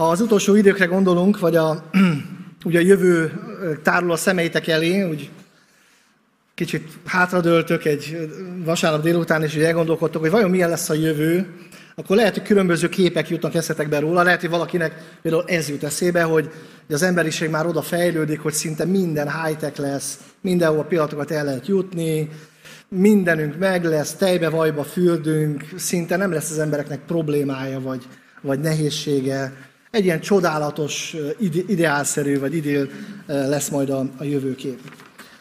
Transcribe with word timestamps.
Ha 0.00 0.08
az 0.08 0.20
utolsó 0.20 0.54
időkre 0.54 0.84
gondolunk, 0.84 1.38
vagy 1.38 1.56
a, 1.56 1.84
ugye 2.64 2.78
a 2.78 2.82
jövő 2.82 3.32
tárul 3.82 4.12
a 4.12 4.16
szemeitek 4.16 4.66
elé, 4.66 5.02
úgy 5.02 5.30
kicsit 6.54 6.88
hátradőltök 7.04 7.84
egy 7.84 8.30
vasárnap 8.64 9.02
délután, 9.02 9.42
és 9.42 9.54
elgondolkodtok, 9.54 10.20
hogy 10.20 10.30
vajon 10.30 10.50
milyen 10.50 10.68
lesz 10.68 10.88
a 10.88 10.94
jövő, 10.94 11.46
akkor 11.94 12.16
lehet, 12.16 12.34
hogy 12.34 12.42
különböző 12.42 12.88
képek 12.88 13.28
jutnak 13.28 13.54
eszetekbe 13.54 13.98
róla. 13.98 14.22
Lehet, 14.22 14.40
hogy 14.40 14.50
valakinek 14.50 15.18
például 15.22 15.44
ez 15.46 15.68
jut 15.68 15.84
eszébe, 15.84 16.22
hogy 16.22 16.50
az 16.88 17.02
emberiség 17.02 17.50
már 17.50 17.66
oda 17.66 17.82
fejlődik, 17.82 18.40
hogy 18.40 18.52
szinte 18.52 18.84
minden 18.84 19.42
high-tech 19.42 19.80
lesz, 19.80 20.18
mindenhol 20.40 20.84
pillanatokat 20.84 21.30
el 21.30 21.44
lehet 21.44 21.66
jutni, 21.66 22.28
mindenünk 22.88 23.58
meg 23.58 23.84
lesz, 23.84 24.14
tejbe, 24.14 24.48
vajba 24.48 24.84
fürdünk, 24.84 25.64
szinte 25.76 26.16
nem 26.16 26.32
lesz 26.32 26.50
az 26.50 26.58
embereknek 26.58 27.00
problémája 27.06 27.80
vagy, 27.80 28.06
vagy 28.40 28.60
nehézsége. 28.60 29.68
Egy 29.90 30.04
ilyen 30.04 30.20
csodálatos, 30.20 31.16
ideálszerű 31.66 32.38
vagy 32.38 32.54
idél 32.54 32.88
lesz 33.26 33.68
majd 33.68 33.90
a, 33.90 34.06
a 34.18 34.24
jövőkép. 34.24 34.80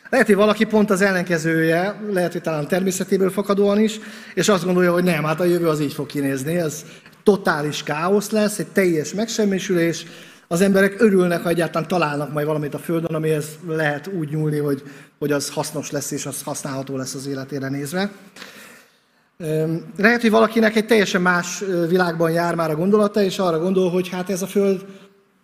Lehet, 0.10 0.28
hogy 0.28 0.36
valaki 0.36 0.66
pont 0.66 0.90
az 0.90 1.02
ellenkezője, 1.02 2.02
lehet, 2.12 2.32
hogy 2.32 2.42
talán 2.42 2.68
természetéből 2.68 3.30
fakadóan 3.30 3.80
is, 3.80 4.00
és 4.34 4.50
azt 4.50 4.66
gondolja, 4.66 4.94
hogy 4.94 5.04
nem, 5.04 5.24
hát 5.24 5.40
a 5.40 5.44
jövő 5.44 5.68
az 5.68 5.80
így 5.80 5.94
fog 5.94 6.06
kinézni, 6.06 6.58
ez 6.58 6.86
totális 7.24 7.84
káosz 7.84 8.30
lesz, 8.30 8.60
egy 8.60 8.68
teljes 8.68 9.14
megsemmisülés, 9.14 10.06
az 10.48 10.62
emberek 10.62 11.02
örülnek, 11.02 11.44
ha 11.44 11.50
egyáltalán 11.50 11.88
találnak 11.88 12.34
majd 12.34 12.46
valamit 12.46 12.74
a 12.74 12.80
Földön, 12.80 13.16
amihez 13.16 13.46
lehet 13.68 14.08
úgy 14.08 14.30
nyúlni, 14.30 14.58
hogy, 14.58 14.84
hogy 15.20 15.32
az 15.32 15.50
hasznos 15.50 15.92
lesz, 15.92 16.12
és 16.12 16.26
az 16.26 16.42
használható 16.44 16.98
lesz 16.98 17.14
az 17.14 17.28
életére 17.28 17.70
nézve. 17.70 18.12
Lehet, 19.98 20.22
hogy 20.22 20.30
valakinek 20.30 20.76
egy 20.76 20.86
teljesen 20.86 21.22
más 21.22 21.64
világban 21.88 22.32
jár 22.32 22.56
már 22.56 22.70
a 22.70 22.76
gondolata, 22.76 23.22
és 23.22 23.40
arra 23.40 23.60
gondol, 23.60 23.90
hogy 23.90 24.10
hát 24.10 24.30
ez 24.30 24.42
a 24.42 24.48
Föld 24.48 24.86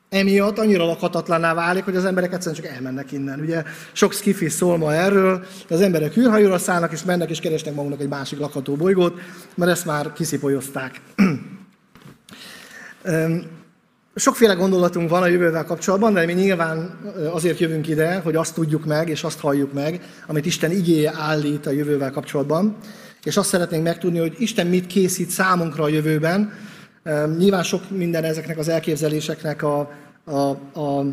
emiatt 0.10 0.58
annyira 0.58 0.86
lakhatatlanná 0.86 1.54
válik, 1.54 1.84
hogy 1.84 1.96
az 1.96 2.06
emberek 2.06 2.34
egyszerűen 2.34 2.62
csak 2.62 2.72
elmennek 2.72 3.12
innen. 3.12 3.40
Ugye 3.40 3.64
sok 3.92 4.14
skifi 4.14 4.50
szól 4.50 4.78
ma 4.78 4.94
erről, 4.94 5.46
az 5.70 5.82
emberek 5.82 6.18
űrhajóra 6.18 6.58
szállnak, 6.58 6.92
és 6.92 7.04
mennek, 7.04 7.30
és 7.30 7.40
keresnek 7.40 7.74
maguknak 7.74 8.02
egy 8.02 8.08
másik 8.08 8.40
lakható 8.40 8.76
bolygót, 8.76 9.20
mert 9.56 9.72
ezt 9.72 9.86
már 9.86 10.14
kiszipolyozták. 10.14 11.02
Sokféle 14.16 14.54
gondolatunk 14.54 15.10
van 15.10 15.22
a 15.22 15.28
jövővel 15.28 15.66
kapcsolatban, 15.66 16.14
de 16.14 16.26
mi 16.26 16.34
nyilván 16.34 17.00
azért 17.32 17.60
jövünk 17.60 17.88
ide, 17.88 18.20
hogy 18.24 18.36
azt 18.36 18.54
tudjuk 18.54 18.86
meg, 18.86 19.10
és 19.10 19.24
azt 19.24 19.40
halljuk 19.40 19.74
meg, 19.74 20.02
amit 20.28 20.46
Isten 20.46 20.72
igéje 20.72 21.14
állít 21.18 21.66
a 21.66 21.72
jövővel 21.72 22.12
kapcsolatban. 22.12 22.78
És 23.26 23.38
azt 23.38 23.50
szeretnénk 23.50 23.84
megtudni, 23.84 24.20
hogy 24.20 24.36
Isten 24.38 24.68
mit 24.68 24.88
készít 24.88 25.30
számunkra 25.30 25.84
a 25.84 25.88
jövőben. 25.88 26.54
Nyilván 27.38 27.64
sok 27.64 27.90
minden 27.90 28.24
ezeknek 28.24 28.58
az 28.58 28.68
elképzeléseknek 28.68 29.64
a, 29.64 29.92
a, 30.26 30.40
a 30.80 31.06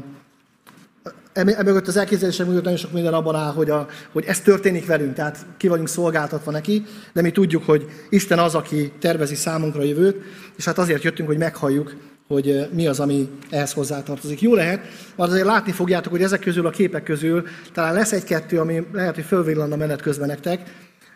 Emögött 1.33 1.87
az 1.87 1.97
elképzelések 1.97 2.47
mögött 2.47 2.63
nagyon 2.63 2.79
sok 2.79 2.93
minden 2.93 3.15
abban 3.15 3.35
áll, 3.35 3.53
hogy, 3.53 3.71
a, 3.71 3.87
hogy 4.13 4.25
ez 4.25 4.41
történik 4.41 4.87
velünk, 4.87 5.15
tehát 5.15 5.47
ki 5.57 5.69
vagyunk 5.69 5.89
szolgáltatva 5.89 6.51
neki, 6.51 6.85
de 7.13 7.23
mi 7.23 7.31
tudjuk, 7.31 7.65
hogy 7.65 7.87
Isten 8.09 8.39
az, 8.39 8.55
aki 8.55 8.93
tervezi 8.99 9.35
számunkra 9.35 9.81
a 9.81 9.85
jövőt, 9.85 10.17
és 10.57 10.65
hát 10.65 10.79
azért 10.79 11.03
jöttünk, 11.03 11.29
hogy 11.29 11.39
meghalljuk, 11.39 11.97
hogy 12.29 12.69
mi 12.73 12.87
az, 12.87 13.01
ami 13.01 13.29
ehhez 13.51 13.73
hozzátartozik. 13.73 14.41
Jó 14.41 14.55
lehet, 14.55 14.81
mert 15.17 15.31
azért 15.31 15.47
látni 15.47 15.73
fogjátok, 15.73 16.13
hogy 16.13 16.23
ezek 16.23 16.41
közül 16.41 16.67
a 16.67 16.71
képek 16.71 17.03
közül 17.03 17.45
talán 17.73 17.95
lesz 17.95 18.13
egy-kettő, 18.13 18.61
ami 18.61 18.87
lehet, 18.93 19.15
hogy 19.15 19.25
fölvillanna 19.25 19.77
menet 19.77 20.03
közben 20.03 20.29
nektek, 20.29 20.71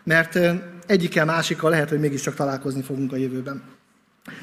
mert 0.07 0.39
egyikkel 0.85 1.25
másikkal 1.25 1.69
lehet, 1.69 1.89
hogy 1.89 1.99
mégiscsak 1.99 2.35
találkozni 2.35 2.81
fogunk 2.81 3.13
a 3.13 3.15
jövőben. 3.15 3.63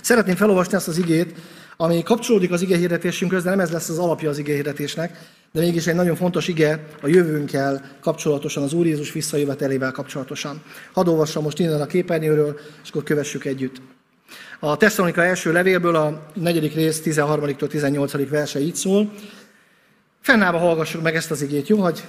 Szeretném 0.00 0.36
felolvasni 0.36 0.74
ezt 0.74 0.88
az 0.88 0.98
igét, 0.98 1.34
ami 1.76 2.02
kapcsolódik 2.02 2.50
az 2.50 2.62
ige 2.62 2.76
hirdetésünkhöz, 2.76 3.42
de 3.42 3.50
nem 3.50 3.60
ez 3.60 3.70
lesz 3.70 3.88
az 3.88 3.98
alapja 3.98 4.30
az 4.30 4.38
ige 4.38 4.54
hirdetésnek, 4.54 5.18
de 5.52 5.60
mégis 5.60 5.86
egy 5.86 5.94
nagyon 5.94 6.16
fontos 6.16 6.48
ige 6.48 6.84
a 7.02 7.06
jövőnkkel 7.06 7.96
kapcsolatosan, 8.00 8.62
az 8.62 8.72
Úr 8.72 8.86
Jézus 8.86 9.12
visszajövetelével 9.12 9.92
kapcsolatosan. 9.92 10.62
Hadd 10.92 11.08
olvassam 11.08 11.42
most 11.42 11.58
innen 11.58 11.80
a 11.80 11.86
képernyőről, 11.86 12.58
és 12.82 12.90
akkor 12.90 13.02
kövessük 13.02 13.44
együtt. 13.44 13.80
A 14.60 14.76
Tesszalonika 14.76 15.24
első 15.24 15.52
levélből 15.52 15.94
a 15.96 16.26
negyedik 16.34 16.74
rész 16.74 17.02
13-tól 17.04 17.66
18. 17.66 18.28
verse 18.28 18.60
így 18.60 18.74
szól. 18.74 19.12
Fennállva 20.20 20.58
hallgassuk 20.58 21.02
meg 21.02 21.14
ezt 21.14 21.30
az 21.30 21.42
igét, 21.42 21.68
jó? 21.68 21.78
Hogy 21.78 22.02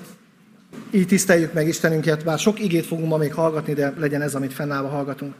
így 0.91 1.07
tiszteljük 1.07 1.53
meg 1.53 1.67
Istenünket, 1.67 2.23
bár 2.23 2.39
sok 2.39 2.59
igét 2.59 2.85
fogunk 2.85 3.07
ma 3.07 3.17
még 3.17 3.33
hallgatni, 3.33 3.73
de 3.73 3.93
legyen 3.97 4.21
ez, 4.21 4.35
amit 4.35 4.53
fennállva 4.53 4.87
hallgatunk. 4.87 5.33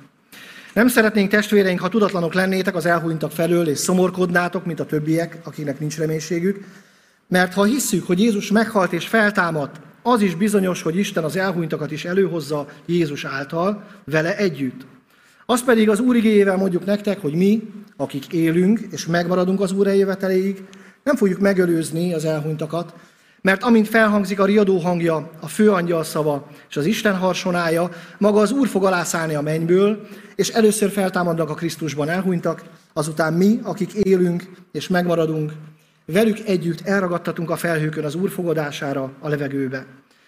Nem 0.74 0.88
szeretnénk 0.88 1.30
testvéreink, 1.30 1.80
ha 1.80 1.90
tudatlanok 1.90 2.34
lennétek 2.34 2.76
az 2.76 2.86
elhunytak 2.86 3.32
felől, 3.32 3.68
és 3.68 3.78
szomorkodnátok, 3.78 4.66
mint 4.66 4.80
a 4.80 4.86
többiek, 4.86 5.38
akiknek 5.44 5.80
nincs 5.80 5.98
reménységük, 5.98 6.66
mert 7.28 7.54
ha 7.54 7.64
hisszük, 7.64 8.08
hogy 8.08 8.20
Jézus 8.20 8.52
meghalt 8.52 8.94
és 8.94 9.08
feltámadt, 9.08 9.76
az 10.02 10.22
is 10.22 10.36
bizonyos, 10.36 10.82
hogy 10.82 10.98
Isten 10.98 11.24
az 11.24 11.36
elhunytakat 11.36 11.92
is 11.92 12.06
előhozza 12.06 12.68
Jézus 12.86 13.26
által, 13.26 13.84
vele 14.04 14.38
együtt. 14.38 14.86
Az 15.46 15.64
pedig 15.64 15.90
az 15.90 16.00
Úr 16.00 16.16
igényével 16.16 16.58
mondjuk 16.58 16.86
nektek, 16.86 17.22
hogy 17.22 17.34
mi, 17.34 17.70
akik 17.98 18.34
élünk 18.34 18.80
és 18.92 19.06
megmaradunk 19.06 19.62
az 19.62 19.72
Úr 19.72 19.88
eljöveteléig, 19.88 20.64
nem 21.04 21.16
fogjuk 21.16 21.40
megelőzni 21.40 22.14
az 22.14 22.26
elhunytakat, 22.26 22.94
mert 23.46 23.64
amint 23.64 23.88
felhangzik 23.88 24.40
a 24.40 24.46
riadó 24.46 24.78
hangja, 24.78 25.32
a 25.40 25.48
főangyal 25.48 26.04
szava 26.04 26.48
és 26.70 26.78
az 26.78 26.86
Isten 26.86 27.16
harsonája, 27.18 27.90
maga 28.18 28.40
az 28.40 28.52
Úr 28.52 28.68
fog 28.68 28.86
alászállni 28.86 29.34
a 29.36 29.42
mennyből, 29.42 30.08
és 30.36 30.50
először 30.50 30.92
feltámadnak 30.92 31.50
a 31.50 31.54
Krisztusban 31.54 32.10
elhunytak, 32.10 32.64
azután 32.94 33.34
mi, 33.34 33.60
akik 33.64 33.94
élünk 33.94 34.50
és 34.72 34.88
megmaradunk, 34.88 35.52
velük 36.06 36.40
együtt 36.46 36.82
elragadtatunk 36.82 37.50
a 37.50 37.56
felhőkön 37.56 38.04
az 38.04 38.16
Úr 38.16 38.30
fogadására 38.30 39.12
a 39.20 39.30
levegőbe. 39.30 39.86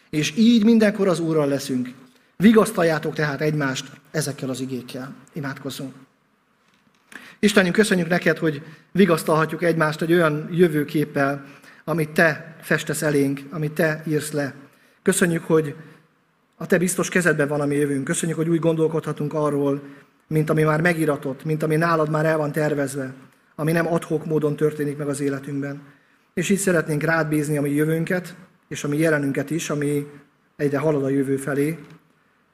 És 0.09 0.34
így 0.35 0.63
mindenkor 0.63 1.07
az 1.07 1.19
Úrral 1.19 1.47
leszünk. 1.47 1.94
Vigasztaljátok 2.35 3.13
tehát 3.13 3.41
egymást 3.41 3.85
ezekkel 4.11 4.49
az 4.49 4.59
igékkel. 4.59 5.13
Imádkozzunk. 5.34 5.94
Istenünk, 7.39 7.75
köszönjük 7.75 8.07
neked, 8.07 8.38
hogy 8.38 8.61
vigasztalhatjuk 8.91 9.63
egymást 9.63 10.01
egy 10.01 10.13
olyan 10.13 10.49
jövőképpel, 10.51 11.45
amit 11.90 12.09
te 12.09 12.56
festesz 12.62 13.02
elénk, 13.02 13.40
amit 13.50 13.72
te 13.72 14.03
írsz 14.08 14.31
le. 14.31 14.53
Köszönjük, 15.02 15.44
hogy 15.44 15.75
a 16.58 16.66
te 16.66 16.78
biztos 16.78 17.09
kezedben 17.09 17.48
van 17.48 17.62
a 17.62 17.66
mi 17.66 17.75
jövőnk. 17.75 18.03
Köszönjük, 18.03 18.38
hogy 18.38 18.50
úgy 18.50 18.59
gondolkodhatunk 18.59 19.34
arról, 19.34 19.81
mint 20.28 20.50
ami 20.50 20.64
már 20.64 20.81
megiratott, 20.81 21.44
mint 21.44 21.64
ami 21.64 21.76
nálad 21.76 22.09
már 22.09 22.26
el 22.26 22.38
van 22.38 22.52
tervezve, 22.52 23.14
ami 23.56 23.72
nem 23.72 23.94
adhok 23.94 24.26
módon 24.26 24.56
történik 24.56 24.97
meg 24.97 25.08
az 25.08 25.20
életünkben. 25.20 25.81
És 26.34 26.50
így 26.50 26.58
szeretnénk 26.58 27.03
rád 27.03 27.28
bízni 27.28 27.58
a 27.58 27.62
mi 27.62 27.70
jövőnket, 27.70 28.36
és 28.68 28.84
a 28.84 28.88
mi 28.88 28.97
jelenünket 28.97 29.50
is, 29.50 29.70
ami 29.70 30.08
egyre 30.56 30.78
halad 30.78 31.03
a 31.03 31.09
jövő 31.09 31.38
felé, 31.38 31.78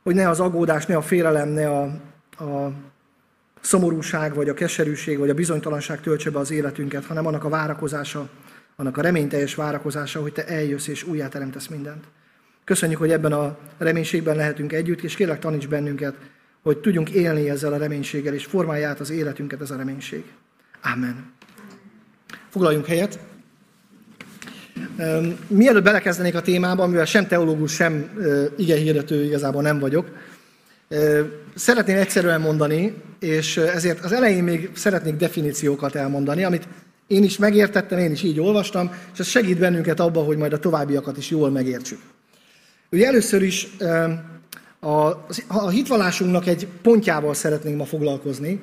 hogy 0.04 0.16
ne 0.16 0.30
az 0.30 0.40
aggódás, 0.40 0.86
ne 0.86 0.96
a 0.96 1.02
félelem, 1.02 1.50
ne 1.50 1.70
a, 1.70 1.84
a 2.44 2.72
szomorúság, 3.62 4.34
vagy 4.34 4.50
a 4.50 4.54
keserűség, 4.54 5.18
vagy 5.18 5.30
a 5.30 5.34
bizonytalanság 5.34 6.02
töltse 6.02 6.30
be 6.30 6.40
az 6.40 6.52
életünket, 6.52 7.06
hanem 7.06 7.26
annak 7.26 7.44
a 7.44 7.50
várakozása, 7.50 8.30
annak 8.76 8.98
a 8.98 9.02
reményteljes 9.02 9.56
várakozása, 9.56 10.22
hogy 10.22 10.34
Te 10.34 10.46
eljössz 10.48 10.88
és 10.88 11.04
újjáteremtesz 11.04 11.68
mindent. 11.68 12.04
Köszönjük, 12.64 13.00
hogy 13.00 13.12
ebben 13.12 13.32
a 13.32 13.58
reménységben 13.78 14.36
lehetünk 14.36 14.74
együtt, 14.74 15.02
és 15.02 15.16
kérlek 15.16 15.40
taníts 15.40 15.68
bennünket, 15.68 16.16
hogy 16.62 16.78
tudjunk 16.78 17.10
élni 17.10 17.50
ezzel 17.50 17.74
a 17.74 17.78
reménységgel, 17.78 18.34
és 18.34 18.46
formálja 18.46 18.90
át 18.90 19.00
az 19.00 19.10
életünket 19.10 19.62
ez 19.62 19.72
a 19.72 19.76
reménység. 19.76 20.24
Amen. 20.94 21.32
Foglaljunk 22.50 22.86
helyet. 22.86 23.20
Mielőtt 25.48 25.84
belekezdenék 25.84 26.36
a 26.36 26.42
témába, 26.42 26.88
mivel 26.88 27.06
sem 27.06 27.28
teológus, 27.28 27.74
sem 27.74 28.10
ige 28.58 28.76
hirdető 28.76 29.24
igazából 29.24 29.62
nem 29.62 29.80
vagyok, 29.80 30.10
szeretném 31.56 31.98
egyszerűen 31.98 32.42
mondani, 32.42 32.94
és 33.20 33.58
ezért 33.58 34.04
az 34.04 34.12
elején 34.12 34.44
még 34.44 34.70
szeretnék 34.74 35.16
definíciókat 35.16 35.96
elmondani, 35.96 36.44
amit 36.44 36.68
én 37.08 37.24
is 37.24 37.38
megértettem, 37.38 37.98
én 37.98 38.12
is 38.12 38.24
így 38.24 38.40
olvastam, 38.40 38.92
és 39.14 39.20
ez 39.20 39.28
segít 39.28 39.60
bennünket 39.60 40.00
abban, 40.00 40.26
hogy 40.26 40.38
majd 40.38 40.54
a 40.54 40.60
továbbiakat 40.60 41.18
is 41.18 41.30
jól 41.30 41.50
megértsük. 41.50 42.00
Ugye 42.92 43.06
először 43.08 43.42
is 43.42 43.68
a, 44.80 45.26
a 45.48 45.70
hitvallásunknak 45.70 46.48
egy 46.48 46.68
pontjával 46.82 47.34
szeretnénk 47.34 47.78
ma 47.78 47.86
foglalkozni. 47.86 48.62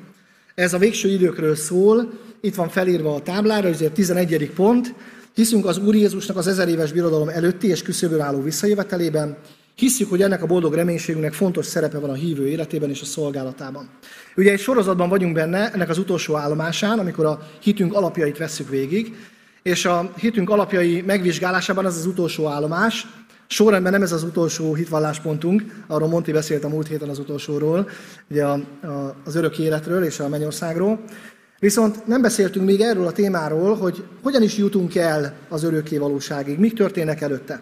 Ez 0.55 0.73
a 0.73 0.79
végső 0.79 1.09
időkről 1.09 1.56
szól, 1.56 2.11
itt 2.41 2.55
van 2.55 2.69
felírva 2.69 3.15
a 3.15 3.23
táblára, 3.23 3.69
ezért 3.69 3.93
11. 3.93 4.50
pont, 4.50 4.94
Hiszünk 5.35 5.67
az 5.67 5.79
Úr 5.79 5.94
Jézusnak 5.94 6.37
az 6.37 6.47
ezer 6.47 6.69
éves 6.69 6.93
birodalom 6.93 7.29
előtti 7.29 7.69
és 7.69 7.82
küszöbön 7.82 8.20
álló 8.20 8.43
visszajövetelében, 8.43 9.37
Hiszük, 9.75 10.08
hogy 10.11 10.22
ennek 10.22 10.43
a 10.43 10.46
boldog 10.46 10.75
reménységünknek 10.75 11.32
fontos 11.32 11.67
szerepe 11.67 11.99
van 11.99 12.11
a 12.11 12.14
hívő 12.14 12.46
életében 12.46 12.90
és 12.90 13.00
a 13.00 13.05
szolgálatában. 13.05 13.88
Ugye 14.37 14.52
egy 14.52 14.61
sorozatban 14.61 15.08
vagyunk 15.08 15.34
benne, 15.34 15.72
ennek 15.72 15.88
az 15.88 15.99
utolsó 15.99 16.37
állomásán, 16.37 16.99
amikor 16.99 17.25
a 17.25 17.49
hitünk 17.61 17.94
alapjait 17.94 18.38
vesszük 18.38 18.69
végig, 18.69 19.14
és 19.62 19.84
a 19.84 20.12
hitünk 20.17 20.50
alapjai 20.50 21.00
megvizsgálásában 21.00 21.87
ez 21.87 21.96
az 21.96 22.06
utolsó 22.06 22.46
állomás, 22.46 23.06
sorrendben 23.46 23.93
nem 23.93 24.02
ez 24.02 24.12
az 24.12 24.22
utolsó 24.22 24.75
hitvalláspontunk, 24.75 25.84
arról 25.87 26.08
Monti 26.08 26.32
beszélt 26.32 26.64
a 26.64 26.69
múlt 26.69 26.88
héten 26.88 27.08
az 27.08 27.19
utolsóról, 27.19 27.88
ugye 28.31 28.44
a, 28.44 28.52
a, 28.82 29.17
az 29.25 29.34
örök 29.34 29.58
életről 29.58 30.05
és 30.05 30.20
a 30.20 30.28
mennyországról, 30.28 31.00
Viszont 31.61 32.06
nem 32.06 32.22
beszéltünk 32.22 32.67
még 32.67 32.81
erről 32.81 33.06
a 33.06 33.12
témáról, 33.12 33.76
hogy 33.76 34.05
hogyan 34.22 34.43
is 34.43 34.56
jutunk 34.56 34.94
el 34.94 35.34
az 35.49 35.62
örökké 35.62 35.99
valóságig, 35.99 36.58
mik 36.58 36.72
történnek 36.75 37.20
előtte. 37.20 37.61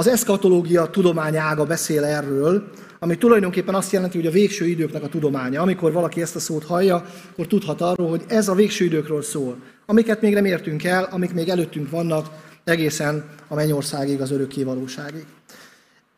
Az 0.00 0.06
eszkatológia 0.06 0.86
tudományága 0.86 1.64
beszél 1.64 2.04
erről, 2.04 2.70
ami 2.98 3.18
tulajdonképpen 3.18 3.74
azt 3.74 3.92
jelenti, 3.92 4.16
hogy 4.16 4.26
a 4.26 4.30
végső 4.30 4.66
időknek 4.66 5.02
a 5.02 5.08
tudománya. 5.08 5.62
Amikor 5.62 5.92
valaki 5.92 6.22
ezt 6.22 6.36
a 6.36 6.38
szót 6.38 6.64
hallja, 6.64 7.04
akkor 7.32 7.46
tudhat 7.46 7.80
arról, 7.80 8.08
hogy 8.08 8.22
ez 8.28 8.48
a 8.48 8.54
végső 8.54 8.84
időkről 8.84 9.22
szól. 9.22 9.56
Amiket 9.86 10.20
még 10.20 10.34
nem 10.34 10.44
értünk 10.44 10.84
el, 10.84 11.08
amik 11.10 11.32
még 11.32 11.48
előttünk 11.48 11.90
vannak, 11.90 12.26
egészen 12.64 13.24
a 13.48 13.54
mennyországig, 13.54 14.20
az 14.20 14.30
örökké 14.30 14.62
valóságig. 14.62 15.24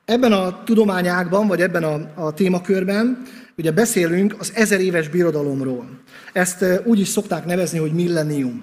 Ebben 0.04 0.32
a 0.32 0.62
tudományágban, 0.64 1.46
vagy 1.46 1.60
ebben 1.60 1.82
a, 1.84 2.24
a 2.26 2.34
témakörben 2.34 3.22
ugye 3.56 3.72
beszélünk 3.72 4.36
az 4.38 4.52
ezer 4.54 4.80
éves 4.80 5.08
birodalomról. 5.08 5.88
Ezt 6.32 6.64
úgy 6.84 7.00
is 7.00 7.08
szokták 7.08 7.44
nevezni, 7.44 7.78
hogy 7.78 7.92
millennium. 7.92 8.62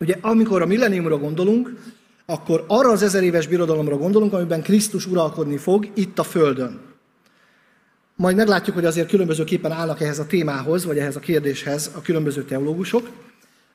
Ugye 0.00 0.16
amikor 0.20 0.62
a 0.62 0.66
millenniumra 0.66 1.18
gondolunk, 1.18 1.72
akkor 2.26 2.64
arra 2.66 2.90
az 2.90 3.02
ezer 3.02 3.22
éves 3.22 3.46
birodalomra 3.46 3.96
gondolunk, 3.96 4.32
amiben 4.32 4.62
Krisztus 4.62 5.06
uralkodni 5.06 5.56
fog 5.56 5.88
itt 5.94 6.18
a 6.18 6.22
Földön. 6.22 6.80
Majd 8.16 8.36
meglátjuk, 8.36 8.74
hogy 8.74 8.84
azért 8.84 9.08
különbözőképpen 9.08 9.72
állnak 9.72 10.00
ehhez 10.00 10.18
a 10.18 10.26
témához, 10.26 10.84
vagy 10.84 10.98
ehhez 10.98 11.16
a 11.16 11.20
kérdéshez 11.20 11.90
a 11.96 12.02
különböző 12.02 12.44
teológusok. 12.44 13.08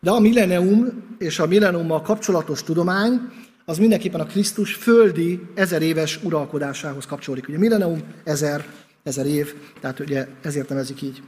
De 0.01 0.11
a 0.11 0.19
millennium 0.19 1.03
és 1.17 1.39
a 1.39 1.47
millenniummal 1.47 2.01
kapcsolatos 2.01 2.63
tudomány 2.63 3.19
az 3.65 3.77
mindenképpen 3.77 4.19
a 4.19 4.25
Krisztus 4.25 4.73
földi 4.73 5.41
ezer 5.53 5.81
éves 5.81 6.19
uralkodásához 6.23 7.05
kapcsolódik. 7.05 7.47
Ugye 7.47 7.57
millennium 7.57 8.03
ezer, 8.23 8.65
ezer 9.03 9.25
év, 9.25 9.53
tehát 9.79 9.99
ugye 9.99 10.27
ezért 10.41 10.69
nevezik 10.69 11.01
így. 11.01 11.21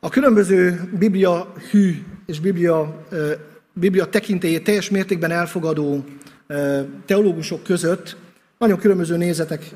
A 0.00 0.08
különböző 0.08 0.90
Biblia 0.98 1.52
hű 1.70 1.94
és 2.26 2.40
Biblia, 2.40 3.06
Biblia 3.72 4.06
tekintélyét 4.06 4.64
teljes 4.64 4.90
mértékben 4.90 5.30
elfogadó 5.30 6.04
teológusok 7.06 7.62
között 7.62 8.16
nagyon 8.58 8.78
különböző 8.78 9.16
nézetek 9.16 9.74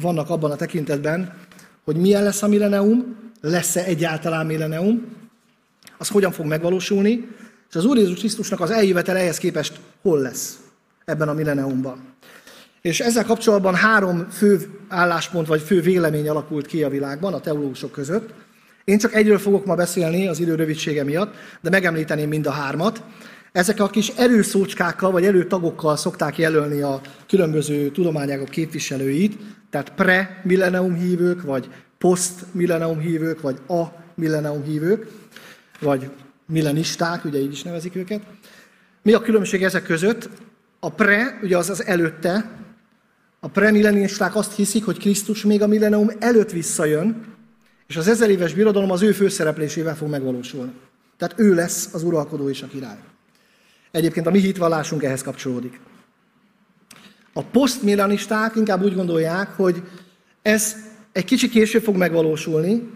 vannak 0.00 0.30
abban 0.30 0.50
a 0.50 0.56
tekintetben, 0.56 1.34
hogy 1.84 1.96
milyen 1.96 2.22
lesz 2.22 2.42
a 2.42 2.48
millennium, 2.48 3.16
lesz-e 3.40 3.84
egyáltalán 3.84 4.46
millennium, 4.46 5.04
az 5.98 6.08
hogyan 6.08 6.32
fog 6.32 6.46
megvalósulni, 6.46 7.28
és 7.68 7.76
az 7.76 7.84
Úr 7.84 7.96
Jézus 7.96 8.18
Krisztusnak 8.18 8.60
az 8.60 8.70
eljövetel 8.70 9.16
ehhez 9.16 9.38
képest 9.38 9.80
hol 10.02 10.20
lesz 10.20 10.58
ebben 11.04 11.28
a 11.28 11.32
millenniumban. 11.32 11.98
És 12.82 13.00
ezzel 13.00 13.24
kapcsolatban 13.24 13.74
három 13.74 14.26
fő 14.30 14.60
álláspont 14.88 15.46
vagy 15.46 15.60
fő 15.60 15.80
vélemény 15.80 16.28
alakult 16.28 16.66
ki 16.66 16.82
a 16.82 16.88
világban 16.88 17.34
a 17.34 17.40
teológusok 17.40 17.92
között. 17.92 18.30
Én 18.84 18.98
csak 18.98 19.14
egyről 19.14 19.38
fogok 19.38 19.66
ma 19.66 19.74
beszélni 19.74 20.28
az 20.28 20.40
idő 20.40 20.54
rövidsége 20.54 21.04
miatt, 21.04 21.34
de 21.60 21.70
megemlíteném 21.70 22.28
mind 22.28 22.46
a 22.46 22.50
hármat. 22.50 23.02
Ezek 23.56 23.80
a 23.80 23.90
kis 23.90 24.08
erőszócskákkal 24.08 25.10
vagy 25.10 25.24
erőtagokkal 25.24 25.96
szokták 25.96 26.38
jelölni 26.38 26.80
a 26.80 27.00
különböző 27.28 27.90
tudományágok 27.90 28.48
képviselőit, 28.48 29.38
tehát 29.70 29.92
pre-millennium 29.94 30.94
hívők, 30.94 31.42
vagy 31.42 31.68
post-millennium 31.98 32.98
hívők, 32.98 33.40
vagy 33.40 33.58
a-millennium 33.66 34.62
hívők, 34.62 35.06
vagy 35.80 36.10
millenisták, 36.46 37.24
ugye 37.24 37.38
így 37.38 37.52
is 37.52 37.62
nevezik 37.62 37.96
őket. 37.96 38.20
Mi 39.02 39.12
a 39.12 39.20
különbség 39.20 39.62
ezek 39.62 39.82
között? 39.82 40.28
A 40.80 40.90
pre, 40.90 41.38
ugye 41.42 41.56
az 41.56 41.70
az 41.70 41.84
előtte, 41.84 42.50
a 43.40 43.48
premillennialisták 43.48 44.36
azt 44.36 44.54
hiszik, 44.54 44.84
hogy 44.84 44.98
Krisztus 44.98 45.44
még 45.44 45.62
a 45.62 45.66
millennium 45.66 46.10
előtt 46.18 46.50
visszajön, 46.50 47.24
és 47.86 47.96
az 47.96 48.08
ezer 48.08 48.30
éves 48.30 48.54
birodalom 48.54 48.90
az 48.90 49.02
ő 49.02 49.12
főszereplésével 49.12 49.96
fog 49.96 50.08
megvalósulni. 50.08 50.72
Tehát 51.16 51.38
ő 51.38 51.54
lesz 51.54 51.94
az 51.94 52.02
uralkodó 52.02 52.48
és 52.48 52.62
a 52.62 52.66
király. 52.66 52.98
Egyébként 53.96 54.26
a 54.26 54.30
mi 54.30 54.38
hitvallásunk 54.38 55.02
ehhez 55.02 55.22
kapcsolódik. 55.22 55.80
A 57.32 57.42
posztmilanisták 57.42 58.56
inkább 58.56 58.82
úgy 58.84 58.94
gondolják, 58.94 59.48
hogy 59.48 59.82
ez 60.42 60.76
egy 61.12 61.24
kicsi 61.24 61.48
később 61.48 61.82
fog 61.82 61.96
megvalósulni. 61.96 62.90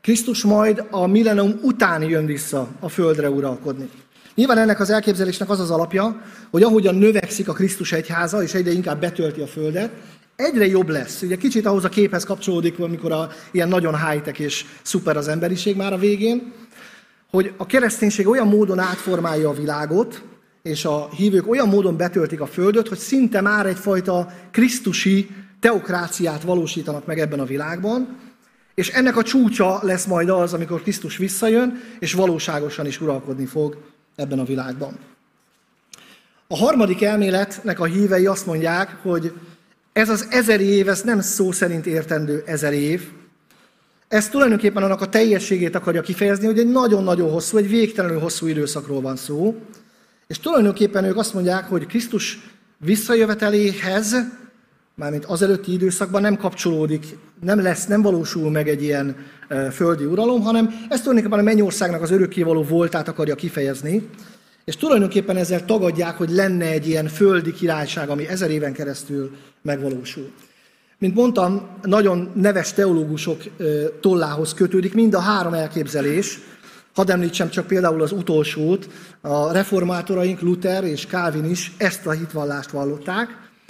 Krisztus 0.00 0.42
majd 0.42 0.84
a 0.90 1.06
millennium 1.06 1.58
után 1.62 2.02
jön 2.02 2.26
vissza 2.26 2.68
a 2.80 2.88
földre 2.88 3.30
uralkodni. 3.30 3.88
Nyilván 4.34 4.58
ennek 4.58 4.80
az 4.80 4.90
elképzelésnek 4.90 5.50
az 5.50 5.60
az 5.60 5.70
alapja, 5.70 6.22
hogy 6.50 6.62
ahogyan 6.62 6.94
növekszik 6.94 7.48
a 7.48 7.52
Krisztus 7.52 7.92
egyháza, 7.92 8.42
és 8.42 8.54
egyre 8.54 8.70
inkább 8.70 9.00
betölti 9.00 9.40
a 9.40 9.46
földet, 9.46 9.90
egyre 10.36 10.66
jobb 10.66 10.88
lesz. 10.88 11.22
Ugye 11.22 11.36
kicsit 11.36 11.66
ahhoz 11.66 11.84
a 11.84 11.88
képhez 11.88 12.24
kapcsolódik, 12.24 12.78
amikor 12.78 13.12
a, 13.12 13.28
ilyen 13.50 13.68
nagyon 13.68 14.08
high 14.08 14.40
és 14.40 14.64
szuper 14.82 15.16
az 15.16 15.28
emberiség 15.28 15.76
már 15.76 15.92
a 15.92 15.98
végén, 15.98 16.52
hogy 17.30 17.52
a 17.56 17.66
kereszténység 17.66 18.28
olyan 18.28 18.48
módon 18.48 18.78
átformálja 18.78 19.48
a 19.48 19.54
világot, 19.54 20.22
és 20.62 20.84
a 20.84 21.08
hívők 21.16 21.48
olyan 21.48 21.68
módon 21.68 21.96
betöltik 21.96 22.40
a 22.40 22.46
földöt, 22.46 22.88
hogy 22.88 22.98
szinte 22.98 23.40
már 23.40 23.66
egyfajta 23.66 24.32
krisztusi 24.50 25.30
teokráciát 25.60 26.42
valósítanak 26.42 27.06
meg 27.06 27.18
ebben 27.18 27.40
a 27.40 27.44
világban, 27.44 28.16
és 28.74 28.88
ennek 28.88 29.16
a 29.16 29.22
csúcsa 29.22 29.78
lesz 29.82 30.04
majd 30.04 30.28
az, 30.28 30.52
amikor 30.52 30.82
Krisztus 30.82 31.16
visszajön, 31.16 31.80
és 31.98 32.12
valóságosan 32.12 32.86
is 32.86 33.00
uralkodni 33.00 33.46
fog 33.46 33.76
ebben 34.16 34.38
a 34.38 34.44
világban. 34.44 34.98
A 36.46 36.56
harmadik 36.56 37.02
elméletnek 37.02 37.80
a 37.80 37.84
hívei 37.84 38.26
azt 38.26 38.46
mondják, 38.46 38.96
hogy 39.02 39.32
ez 39.92 40.08
az 40.08 40.26
ezer 40.30 40.60
év, 40.60 40.88
ez 40.88 41.02
nem 41.02 41.20
szó 41.20 41.52
szerint 41.52 41.86
értendő 41.86 42.42
ezer 42.46 42.72
év, 42.72 43.10
ez 44.08 44.28
tulajdonképpen 44.28 44.82
annak 44.82 45.00
a 45.00 45.08
teljességét 45.08 45.74
akarja 45.74 46.02
kifejezni, 46.02 46.46
hogy 46.46 46.58
egy 46.58 46.70
nagyon-nagyon 46.70 47.30
hosszú, 47.30 47.56
egy 47.56 47.68
végtelenül 47.68 48.18
hosszú 48.18 48.46
időszakról 48.46 49.00
van 49.00 49.16
szó. 49.16 49.56
És 50.26 50.38
tulajdonképpen 50.38 51.04
ők 51.04 51.16
azt 51.16 51.34
mondják, 51.34 51.68
hogy 51.68 51.86
Krisztus 51.86 52.38
visszajöveteléhez, 52.78 54.16
mármint 54.94 55.24
az 55.24 55.42
előtti 55.42 55.72
időszakban 55.72 56.20
nem 56.20 56.36
kapcsolódik, 56.36 57.04
nem 57.40 57.60
lesz, 57.62 57.86
nem 57.86 58.02
valósul 58.02 58.50
meg 58.50 58.68
egy 58.68 58.82
ilyen 58.82 59.16
földi 59.72 60.04
uralom, 60.04 60.42
hanem 60.42 60.66
ez 60.88 61.00
tulajdonképpen 61.00 61.38
a 61.38 61.42
mennyországnak 61.42 62.02
az 62.02 62.10
örökkévaló 62.10 62.62
voltát 62.62 63.08
akarja 63.08 63.34
kifejezni. 63.34 64.08
És 64.64 64.76
tulajdonképpen 64.76 65.36
ezzel 65.36 65.64
tagadják, 65.64 66.16
hogy 66.16 66.30
lenne 66.30 66.66
egy 66.66 66.88
ilyen 66.88 67.08
földi 67.08 67.52
királyság, 67.52 68.08
ami 68.08 68.28
ezer 68.28 68.50
éven 68.50 68.72
keresztül 68.72 69.36
megvalósul. 69.62 70.30
Mint 71.00 71.14
mondtam, 71.14 71.68
nagyon 71.82 72.30
neves 72.34 72.72
teológusok 72.72 73.42
tollához 74.00 74.54
kötődik 74.54 74.94
mind 74.94 75.14
a 75.14 75.20
három 75.20 75.52
elképzelés. 75.52 76.38
Hadd 76.94 77.10
említsem 77.10 77.50
csak 77.50 77.66
például 77.66 78.02
az 78.02 78.12
utolsót, 78.12 78.88
a 79.20 79.52
reformátoraink 79.52 80.40
Luther 80.40 80.84
és 80.84 81.06
Calvin 81.06 81.44
is 81.44 81.72
ezt 81.76 82.06
a 82.06 82.10
hitvallást 82.10 82.70
vallották, 82.70 83.28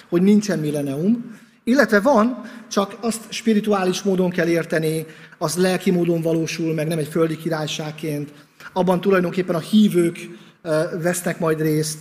hogy 0.08 0.22
nincsen 0.22 0.58
millennium, 0.58 1.38
illetve 1.64 2.00
van, 2.00 2.40
csak 2.70 2.96
azt 3.00 3.20
spirituális 3.28 4.02
módon 4.02 4.30
kell 4.30 4.46
érteni, 4.46 5.06
az 5.38 5.56
lelki 5.56 5.90
módon 5.90 6.22
valósul 6.22 6.74
meg, 6.74 6.86
nem 6.86 6.98
egy 6.98 7.08
földi 7.08 7.36
királyságként. 7.36 8.32
Abban 8.72 9.00
tulajdonképpen 9.00 9.54
a 9.54 9.58
hívők 9.58 10.18
vesznek 11.02 11.38
majd 11.38 11.60
részt. 11.60 11.98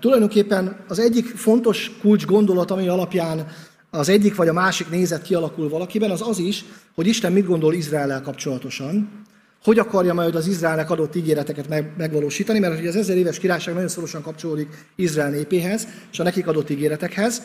Tulajdonképpen 0.00 0.76
az 0.88 0.98
egyik 0.98 1.26
fontos 1.26 1.90
kulcs 2.00 2.26
gondolat, 2.26 2.70
ami 2.70 2.88
alapján 2.88 3.46
az 3.94 4.08
egyik 4.08 4.34
vagy 4.34 4.48
a 4.48 4.52
másik 4.52 4.90
nézet 4.90 5.22
kialakul 5.22 5.68
valakiben, 5.68 6.10
az 6.10 6.28
az 6.28 6.38
is, 6.38 6.64
hogy 6.94 7.06
Isten 7.06 7.32
mit 7.32 7.46
gondol 7.46 7.74
Izraellel 7.74 8.22
kapcsolatosan, 8.22 9.10
hogy 9.64 9.78
akarja 9.78 10.14
majd 10.14 10.34
az 10.34 10.46
Izraelnek 10.46 10.90
adott 10.90 11.16
ígéreteket 11.16 11.96
megvalósítani, 11.96 12.58
mert 12.58 12.78
ugye 12.78 12.88
az 12.88 12.96
ezer 12.96 13.16
éves 13.16 13.38
királyság 13.38 13.74
nagyon 13.74 13.88
szorosan 13.88 14.22
kapcsolódik 14.22 14.68
Izrael 14.94 15.30
népéhez, 15.30 15.88
és 16.12 16.18
a 16.18 16.22
nekik 16.22 16.46
adott 16.46 16.70
ígéretekhez. 16.70 17.42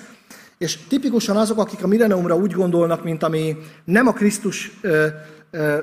És 0.57 0.77
tipikusan 0.87 1.37
azok, 1.37 1.57
akik 1.57 1.83
a 1.83 1.87
millenniumra 1.87 2.35
úgy 2.35 2.51
gondolnak, 2.51 3.03
mint 3.03 3.23
ami 3.23 3.57
nem 3.83 4.07
a 4.07 4.13
Krisztus 4.13 4.71
ö, 4.81 5.07
ö, 5.51 5.77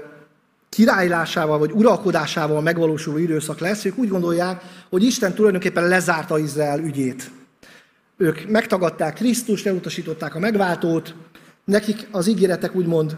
királylásával 0.68 1.58
vagy 1.58 1.70
uralkodásával 1.70 2.60
megvalósuló 2.60 3.16
időszak 3.16 3.58
lesz, 3.58 3.84
ők 3.84 3.98
úgy 3.98 4.08
gondolják, 4.08 4.62
hogy 4.90 5.02
Isten 5.02 5.34
tulajdonképpen 5.34 5.88
lezárta 5.88 6.38
Izrael 6.38 6.78
ügyét. 6.78 7.30
Ők 8.16 8.48
megtagadták 8.48 9.14
Krisztust, 9.14 9.66
elutasították 9.66 10.34
a 10.34 10.38
megváltót, 10.38 11.14
nekik 11.64 12.08
az 12.10 12.26
ígéretek 12.26 12.74
úgymond 12.74 13.16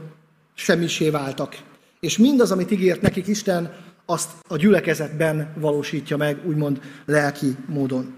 semmisé 0.54 1.10
váltak. 1.10 1.56
És 2.00 2.18
mindaz, 2.18 2.50
amit 2.50 2.70
ígért 2.70 3.00
nekik 3.00 3.26
Isten, 3.26 3.72
azt 4.06 4.30
a 4.48 4.56
gyülekezetben 4.56 5.52
valósítja 5.56 6.16
meg, 6.16 6.40
úgymond 6.46 6.80
lelki 7.04 7.56
módon. 7.66 8.14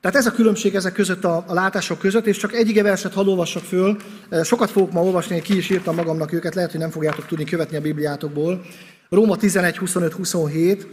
Tehát 0.00 0.16
ez 0.16 0.26
a 0.26 0.32
különbség 0.32 0.74
ezek 0.74 0.92
között 0.92 1.24
a, 1.24 1.44
a 1.46 1.54
látások 1.54 1.98
között, 1.98 2.26
és 2.26 2.36
csak 2.36 2.52
egy 2.52 2.68
ige 2.68 2.82
verset 2.82 3.12
hadd 3.12 3.26
olvassak 3.26 3.62
föl. 3.62 3.96
Sokat 4.44 4.70
fogok 4.70 4.92
ma 4.92 5.02
olvasni, 5.02 5.42
ki 5.42 5.56
is 5.56 5.70
írtam 5.70 5.94
magamnak 5.94 6.32
őket, 6.32 6.54
lehet, 6.54 6.70
hogy 6.70 6.80
nem 6.80 6.90
fogjátok 6.90 7.26
tudni 7.26 7.44
követni 7.44 7.76
a 7.76 7.80
Bibliátokból. 7.80 8.64
Róma 9.08 9.36
11, 9.36 9.76
25, 9.76 10.12
27. 10.12 10.86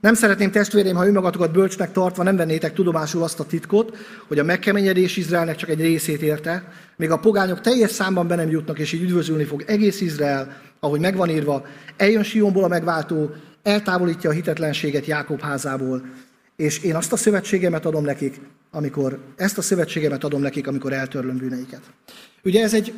Nem 0.00 0.14
szeretném 0.14 0.50
testvéreim, 0.50 0.96
ha 0.96 1.06
önmagatokat 1.06 1.52
bölcsnek 1.52 1.92
tartva 1.92 2.22
nem 2.22 2.36
vennétek 2.36 2.72
tudomásul 2.72 3.22
azt 3.22 3.40
a 3.40 3.44
titkot, 3.44 3.96
hogy 4.26 4.38
a 4.38 4.44
megkeményedés 4.44 5.16
Izraelnek 5.16 5.56
csak 5.56 5.68
egy 5.68 5.80
részét 5.80 6.22
érte, 6.22 6.72
még 6.96 7.10
a 7.10 7.18
pogányok 7.18 7.60
teljes 7.60 7.90
számban 7.90 8.26
be 8.26 8.34
nem 8.34 8.50
jutnak, 8.50 8.78
és 8.78 8.92
így 8.92 9.02
üdvözülni 9.02 9.44
fog 9.44 9.64
egész 9.66 10.00
Izrael, 10.00 10.56
ahogy 10.80 11.00
megvan 11.00 11.30
írva, 11.30 11.66
eljön 11.96 12.22
Sionból 12.22 12.64
a 12.64 12.68
megváltó, 12.68 13.30
eltávolítja 13.62 14.30
a 14.30 14.32
hitetlenséget 14.32 15.06
Jákob 15.06 15.40
házából, 15.40 16.02
és 16.56 16.82
én 16.82 16.94
azt 16.94 17.12
a 17.12 17.16
szövetségemet 17.16 17.86
adom 17.86 18.04
nekik, 18.04 18.40
amikor, 18.70 19.18
ezt 19.36 19.58
a 19.58 19.62
szövetségemet 19.62 20.24
adom 20.24 20.40
nekik, 20.40 20.66
amikor 20.66 20.92
eltörlöm 20.92 21.36
bűneiket. 21.36 21.82
Ugye 22.44 22.62
ez 22.62 22.74
egy 22.74 22.92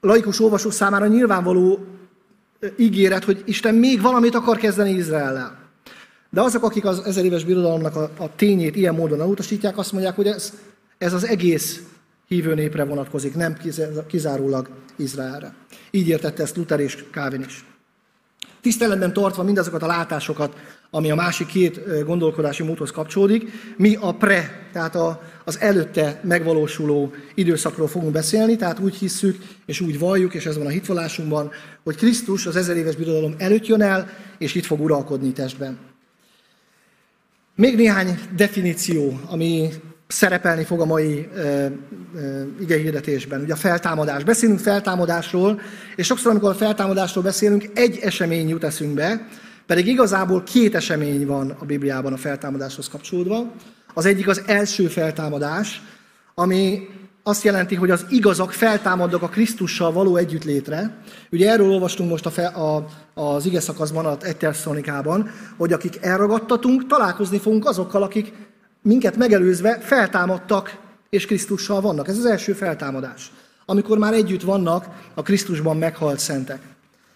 laikus 0.00 0.40
olvasó 0.40 0.70
számára 0.70 1.06
nyilvánvaló 1.06 1.86
ígéret, 2.76 3.24
hogy 3.24 3.42
Isten 3.44 3.74
még 3.74 4.00
valamit 4.00 4.34
akar 4.34 4.56
kezdeni 4.56 4.90
Izraellel. 4.90 5.65
De 6.30 6.40
azok, 6.40 6.62
akik 6.62 6.84
az 6.84 7.02
ezer 7.04 7.24
éves 7.24 7.44
birodalomnak 7.44 7.96
a, 7.96 8.10
a 8.18 8.34
tényét 8.36 8.76
ilyen 8.76 8.94
módon 8.94 9.20
elutasítják, 9.20 9.78
azt 9.78 9.92
mondják, 9.92 10.16
hogy 10.16 10.26
ez, 10.26 10.52
ez 10.98 11.12
az 11.12 11.26
egész 11.26 11.82
hívő 12.28 12.54
népre 12.54 12.84
vonatkozik, 12.84 13.34
nem 13.34 13.56
kizárólag 14.06 14.68
Izraelre. 14.96 15.54
Így 15.90 16.08
értette 16.08 16.42
ezt 16.42 16.56
Luther 16.56 16.80
és 16.80 17.04
Kávin 17.12 17.40
is. 17.40 17.64
Tiszteletben 18.60 19.12
tartva 19.12 19.42
mindazokat 19.42 19.82
a 19.82 19.86
látásokat, 19.86 20.56
ami 20.90 21.10
a 21.10 21.14
másik 21.14 21.46
két 21.46 22.04
gondolkodási 22.04 22.62
módhoz 22.62 22.90
kapcsolódik, 22.90 23.50
mi 23.76 23.96
a 24.00 24.14
pre, 24.14 24.68
tehát 24.72 24.94
a, 24.94 25.22
az 25.44 25.60
előtte 25.60 26.20
megvalósuló 26.24 27.12
időszakról 27.34 27.88
fogunk 27.88 28.12
beszélni, 28.12 28.56
tehát 28.56 28.78
úgy 28.78 28.94
hisszük, 28.94 29.38
és 29.66 29.80
úgy 29.80 29.98
valljuk, 29.98 30.34
és 30.34 30.46
ez 30.46 30.56
van 30.56 30.66
a 30.66 30.70
hitvallásunkban, 30.70 31.50
hogy 31.84 31.96
Krisztus 31.96 32.46
az 32.46 32.56
ezer 32.56 32.76
éves 32.76 32.96
birodalom 32.96 33.34
előtt 33.38 33.66
jön 33.66 33.82
el, 33.82 34.08
és 34.38 34.54
itt 34.54 34.64
fog 34.64 34.80
uralkodni 34.80 35.32
testben. 35.32 35.78
Még 37.56 37.76
néhány 37.76 38.18
definíció, 38.36 39.20
ami 39.30 39.68
szerepelni 40.06 40.64
fog 40.64 40.80
a 40.80 40.84
mai 40.84 41.28
e, 41.36 41.40
e, 41.40 41.72
hirdetésben. 42.66 43.40
Ugye 43.40 43.52
a 43.52 43.56
feltámadás. 43.56 44.24
Beszélünk 44.24 44.58
feltámadásról, 44.58 45.60
és 45.94 46.06
sokszor, 46.06 46.30
amikor 46.30 46.50
a 46.50 46.54
feltámadásról 46.54 47.24
beszélünk, 47.24 47.70
egy 47.74 47.98
esemény 47.98 48.48
jut 48.48 48.64
eszünkbe, 48.64 49.28
pedig 49.66 49.86
igazából 49.86 50.42
két 50.42 50.74
esemény 50.74 51.26
van 51.26 51.50
a 51.58 51.64
Bibliában 51.64 52.12
a 52.12 52.16
feltámadáshoz 52.16 52.88
kapcsolódva. 52.88 53.52
Az 53.94 54.06
egyik 54.06 54.28
az 54.28 54.42
első 54.46 54.86
feltámadás, 54.86 55.82
ami 56.34 56.88
azt 57.28 57.42
jelenti, 57.42 57.74
hogy 57.74 57.90
az 57.90 58.06
igazak 58.08 58.52
feltámadnak 58.52 59.22
a 59.22 59.28
Krisztussal 59.28 59.92
való 59.92 60.16
együttlétre. 60.16 60.96
Ugye 61.30 61.50
erről 61.50 61.70
olvastunk 61.70 62.10
most 62.10 62.26
a, 62.26 62.30
fe, 62.30 62.46
a, 62.46 62.86
az 63.14 63.46
ige 63.46 63.60
szakaszban, 63.60 64.06
a 64.06 64.16
Eterszonikában, 64.20 65.30
hogy 65.56 65.72
akik 65.72 65.98
elragadtatunk, 66.00 66.86
találkozni 66.86 67.38
fogunk 67.38 67.66
azokkal, 67.66 68.02
akik 68.02 68.32
minket 68.82 69.16
megelőzve 69.16 69.78
feltámadtak 69.80 70.76
és 71.10 71.26
Krisztussal 71.26 71.80
vannak. 71.80 72.08
Ez 72.08 72.18
az 72.18 72.26
első 72.26 72.52
feltámadás, 72.52 73.32
amikor 73.64 73.98
már 73.98 74.12
együtt 74.12 74.42
vannak 74.42 74.86
a 75.14 75.22
Krisztusban 75.22 75.76
meghalt 75.76 76.18
szentek. 76.18 76.60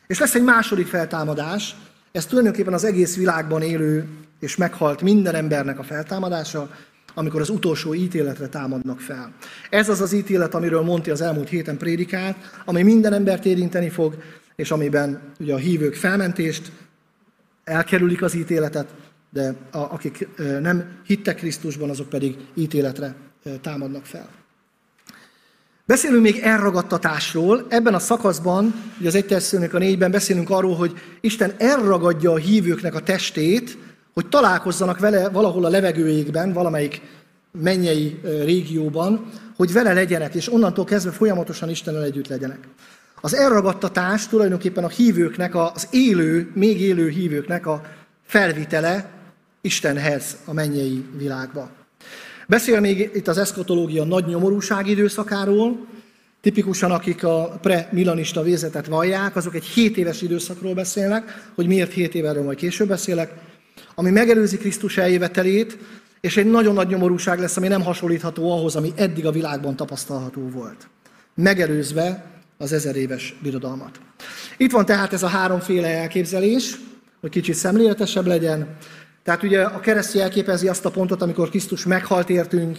És 0.07 0.19
lesz 0.19 0.35
egy 0.35 0.45
második 0.45 0.87
feltámadás, 0.87 1.77
ez 2.13 2.27
tulajdonképpen 2.27 2.73
az 2.73 2.85
egész 2.85 3.17
világban 3.17 3.63
élő 3.63 4.09
és 4.41 4.57
meghalt 4.57 5.03
minden 5.03 5.35
embernek 5.35 5.79
a 5.79 5.83
feltámadása, 5.83 6.71
amikor 7.15 7.41
az 7.41 7.49
utolsó 7.49 7.95
ítéletre 7.95 8.49
támadnak 8.49 9.01
fel. 9.01 9.33
Ez 9.71 9.89
az 9.89 10.01
az 10.01 10.13
ítélet, 10.13 10.55
amiről 10.55 10.83
Monti 10.83 11.11
az 11.11 11.21
elmúlt 11.21 11.49
héten 11.49 11.77
prédikált, 11.77 12.37
ami 12.65 12.83
minden 12.83 13.13
embert 13.13 13.45
érinteni 13.45 13.89
fog, 13.89 14.23
és 14.57 14.71
amiben 14.71 15.21
ugye 15.39 15.55
a 15.55 15.59
hívők 15.59 15.95
felmentést, 15.95 16.73
elkerülik 17.65 18.23
az 18.23 18.35
ítéletet, 18.35 18.89
de 19.31 19.55
a, 19.71 19.79
akik 19.79 20.29
nem 20.61 20.85
hittek 21.07 21.37
Krisztusban, 21.37 21.91
azok 21.91 22.09
pedig 22.09 22.37
ítéletre 22.55 23.15
támadnak 23.61 24.07
fel. 24.07 24.29
Beszélünk 25.87 26.23
még 26.23 26.39
elragadtatásról. 26.43 27.67
Ebben 27.69 27.95
a 27.95 27.99
szakaszban, 27.99 28.75
ugye 28.99 29.09
az 29.09 29.15
egy 29.15 29.75
a 29.75 29.79
négyben 29.79 30.11
beszélünk 30.11 30.51
arról, 30.51 30.75
hogy 30.75 30.93
Isten 31.21 31.55
elragadja 31.59 32.31
a 32.31 32.37
hívőknek 32.37 32.95
a 32.95 33.01
testét, 33.01 33.79
hogy 34.15 34.29
találkozzanak 34.29 34.99
vele 34.99 35.29
valahol 35.29 35.65
a 35.65 35.69
levegőjékben, 35.69 36.53
valamelyik 36.53 37.01
mennyei 37.53 38.21
régióban, 38.23 39.31
hogy 39.57 39.73
vele 39.73 39.93
legyenek, 39.93 40.35
és 40.35 40.53
onnantól 40.53 40.85
kezdve 40.85 41.13
folyamatosan 41.13 41.71
Istennel 41.71 42.03
együtt 42.03 42.29
legyenek. 42.29 42.59
Az 43.21 43.35
elragadtatás 43.35 44.29
tulajdonképpen 44.29 44.85
a 44.85 44.89
hívőknek, 44.89 45.55
az 45.55 45.89
élő, 45.91 46.51
még 46.55 46.81
élő 46.81 47.09
hívőknek 47.09 47.67
a 47.67 47.83
felvitele 48.27 49.11
Istenhez, 49.61 50.37
a 50.45 50.53
mennyei 50.53 51.05
világba. 51.17 51.71
Beszél 52.49 52.81
még 52.81 53.11
itt 53.15 53.29
az 53.29 53.39
eszkatológia 53.39 54.05
nagy 54.05 54.27
nyomorúság 54.27 54.87
időszakáról, 54.87 55.87
tipikusan 56.41 56.91
akik 56.91 57.25
a 57.25 57.59
pre-milanista 57.63 58.43
vézetet 58.43 58.87
vallják, 58.87 59.37
azok 59.37 59.55
egy 59.55 59.65
7 59.65 59.97
éves 59.97 60.23
időszakról 60.23 60.75
beszélnek, 60.75 61.51
hogy 61.55 61.67
miért 61.67 61.93
7 61.93 62.15
évről 62.15 62.43
majd 62.43 62.59
később 62.59 62.89
beszélek, 62.89 63.33
ami 64.01 64.11
megelőzi 64.11 64.57
Krisztus 64.57 64.97
eljövetelét, 64.97 65.79
és 66.21 66.37
egy 66.37 66.51
nagyon 66.51 66.75
nagy 66.75 66.89
nyomorúság 66.89 67.39
lesz, 67.39 67.57
ami 67.57 67.69
nem 67.69 67.83
hasonlítható 67.83 68.53
ahhoz, 68.53 68.77
ami 68.77 68.93
eddig 68.97 69.27
a 69.27 69.31
világban 69.31 69.77
tapasztalható 69.77 70.49
volt. 70.49 70.89
Megelőzve 71.35 72.25
az 72.59 72.73
ezer 72.73 72.97
éves 72.97 73.35
birodalmat. 73.43 74.01
Itt 74.57 74.71
van 74.71 74.85
tehát 74.85 75.13
ez 75.13 75.23
a 75.23 75.27
háromféle 75.27 75.89
elképzelés, 75.89 76.77
hogy 77.21 77.31
kicsit 77.31 77.55
szemléletesebb 77.55 78.27
legyen. 78.27 78.77
Tehát 79.23 79.43
ugye 79.43 79.63
a 79.63 79.81
kereszt 79.81 80.15
jelképezi 80.15 80.69
azt 80.69 80.85
a 80.85 80.91
pontot, 80.91 81.23
amikor 81.23 81.49
Krisztus 81.49 81.85
meghalt 81.85 82.31
értünk, 82.31 82.79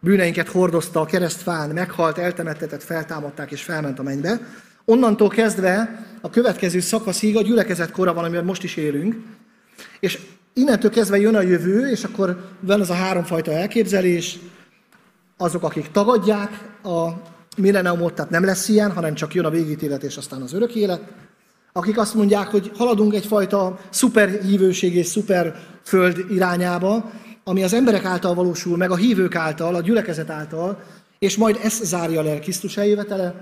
bűneinket 0.00 0.48
hordozta 0.48 1.00
a 1.00 1.06
keresztfán, 1.06 1.70
meghalt, 1.70 2.18
eltemettetett, 2.18 2.82
feltámadták 2.82 3.50
és 3.50 3.62
felment 3.62 3.98
a 3.98 4.02
mennybe. 4.02 4.40
Onnantól 4.84 5.28
kezdve 5.28 6.06
a 6.20 6.30
következő 6.30 6.80
szakaszig 6.80 7.36
a 7.36 7.42
gyülekezet 7.42 7.90
kora 7.90 8.14
van, 8.14 8.24
amiben 8.24 8.44
most 8.44 8.62
is 8.62 8.76
élünk, 8.76 9.14
és 10.00 10.18
innentől 10.56 10.90
kezdve 10.90 11.18
jön 11.18 11.34
a 11.34 11.40
jövő, 11.40 11.90
és 11.90 12.04
akkor 12.04 12.48
van 12.60 12.80
az 12.80 12.90
a 12.90 12.94
háromfajta 12.94 13.52
elképzelés, 13.52 14.38
azok, 15.36 15.62
akik 15.62 15.90
tagadják 15.90 16.50
a 16.82 17.08
milleniumot, 17.56 18.14
tehát 18.14 18.30
nem 18.30 18.44
lesz 18.44 18.68
ilyen, 18.68 18.92
hanem 18.92 19.14
csak 19.14 19.34
jön 19.34 19.44
a 19.44 19.50
végítélet, 19.50 20.02
és 20.02 20.16
aztán 20.16 20.42
az 20.42 20.52
örök 20.52 20.74
élet. 20.74 21.00
Akik 21.72 21.98
azt 21.98 22.14
mondják, 22.14 22.46
hogy 22.46 22.70
haladunk 22.76 23.14
egyfajta 23.14 23.78
szuperhívőség 23.90 24.94
és 24.94 25.06
szuperföld 25.06 26.24
irányába, 26.30 27.10
ami 27.44 27.62
az 27.62 27.72
emberek 27.72 28.04
által 28.04 28.34
valósul, 28.34 28.76
meg 28.76 28.90
a 28.90 28.96
hívők 28.96 29.34
által, 29.34 29.74
a 29.74 29.80
gyülekezet 29.80 30.30
által, 30.30 30.82
és 31.18 31.36
majd 31.36 31.58
ezt 31.62 31.84
zárja 31.84 32.22
le 32.22 32.38
Krisztus 32.38 32.76
eljövetele, 32.76 33.34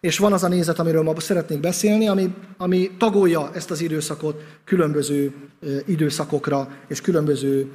és 0.00 0.18
van 0.18 0.32
az 0.32 0.42
a 0.42 0.48
nézet, 0.48 0.78
amiről 0.78 1.02
ma 1.02 1.20
szeretnék 1.20 1.60
beszélni, 1.60 2.08
ami, 2.08 2.34
ami 2.56 2.90
tagolja 2.98 3.50
ezt 3.54 3.70
az 3.70 3.80
időszakot 3.80 4.42
különböző 4.64 5.34
időszakokra 5.86 6.68
és 6.88 7.00
különböző 7.00 7.72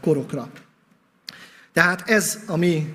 korokra. 0.00 0.50
Tehát 1.72 2.08
ez 2.08 2.38
a 2.46 2.56
mi 2.56 2.94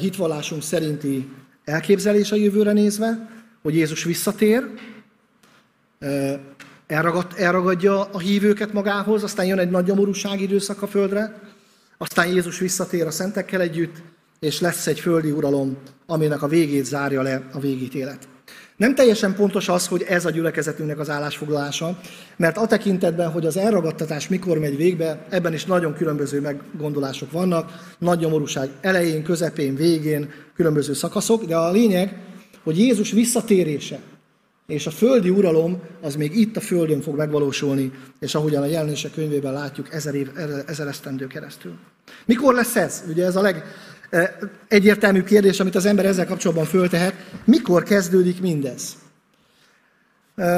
hitvallásunk 0.00 0.62
szerinti 0.62 1.28
elképzelés 1.64 2.32
a 2.32 2.36
jövőre 2.36 2.72
nézve, 2.72 3.28
hogy 3.62 3.74
Jézus 3.74 4.04
visszatér, 4.04 4.64
elragad, 6.86 7.26
elragadja 7.36 8.04
a 8.04 8.18
hívőket 8.18 8.72
magához, 8.72 9.22
aztán 9.22 9.46
jön 9.46 9.58
egy 9.58 9.70
nagy 9.70 9.86
nyomorúság 9.86 10.40
időszak 10.40 10.82
a 10.82 10.86
földre, 10.86 11.40
aztán 11.98 12.26
Jézus 12.26 12.58
visszatér 12.58 13.06
a 13.06 13.10
szentekkel 13.10 13.60
együtt, 13.60 13.96
és 14.40 14.60
lesz 14.60 14.86
egy 14.86 15.00
földi 15.00 15.30
uralom, 15.30 15.76
aminek 16.06 16.42
a 16.42 16.48
végét 16.48 16.84
zárja 16.84 17.22
le 17.22 17.42
a 17.52 17.58
végítélet. 17.58 18.28
Nem 18.76 18.94
teljesen 18.94 19.34
pontos 19.34 19.68
az, 19.68 19.86
hogy 19.86 20.02
ez 20.02 20.24
a 20.24 20.30
gyülekezetünknek 20.30 20.98
az 20.98 21.10
állásfoglalása, 21.10 22.00
mert 22.36 22.56
a 22.56 22.66
tekintetben, 22.66 23.30
hogy 23.30 23.46
az 23.46 23.56
elragadtatás 23.56 24.28
mikor 24.28 24.58
megy 24.58 24.76
végbe, 24.76 25.26
ebben 25.28 25.52
is 25.52 25.64
nagyon 25.64 25.94
különböző 25.94 26.40
meggondolások 26.40 27.32
vannak, 27.32 27.94
nagy 27.98 28.18
nyomorúság 28.18 28.70
elején, 28.80 29.22
közepén, 29.22 29.74
végén, 29.74 30.30
különböző 30.54 30.92
szakaszok, 30.92 31.44
de 31.44 31.56
a 31.56 31.70
lényeg, 31.70 32.16
hogy 32.62 32.78
Jézus 32.78 33.10
visszatérése 33.10 34.00
és 34.70 34.86
a 34.86 34.90
földi 34.90 35.30
uralom 35.30 35.80
az 36.00 36.16
még 36.16 36.36
itt 36.36 36.56
a 36.56 36.60
földön 36.60 37.00
fog 37.00 37.16
megvalósulni, 37.16 37.92
és 38.18 38.34
ahogyan 38.34 38.62
a 38.62 38.66
jelenések 38.66 39.12
könyvében 39.12 39.52
látjuk, 39.52 39.94
ezer, 39.94 40.14
év, 40.14 40.30
ezer 40.66 40.86
esztendő 40.86 41.26
keresztül. 41.26 41.78
Mikor 42.24 42.54
lesz 42.54 42.76
ez? 42.76 43.02
Ugye 43.08 43.24
ez 43.24 43.36
a 43.36 43.40
leg, 43.40 43.64
egyértelmű 44.68 45.22
kérdés, 45.22 45.60
amit 45.60 45.74
az 45.74 45.86
ember 45.86 46.04
ezzel 46.04 46.26
kapcsolatban 46.26 46.64
föltehet. 46.66 47.14
Mikor 47.44 47.82
kezdődik 47.82 48.40
mindez? 48.40 48.96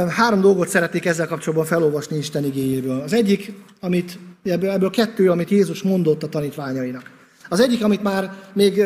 Három 0.09 0.41
dolgot 0.41 0.69
szeretnék 0.69 1.05
ezzel 1.05 1.27
kapcsolatban 1.27 1.67
felolvasni 1.67 2.17
Isten 2.17 2.45
igényéből. 2.45 3.01
Az 3.01 3.13
egyik, 3.13 3.53
amit, 3.81 4.19
ebből, 4.45 4.71
ebből 4.71 4.91
kettő, 4.91 5.31
amit 5.31 5.51
Jézus 5.51 5.83
mondott 5.83 6.23
a 6.23 6.29
tanítványainak. 6.29 7.11
Az 7.49 7.61
egyik, 7.61 7.85
amit 7.85 8.03
már 8.03 8.33
még 8.53 8.83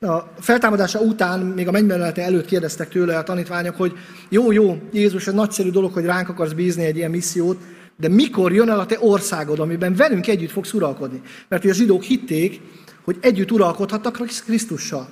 a 0.00 0.32
feltámadása 0.38 1.00
után, 1.00 1.40
még 1.40 1.68
a 1.68 1.70
mennymenete 1.70 2.22
előtt 2.22 2.46
kérdeztek 2.46 2.88
tőle 2.88 3.18
a 3.18 3.22
tanítványok, 3.22 3.76
hogy 3.76 3.92
jó, 4.28 4.52
jó, 4.52 4.78
Jézus, 4.92 5.26
ez 5.26 5.34
nagyszerű 5.34 5.70
dolog, 5.70 5.92
hogy 5.92 6.04
ránk 6.04 6.28
akarsz 6.28 6.52
bízni 6.52 6.84
egy 6.84 6.96
ilyen 6.96 7.10
missziót, 7.10 7.60
de 7.96 8.08
mikor 8.08 8.52
jön 8.52 8.70
el 8.70 8.78
a 8.78 8.86
te 8.86 8.96
országod, 9.00 9.58
amiben 9.58 9.94
velünk 9.94 10.26
együtt 10.26 10.50
fogsz 10.50 10.72
uralkodni. 10.72 11.22
Mert 11.48 11.64
a 11.64 11.72
zsidók 11.72 12.02
hitték, 12.02 12.60
hogy 13.06 13.18
együtt 13.20 13.52
uralkodhatnak 13.52 14.26
Krisztussal. 14.44 15.08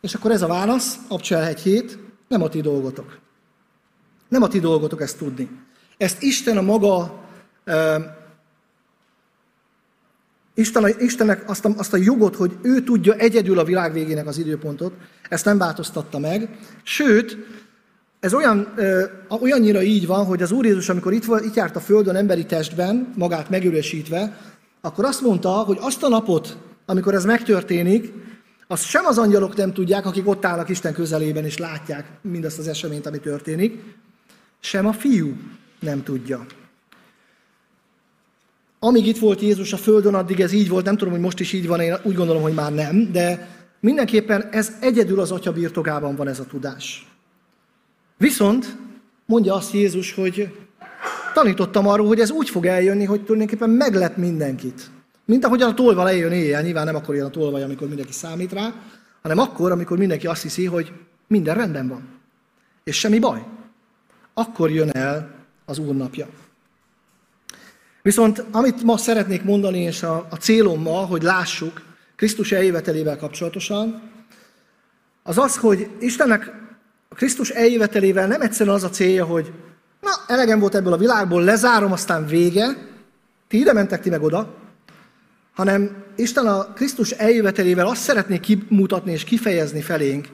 És 0.00 0.14
akkor 0.14 0.30
ez 0.30 0.42
a 0.42 0.46
válasz, 0.46 0.96
Abcsel 1.08 1.44
1 1.44 1.98
nem 2.28 2.42
a 2.42 2.48
ti 2.48 2.60
dolgotok. 2.60 3.18
Nem 4.28 4.42
a 4.42 4.48
ti 4.48 4.60
dolgotok 4.60 5.00
ezt 5.00 5.18
tudni. 5.18 5.50
Ezt 5.96 6.22
Isten 6.22 6.56
a 6.56 6.62
maga 6.62 7.24
Isten, 10.54 10.94
Istennek 10.98 11.48
azt 11.48 11.64
a, 11.64 11.70
azt 11.76 11.92
a 11.92 11.96
jogot, 11.96 12.36
hogy 12.36 12.56
ő 12.62 12.82
tudja 12.82 13.14
egyedül 13.14 13.58
a 13.58 13.64
világ 13.64 13.92
végének 13.92 14.26
az 14.26 14.38
időpontot, 14.38 14.92
ezt 15.28 15.44
nem 15.44 15.58
változtatta 15.58 16.18
meg. 16.18 16.58
Sőt, 16.82 17.36
ez 18.20 18.34
olyan, 18.34 18.72
ö, 18.76 19.04
olyannyira 19.28 19.82
így 19.82 20.06
van, 20.06 20.24
hogy 20.24 20.42
az 20.42 20.50
Úr 20.50 20.64
Jézus, 20.64 20.88
amikor 20.88 21.12
itt, 21.12 21.24
itt 21.44 21.54
járt 21.54 21.76
a 21.76 21.80
Földön 21.80 22.16
emberi 22.16 22.46
testben, 22.46 23.12
magát 23.16 23.50
megüresítve, 23.50 24.40
akkor 24.80 25.04
azt 25.04 25.20
mondta, 25.20 25.50
hogy 25.50 25.78
azt 25.80 26.02
a 26.02 26.08
napot, 26.08 26.56
amikor 26.86 27.14
ez 27.14 27.24
megtörténik, 27.24 28.12
azt 28.66 28.84
sem 28.84 29.04
az 29.04 29.18
angyalok 29.18 29.56
nem 29.56 29.72
tudják, 29.72 30.06
akik 30.06 30.28
ott 30.28 30.44
állnak 30.44 30.68
Isten 30.68 30.92
közelében 30.92 31.44
és 31.44 31.58
látják 31.58 32.06
mindazt 32.22 32.58
az 32.58 32.68
eseményt, 32.68 33.06
ami 33.06 33.18
történik, 33.18 33.82
sem 34.60 34.86
a 34.86 34.92
fiú 34.92 35.36
nem 35.80 36.02
tudja. 36.02 36.46
Amíg 38.78 39.06
itt 39.06 39.18
volt 39.18 39.40
Jézus 39.40 39.72
a 39.72 39.76
Földön, 39.76 40.14
addig 40.14 40.40
ez 40.40 40.52
így 40.52 40.68
volt, 40.68 40.84
nem 40.84 40.96
tudom, 40.96 41.12
hogy 41.12 41.22
most 41.22 41.40
is 41.40 41.52
így 41.52 41.66
van, 41.66 41.80
én 41.80 41.96
úgy 42.02 42.14
gondolom, 42.14 42.42
hogy 42.42 42.54
már 42.54 42.74
nem, 42.74 43.12
de 43.12 43.48
mindenképpen 43.80 44.48
ez 44.50 44.72
egyedül 44.80 45.20
az 45.20 45.30
atya 45.30 45.52
birtokában 45.52 46.16
van 46.16 46.28
ez 46.28 46.40
a 46.40 46.46
tudás. 46.46 47.10
Viszont 48.16 48.76
mondja 49.26 49.54
azt 49.54 49.72
Jézus, 49.72 50.14
hogy 50.14 50.58
tanítottam 51.34 51.88
arról, 51.88 52.06
hogy 52.06 52.20
ez 52.20 52.30
úgy 52.30 52.50
fog 52.50 52.66
eljönni, 52.66 53.04
hogy 53.04 53.24
tulajdonképpen 53.24 53.70
meglep 53.70 54.16
mindenkit. 54.16 54.90
Mint 55.26 55.44
ahogy 55.44 55.62
a 55.62 55.74
tolva 55.74 56.02
lejön 56.02 56.32
éjjel, 56.32 56.62
nyilván 56.62 56.84
nem 56.84 56.94
akkor 56.94 57.14
jön 57.14 57.26
a 57.26 57.30
tolvaj, 57.30 57.62
amikor 57.62 57.88
mindenki 57.88 58.12
számít 58.12 58.52
rá, 58.52 58.72
hanem 59.22 59.38
akkor, 59.38 59.70
amikor 59.70 59.98
mindenki 59.98 60.26
azt 60.26 60.42
hiszi, 60.42 60.64
hogy 60.64 60.92
minden 61.26 61.54
rendben 61.54 61.88
van. 61.88 62.08
És 62.84 62.98
semmi 62.98 63.18
baj. 63.18 63.44
Akkor 64.34 64.70
jön 64.70 64.90
el 64.90 65.34
az 65.64 65.78
Úr 65.78 65.94
napja. 65.94 66.26
Viszont 68.02 68.44
amit 68.50 68.82
ma 68.82 68.96
szeretnék 68.96 69.42
mondani, 69.44 69.78
és 69.78 70.02
a, 70.02 70.26
a 70.30 70.36
célom 70.36 70.82
ma, 70.82 70.96
hogy 70.96 71.22
lássuk 71.22 71.82
Krisztus 72.16 72.52
eljövetelével 72.52 73.16
kapcsolatosan, 73.16 74.02
az 75.22 75.38
az, 75.38 75.56
hogy 75.56 75.90
Istennek 76.00 76.52
Krisztus 77.08 77.50
eljövetelével 77.50 78.26
nem 78.26 78.40
egyszerűen 78.40 78.76
az 78.76 78.84
a 78.84 78.90
célja, 78.90 79.24
hogy 79.24 79.52
na, 80.00 80.10
elegem 80.26 80.58
volt 80.58 80.74
ebből 80.74 80.92
a 80.92 80.96
világból, 80.96 81.42
lezárom, 81.42 81.92
aztán 81.92 82.26
vége, 82.26 82.66
ti 83.48 83.58
ide 83.58 83.72
mentek, 83.72 84.00
ti 84.00 84.10
meg 84.10 84.22
oda, 84.22 84.54
hanem 85.56 86.04
Isten 86.16 86.46
a 86.46 86.72
Krisztus 86.72 87.10
eljövetelével 87.10 87.86
azt 87.86 88.02
szeretné 88.02 88.38
kimutatni 88.38 89.12
és 89.12 89.24
kifejezni 89.24 89.80
felénk, 89.80 90.26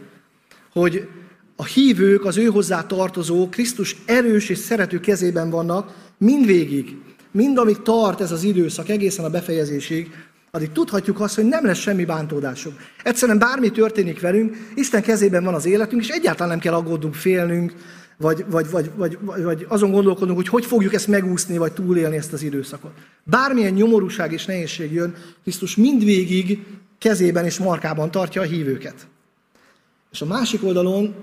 hogy 0.73 1.09
a 1.57 1.65
hívők, 1.65 2.25
az 2.25 2.37
ő 2.37 2.45
hozzá 2.45 2.87
tartozó 2.87 3.49
Krisztus 3.49 3.97
erős 4.07 4.49
és 4.49 4.59
szerető 4.59 5.01
kezében 5.01 5.51
vannak 5.51 5.95
mindvégig, 6.19 6.97
mind 7.31 7.59
amíg 7.59 7.83
tart 7.83 8.21
ez 8.21 8.33
az 8.33 8.43
időszak 8.43 8.89
egészen 8.89 9.25
a 9.25 9.31
befejezésig, 9.31 10.11
addig 10.51 10.73
tudhatjuk 10.73 11.21
azt, 11.21 11.35
hogy 11.35 11.45
nem 11.45 11.65
lesz 11.65 11.79
semmi 11.79 12.05
bántódásunk. 12.05 12.77
Egyszerűen 13.03 13.39
bármi 13.39 13.71
történik 13.71 14.21
velünk, 14.21 14.57
Isten 14.75 15.03
kezében 15.03 15.45
van 15.45 15.55
az 15.55 15.67
életünk, 15.67 16.03
és 16.03 16.09
egyáltalán 16.09 16.49
nem 16.49 16.59
kell 16.59 16.75
aggódnunk, 16.75 17.15
félnünk, 17.15 17.75
vagy, 18.17 18.45
vagy, 18.49 18.71
vagy, 18.71 18.91
vagy, 18.97 19.19
vagy 19.43 19.67
azon 19.69 19.91
gondolkodnunk, 19.91 20.39
hogy 20.39 20.49
hogy 20.49 20.67
fogjuk 20.67 20.95
ezt 20.95 21.09
megúszni, 21.09 21.59
vagy 21.59 21.73
túlélni 21.73 22.17
ezt 22.17 22.33
az 22.33 22.43
időszakot. 22.43 22.93
Bármilyen 23.23 23.73
nyomorúság 23.73 24.33
és 24.33 24.45
nehézség 24.45 24.93
jön, 24.93 25.15
Krisztus 25.43 25.77
mindvégig 25.77 26.67
kezében 26.99 27.45
és 27.45 27.59
markában 27.59 28.11
tartja 28.11 28.41
a 28.41 28.45
hívőket. 28.45 29.07
És 30.13 30.21
a 30.21 30.27
másik 30.27 30.65
oldalon 30.65 31.15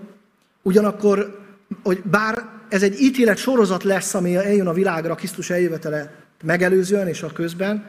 ugyanakkor, 0.62 1.39
hogy 1.84 2.01
bár 2.01 2.50
ez 2.69 2.84
egy 2.84 3.01
ítélet 3.01 3.38
sorozat 3.38 3.84
lesz, 3.84 4.13
ami 4.13 4.36
eljön 4.36 4.67
a 4.67 4.74
világra 4.74 5.15
Krisztus 5.15 5.50
eljövetele 5.50 6.13
megelőzően 6.43 7.08
és 7.08 7.24
a 7.24 7.31
közben, 7.31 7.86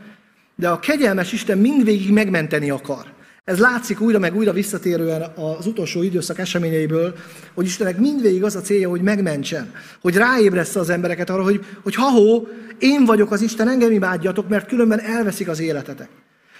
de 0.56 0.68
a 0.68 0.78
kegyelmes 0.78 1.32
Isten 1.32 1.58
mindvégig 1.58 2.12
megmenteni 2.12 2.70
akar. 2.70 3.06
Ez 3.50 3.58
látszik 3.58 4.00
újra 4.00 4.18
meg 4.18 4.36
újra 4.36 4.52
visszatérően 4.52 5.22
az 5.22 5.66
utolsó 5.66 6.02
időszak 6.02 6.38
eseményeiből, 6.38 7.14
hogy 7.54 7.66
Istennek 7.66 7.98
mindvégig 7.98 8.44
az 8.44 8.56
a 8.56 8.60
célja, 8.60 8.88
hogy 8.88 9.02
megmentsen, 9.02 9.72
hogy 10.00 10.16
ráébresz 10.16 10.76
az 10.76 10.90
embereket 10.90 11.30
arra, 11.30 11.42
hogy, 11.42 11.64
hogy 11.82 11.94
ha-hó, 11.94 12.48
én 12.78 13.04
vagyok 13.04 13.30
az 13.30 13.40
Isten, 13.40 13.68
engem 13.68 13.92
imádjatok, 13.92 14.48
mert 14.48 14.66
különben 14.66 15.00
elveszik 15.00 15.48
az 15.48 15.60
életetek. 15.60 16.08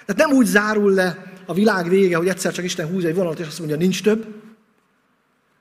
Tehát 0.06 0.28
nem 0.28 0.36
úgy 0.36 0.46
zárul 0.46 0.92
le 0.92 1.32
a 1.46 1.54
világ 1.54 1.88
vége, 1.88 2.16
hogy 2.16 2.28
egyszer 2.28 2.52
csak 2.52 2.64
Isten 2.64 2.86
húz 2.86 3.04
egy 3.04 3.14
vonalat, 3.14 3.38
és 3.38 3.46
azt 3.46 3.58
mondja, 3.58 3.76
nincs 3.76 4.02
több, 4.02 4.26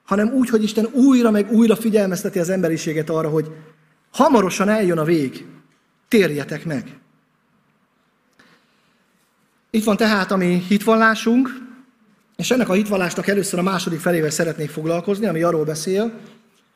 hanem 0.03 0.33
úgy, 0.33 0.49
hogy 0.49 0.63
Isten 0.63 0.87
újra 0.91 1.31
meg 1.31 1.51
újra 1.51 1.75
figyelmezteti 1.75 2.39
az 2.39 2.49
emberiséget 2.49 3.09
arra, 3.09 3.29
hogy 3.29 3.51
hamarosan 4.11 4.69
eljön 4.69 4.97
a 4.97 5.03
vég, 5.03 5.45
térjetek 6.07 6.65
meg. 6.65 6.83
Itt 9.71 9.83
van 9.83 9.97
tehát 9.97 10.31
a 10.31 10.37
mi 10.37 10.63
hitvallásunk, 10.67 11.49
és 12.35 12.51
ennek 12.51 12.69
a 12.69 12.73
hitvallásnak 12.73 13.27
először 13.27 13.59
a 13.59 13.63
második 13.63 13.99
felével 13.99 14.29
szeretnék 14.29 14.69
foglalkozni, 14.69 15.25
ami 15.25 15.43
arról 15.43 15.63
beszél, 15.63 16.13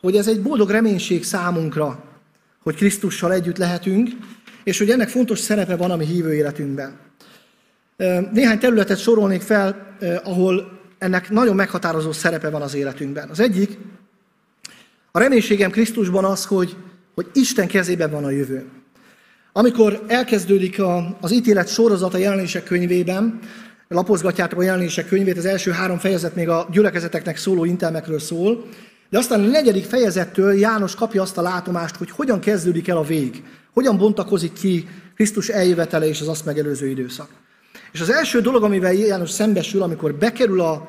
hogy 0.01 0.15
ez 0.15 0.27
egy 0.27 0.41
boldog 0.41 0.69
reménység 0.69 1.23
számunkra, 1.23 2.03
hogy 2.63 2.75
Krisztussal 2.75 3.33
együtt 3.33 3.57
lehetünk, 3.57 4.09
és 4.63 4.77
hogy 4.77 4.89
ennek 4.89 5.09
fontos 5.09 5.39
szerepe 5.39 5.75
van 5.75 5.91
a 5.91 5.95
mi 5.95 6.05
hívő 6.05 6.33
életünkben. 6.33 6.97
Néhány 8.31 8.59
területet 8.59 8.99
sorolnék 8.99 9.41
fel, 9.41 9.97
ahol 10.23 10.79
ennek 10.97 11.29
nagyon 11.29 11.55
meghatározó 11.55 12.11
szerepe 12.11 12.49
van 12.49 12.61
az 12.61 12.73
életünkben. 12.73 13.29
Az 13.29 13.39
egyik, 13.39 13.77
a 15.11 15.19
reménységem 15.19 15.71
Krisztusban 15.71 16.25
az, 16.25 16.45
hogy, 16.45 16.75
hogy 17.15 17.27
Isten 17.33 17.67
kezében 17.67 18.11
van 18.11 18.23
a 18.23 18.29
jövő. 18.29 18.65
Amikor 19.55 20.03
elkezdődik 20.07 20.79
a, 20.79 21.17
az 21.21 21.31
ítélet 21.31 21.67
sorozata 21.67 22.17
jelenések 22.17 22.63
könyvében, 22.63 23.39
lapozgatjátok 23.87 24.59
a 24.59 24.63
jelenések 24.63 25.07
könyvét, 25.07 25.37
az 25.37 25.45
első 25.45 25.71
három 25.71 25.97
fejezet 25.97 26.35
még 26.35 26.49
a 26.49 26.67
gyülekezeteknek 26.71 27.37
szóló 27.37 27.65
intelmekről 27.65 28.19
szól, 28.19 28.65
de 29.09 29.17
aztán 29.17 29.43
a 29.43 29.47
negyedik 29.47 29.85
fejezettől 29.85 30.53
János 30.53 30.95
kapja 30.95 31.21
azt 31.21 31.37
a 31.37 31.41
látomást, 31.41 31.95
hogy 31.95 32.11
hogyan 32.11 32.39
kezdődik 32.39 32.87
el 32.87 32.97
a 32.97 33.03
vég, 33.03 33.43
hogyan 33.73 33.97
bontakozik 33.97 34.53
ki 34.53 34.87
Krisztus 35.15 35.49
eljövetele 35.49 36.07
és 36.07 36.21
az 36.21 36.27
azt 36.27 36.45
megelőző 36.45 36.87
időszak. 36.87 37.29
És 37.91 38.01
az 38.01 38.09
első 38.09 38.41
dolog, 38.41 38.63
amivel 38.63 38.93
János 38.93 39.29
szembesül, 39.29 39.81
amikor 39.81 40.15
bekerül 40.15 40.61
a, 40.61 40.87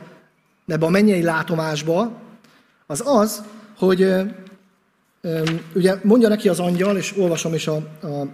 ebbe 0.67 0.87
a 0.87 0.91
mennyei 0.91 1.23
látomásba, 1.23 2.13
az 2.87 3.03
az, 3.07 3.43
hogy 3.77 4.03
ö, 4.03 4.23
ö, 5.21 5.43
ugye 5.75 5.95
mondja 6.03 6.29
neki 6.29 6.49
az 6.49 6.61
angyal, 6.61 6.97
és 6.97 7.15
olvasom 7.17 7.55
is 7.55 7.67
a, 7.67 7.77
a 8.03 8.27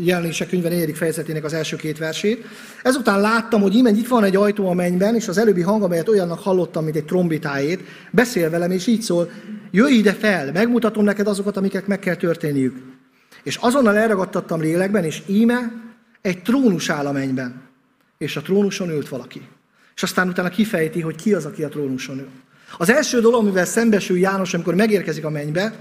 jelenések 0.00 0.48
könyve 0.48 0.68
4. 0.68 0.96
fejezetének 0.96 1.44
az 1.44 1.52
első 1.52 1.76
két 1.76 1.98
versét. 1.98 2.44
Ezután 2.82 3.20
láttam, 3.20 3.60
hogy 3.60 3.74
íme 3.74 3.90
itt 3.90 4.08
van 4.08 4.24
egy 4.24 4.36
ajtó 4.36 4.68
a 4.68 4.74
mennyben, 4.74 5.14
és 5.14 5.28
az 5.28 5.38
előbbi 5.38 5.62
hang, 5.62 5.82
amelyet 5.82 6.08
olyannak 6.08 6.38
hallottam, 6.38 6.84
mint 6.84 6.96
egy 6.96 7.04
trombitájét, 7.04 7.80
beszél 8.10 8.50
velem, 8.50 8.70
és 8.70 8.86
így 8.86 9.02
szól, 9.02 9.30
jöjj 9.70 9.94
ide 9.94 10.12
fel, 10.12 10.52
megmutatom 10.52 11.04
neked 11.04 11.26
azokat, 11.26 11.56
amiket 11.56 11.86
meg 11.86 11.98
kell 11.98 12.14
történniük. 12.14 12.76
És 13.42 13.56
azonnal 13.56 13.96
elragadtattam 13.96 14.60
lélekben, 14.60 15.04
és 15.04 15.22
íme 15.26 15.72
egy 16.22 16.42
trónus 16.42 16.90
áll 16.90 17.06
a 17.06 17.12
mennyben 17.12 17.64
és 18.18 18.36
a 18.36 18.42
trónuson 18.42 18.90
ült 18.90 19.08
valaki. 19.08 19.48
És 19.94 20.02
aztán 20.02 20.28
utána 20.28 20.48
kifejti, 20.48 21.00
hogy 21.00 21.14
ki 21.14 21.34
az, 21.34 21.44
aki 21.44 21.62
a 21.62 21.68
trónuson 21.68 22.18
ül. 22.18 22.28
Az 22.78 22.90
első 22.90 23.20
dolog, 23.20 23.40
amivel 23.40 23.64
szembesül 23.64 24.18
János, 24.18 24.54
amikor 24.54 24.74
megérkezik 24.74 25.24
a 25.24 25.30
mennybe, 25.30 25.74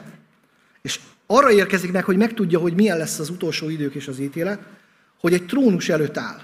arra 1.28 1.52
érkezik 1.52 1.92
meg, 1.92 2.04
hogy 2.04 2.18
megtudja, 2.18 2.60
hogy 2.60 2.74
milyen 2.74 2.98
lesz 2.98 3.20
az 3.20 3.30
utolsó 3.30 3.70
idők 3.70 3.96
és 3.96 4.08
az 4.08 4.20
ítélet, 4.20 4.60
hogy 5.20 5.34
egy 5.34 5.46
trónus 5.46 5.90
előtt 5.90 6.18
áll. 6.18 6.40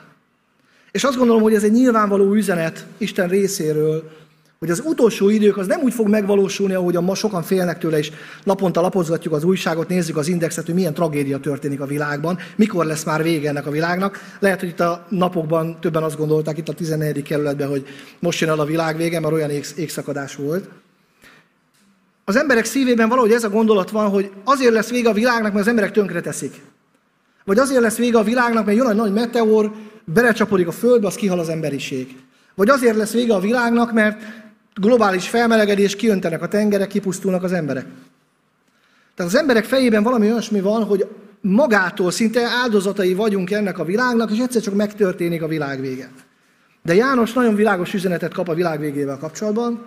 És 0.91 1.03
azt 1.03 1.17
gondolom, 1.17 1.41
hogy 1.41 1.53
ez 1.53 1.63
egy 1.63 1.71
nyilvánvaló 1.71 2.33
üzenet 2.33 2.85
Isten 2.97 3.27
részéről, 3.27 4.11
hogy 4.59 4.69
az 4.69 4.81
utolsó 4.85 5.29
idők 5.29 5.57
az 5.57 5.67
nem 5.67 5.81
úgy 5.81 5.93
fog 5.93 6.07
megvalósulni, 6.07 6.73
ahogy 6.73 6.93
ma 6.93 7.15
sokan 7.15 7.43
félnek 7.43 7.77
tőle, 7.77 7.97
és 7.97 8.11
naponta 8.43 8.81
lapozgatjuk 8.81 9.33
az 9.33 9.43
újságot, 9.43 9.87
nézzük 9.87 10.17
az 10.17 10.27
indexet, 10.27 10.65
hogy 10.65 10.73
milyen 10.73 10.93
tragédia 10.93 11.39
történik 11.39 11.81
a 11.81 11.85
világban, 11.85 12.37
mikor 12.55 12.85
lesz 12.85 13.03
már 13.03 13.23
vége 13.23 13.49
ennek 13.49 13.65
a 13.65 13.71
világnak. 13.71 14.19
Lehet, 14.39 14.59
hogy 14.59 14.69
itt 14.69 14.79
a 14.79 15.05
napokban 15.09 15.79
többen 15.79 16.03
azt 16.03 16.17
gondolták 16.17 16.57
itt 16.57 16.69
a 16.69 16.73
14. 16.73 17.23
kerületben, 17.23 17.67
hogy 17.67 17.87
most 18.19 18.39
jön 18.39 18.49
el 18.49 18.59
a 18.59 18.65
világ 18.65 18.97
vége, 18.97 19.19
mert 19.19 19.33
olyan 19.33 19.49
égszakadás 19.75 20.35
volt. 20.35 20.69
Az 22.25 22.35
emberek 22.35 22.65
szívében 22.65 23.09
valahogy 23.09 23.31
ez 23.31 23.43
a 23.43 23.49
gondolat 23.49 23.89
van, 23.89 24.09
hogy 24.09 24.31
azért 24.43 24.73
lesz 24.73 24.89
vége 24.89 25.09
a 25.09 25.13
világnak, 25.13 25.51
mert 25.51 25.63
az 25.63 25.67
emberek 25.67 25.91
tönkre 25.91 26.21
teszik. 26.21 26.61
Vagy 27.45 27.59
azért 27.59 27.81
lesz 27.81 27.97
vége 27.97 28.17
a 28.17 28.23
világnak, 28.23 28.65
mert 28.65 28.77
jön 28.77 28.89
egy 28.89 28.95
nagy 28.95 29.13
meteor, 29.13 29.71
belecsapodik 30.05 30.67
a 30.67 30.71
földbe, 30.71 31.07
az 31.07 31.15
kihal 31.15 31.39
az 31.39 31.49
emberiség. 31.49 32.17
Vagy 32.55 32.69
azért 32.69 32.95
lesz 32.95 33.11
vége 33.11 33.33
a 33.33 33.39
világnak, 33.39 33.93
mert 33.93 34.21
globális 34.75 35.29
felmelegedés, 35.29 35.95
kiöntenek 35.95 36.41
a 36.41 36.47
tengerek, 36.47 36.87
kipusztulnak 36.87 37.43
az 37.43 37.51
emberek. 37.51 37.85
Tehát 39.15 39.31
az 39.31 39.37
emberek 39.37 39.65
fejében 39.65 40.03
valami 40.03 40.31
olyasmi 40.31 40.61
van, 40.61 40.83
hogy 40.83 41.07
magától 41.41 42.11
szinte 42.11 42.41
áldozatai 42.41 43.13
vagyunk 43.13 43.51
ennek 43.51 43.79
a 43.79 43.83
világnak, 43.83 44.31
és 44.31 44.39
egyszer 44.39 44.61
csak 44.61 44.73
megtörténik 44.73 45.41
a 45.41 45.47
világ 45.47 45.81
vége. 45.81 46.09
De 46.83 46.93
János 46.93 47.33
nagyon 47.33 47.55
világos 47.55 47.93
üzenetet 47.93 48.33
kap 48.33 48.47
a 48.49 48.53
világ 48.53 48.79
végével 48.79 49.17
kapcsolatban. 49.17 49.85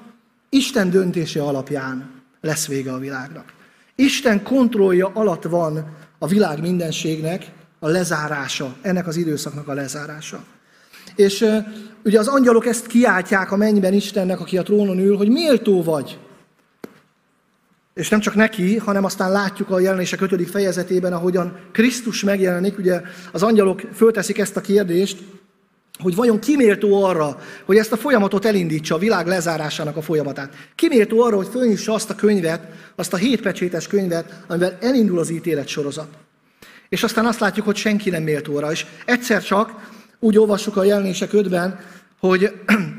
Isten 0.49 0.90
döntése 0.90 1.42
alapján 1.42 2.23
lesz 2.45 2.67
vége 2.67 2.93
a 2.93 2.99
világnak. 2.99 3.53
Isten 3.95 4.43
kontrollja 4.43 5.11
alatt 5.15 5.43
van 5.43 5.97
a 6.19 6.27
világ 6.27 6.61
mindenségnek 6.61 7.51
a 7.79 7.89
lezárása, 7.89 8.75
ennek 8.83 9.07
az 9.07 9.17
időszaknak 9.17 9.69
a 9.69 9.73
lezárása. 9.73 10.45
És 11.17 11.47
ugye 12.05 12.19
az 12.19 12.29
angyalok 12.29 12.67
ezt 12.67 12.87
kiáltják 12.87 13.53
a 13.53 13.57
mennyben 13.57 13.93
Istennek, 13.93 14.41
aki 14.41 14.59
a 14.59 14.63
trónon 14.63 14.99
ül, 14.99 15.17
hogy 15.17 15.29
méltó 15.29 15.83
vagy. 15.83 16.19
És 17.95 18.09
nem 18.09 18.21
csak 18.21 18.35
neki, 18.35 18.77
hanem 18.77 19.05
aztán 19.05 19.33
látjuk 19.33 19.71
a 19.71 19.81
jelenések 19.81 20.21
5. 20.21 20.51
fejezetében, 20.51 21.13
ahogyan 21.13 21.59
Krisztus 21.73 22.23
megjelenik, 22.23 22.79
ugye 22.79 23.01
az 23.33 23.43
angyalok 23.43 23.81
fölteszik 23.95 24.39
ezt 24.39 24.57
a 24.57 24.61
kérdést, 24.61 25.23
hogy 25.99 26.15
vajon 26.15 26.39
kiméltó 26.39 27.05
arra, 27.05 27.41
hogy 27.65 27.77
ezt 27.77 27.93
a 27.93 27.97
folyamatot 27.97 28.45
elindítsa, 28.45 28.95
a 28.95 28.99
világ 28.99 29.27
lezárásának 29.27 29.97
a 29.97 30.03
folyamatát. 30.03 30.55
Kiméltó 30.75 31.21
arra, 31.21 31.37
hogy 31.37 31.49
fölnyissa 31.49 31.93
azt 31.93 32.11
a 32.11 32.15
könyvet, 32.15 32.63
azt 32.97 33.13
a 33.13 33.17
hétpecsétes 33.17 33.87
könyvet, 33.87 34.45
amivel 34.47 34.79
elindul 34.81 35.19
az 35.19 35.31
ítélet 35.31 35.69
sorozat. 35.69 36.09
És 36.89 37.03
aztán 37.03 37.27
azt 37.27 37.41
látjuk, 37.41 37.67
hogy 37.67 37.77
senki 37.77 38.11
nem 38.11 38.23
méltó 38.23 38.57
arra. 38.57 38.71
És 38.71 38.87
egyszer 39.05 39.43
csak, 39.43 39.93
úgy 40.19 40.39
olvassuk 40.39 40.77
a 40.77 40.85
jelenések 40.85 41.31
5-ben, 41.33 41.81
hogy 42.21 42.53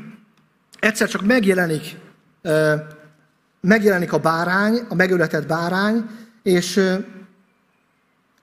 egyszer 0.80 1.10
csak 1.10 1.26
megjelenik, 1.26 1.96
megjelenik 3.62 4.14
a 4.14 4.20
bárány, 4.20 4.80
a 4.90 4.96
megöletett 4.96 5.48
bárány, 5.48 6.06
és 6.44 6.82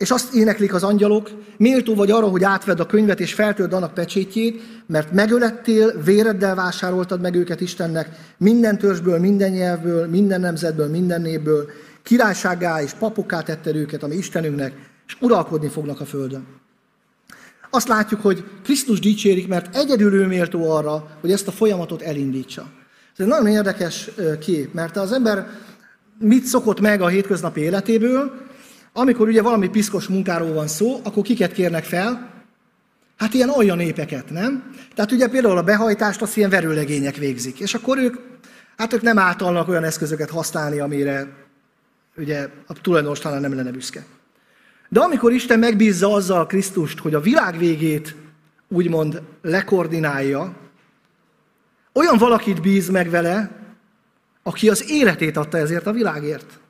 és 0.03 0.11
azt 0.11 0.35
éneklik 0.35 0.75
az 0.75 0.83
angyalok, 0.83 1.31
méltó 1.57 1.95
vagy 1.95 2.11
arra, 2.11 2.27
hogy 2.27 2.45
átvedd 2.45 2.81
a 2.81 2.87
könyvet 2.87 3.21
és 3.21 3.35
feltöld 3.35 3.73
annak 3.73 3.95
pecsétjét, 3.95 4.63
mert 4.87 5.13
megölettél, 5.13 6.03
véreddel 6.05 6.55
vásároltad 6.55 7.21
meg 7.21 7.35
őket 7.35 7.61
Istennek, 7.61 8.09
minden 8.37 8.79
törzsből, 8.79 9.19
minden 9.19 9.51
nyelvből, 9.51 10.07
minden 10.07 10.41
nemzetből, 10.41 10.89
minden 10.89 11.21
népből, 11.21 11.71
királyságá 12.03 12.83
és 12.83 12.93
papokká 12.93 13.43
tetted 13.43 13.77
őket, 13.77 14.03
ami 14.03 14.15
Istenünknek, 14.15 14.73
és 15.07 15.17
uralkodni 15.21 15.69
fognak 15.69 16.01
a 16.01 16.05
földön. 16.05 16.47
Azt 17.71 17.89
látjuk, 17.89 18.21
hogy 18.21 18.45
Krisztus 18.63 19.01
dicsérik, 19.01 19.49
mert 19.49 19.77
egyedül 19.77 20.15
ő 20.15 20.27
méltó 20.27 20.71
arra, 20.71 21.09
hogy 21.21 21.33
ezt 21.33 21.49
a 21.49 21.53
folyamatot 21.53 22.03
elindítsa. 22.03 22.63
Ez 23.13 23.25
egy 23.25 23.27
nagyon 23.27 23.47
érdekes 23.47 24.11
kép, 24.41 24.75
mert 24.75 24.97
az 24.97 25.13
ember 25.13 25.47
mit 26.19 26.45
szokott 26.45 26.81
meg 26.81 27.01
a 27.01 27.09
hétköznapi 27.09 27.61
életéből, 27.61 28.51
amikor 28.93 29.29
ugye 29.29 29.43
valami 29.43 29.69
piszkos 29.69 30.07
munkáról 30.07 30.53
van 30.53 30.69
szó, 30.69 31.01
akkor 31.03 31.23
kiket 31.23 31.53
kérnek 31.53 31.85
fel? 31.85 32.31
Hát 33.17 33.35
ilyen 33.35 33.51
olyan 33.51 33.77
népeket, 33.77 34.31
nem? 34.31 34.71
Tehát 34.95 35.13
ugye 35.13 35.29
például 35.29 35.59
a 35.59 35.63
behajtást 35.63 36.23
azt 36.23 36.37
ilyen 36.37 36.51
verőlegények 36.51 37.17
végzik. 37.17 37.61
És 37.61 37.75
akkor 37.75 37.99
ők, 37.99 38.17
hát 38.77 38.93
ők 38.93 39.03
nem 39.03 39.19
általnak 39.19 39.69
olyan 39.69 39.85
eszközöket 39.85 40.31
használni, 40.31 40.79
amire 40.79 41.29
ugye 42.17 42.49
a 42.67 42.73
tulajdonos 42.81 43.19
talán 43.19 43.41
nem 43.41 43.55
lenne 43.55 43.71
büszke. 43.71 44.05
De 44.89 45.01
amikor 45.01 45.33
Isten 45.33 45.59
megbízza 45.59 46.13
azzal 46.13 46.47
Krisztust, 46.47 46.99
hogy 46.99 47.15
a 47.15 47.21
világ 47.21 47.59
végét 47.59 48.15
úgymond 48.69 49.23
lekoordinálja, 49.43 50.57
olyan 51.93 52.19
valakit 52.19 52.61
bíz 52.61 52.89
meg 52.89 53.11
vele, 53.11 53.51
aki 54.43 54.69
az 54.69 54.91
életét 54.91 55.37
adta 55.37 55.59
ezért 55.59 55.87
a 55.87 55.93
világért 55.93 56.61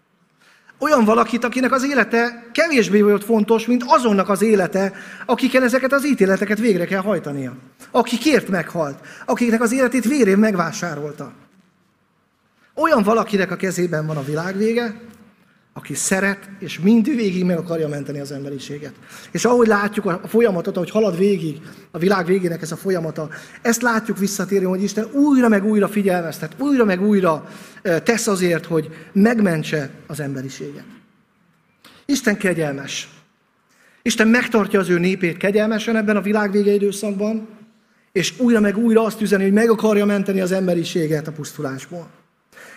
olyan 0.83 1.05
valakit, 1.05 1.45
akinek 1.45 1.73
az 1.73 1.85
élete 1.85 2.47
kevésbé 2.53 3.01
volt 3.01 3.25
fontos, 3.25 3.67
mint 3.67 3.85
azonnak 3.87 4.29
az 4.29 4.43
élete, 4.43 4.93
akikkel 5.27 5.63
ezeket 5.63 5.93
az 5.93 6.07
ítéleteket 6.07 6.59
végre 6.59 6.85
kell 6.85 7.01
hajtania. 7.01 7.57
Aki 7.91 8.19
kért 8.19 8.49
meghalt, 8.49 8.99
akiknek 9.27 9.61
az 9.61 9.73
életét 9.73 10.05
vérén 10.05 10.39
megvásárolta. 10.39 11.33
Olyan 12.75 13.03
valakinek 13.03 13.51
a 13.51 13.57
kezében 13.57 14.07
van 14.07 14.17
a 14.17 14.25
világ 14.25 14.57
vége, 14.57 15.01
aki 15.73 15.95
szeret, 15.95 16.51
és 16.59 16.81
végig 16.83 17.45
meg 17.45 17.59
akarja 17.59 17.89
menteni 17.89 18.21
az 18.21 18.33
emberiséget. 18.33 18.93
És 19.31 19.45
ahogy 19.45 19.67
látjuk 19.67 20.07
a 20.07 20.21
folyamatot, 20.29 20.77
ahogy 20.77 20.91
halad 20.91 21.19
végig 21.19 21.61
a 21.91 21.99
világ 21.99 22.27
végének 22.27 22.63
ez 22.63 22.73
a 22.73 22.77
folyamata, 22.77 23.29
ezt 23.63 23.83
látjuk 23.83 24.19
visszatérni, 24.19 24.67
hogy 24.67 24.83
Isten 24.83 25.09
újra 25.13 25.49
meg 25.49 25.65
újra 25.65 25.89
figyelmeztet, 25.89 26.55
újra 26.59 26.85
meg 26.85 27.03
újra 27.03 27.49
tesz 27.83 28.27
azért, 28.27 28.67
hogy 28.67 28.91
megmentse 29.13 29.91
az 30.07 30.21
emberiséget. 30.21 30.85
Isten 32.05 32.37
kegyelmes. 32.37 33.09
Isten 34.03 34.29
megtartja 34.29 34.81
az 34.81 34.89
ő 34.89 34.99
népét 34.99 35.37
kegyelmesen 35.37 35.97
ebben 35.97 36.17
a 36.17 36.21
világ 36.21 36.51
vége 36.51 36.73
időszakban, 36.73 37.49
és 38.13 38.39
újra 38.39 38.61
meg 38.61 38.77
újra 38.77 39.05
azt 39.05 39.21
üzeni, 39.21 39.43
hogy 39.43 39.53
meg 39.53 39.71
akarja 39.71 40.05
menteni 40.05 40.41
az 40.41 40.53
emberiséget 40.53 41.29
a 41.29 41.33
pusztulásból. 41.33 42.11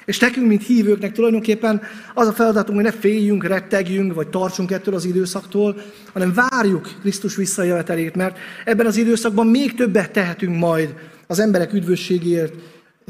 És 0.05 0.19
nekünk, 0.19 0.47
mint 0.47 0.65
hívőknek 0.65 1.11
tulajdonképpen 1.11 1.81
az 2.13 2.27
a 2.27 2.33
feladatunk, 2.33 2.75
hogy 2.75 2.85
ne 2.85 2.99
féljünk, 2.99 3.43
rettegjünk, 3.43 4.13
vagy 4.13 4.27
tartsunk 4.27 4.71
ettől 4.71 4.95
az 4.95 5.05
időszaktól, 5.05 5.75
hanem 6.13 6.33
várjuk 6.33 6.89
Krisztus 7.01 7.35
visszajövetelét, 7.35 8.15
mert 8.15 8.37
ebben 8.65 8.85
az 8.85 8.97
időszakban 8.97 9.47
még 9.47 9.73
többet 9.73 10.11
tehetünk 10.11 10.57
majd 10.57 10.95
az 11.27 11.39
emberek 11.39 11.73
üdvösségért, 11.73 12.53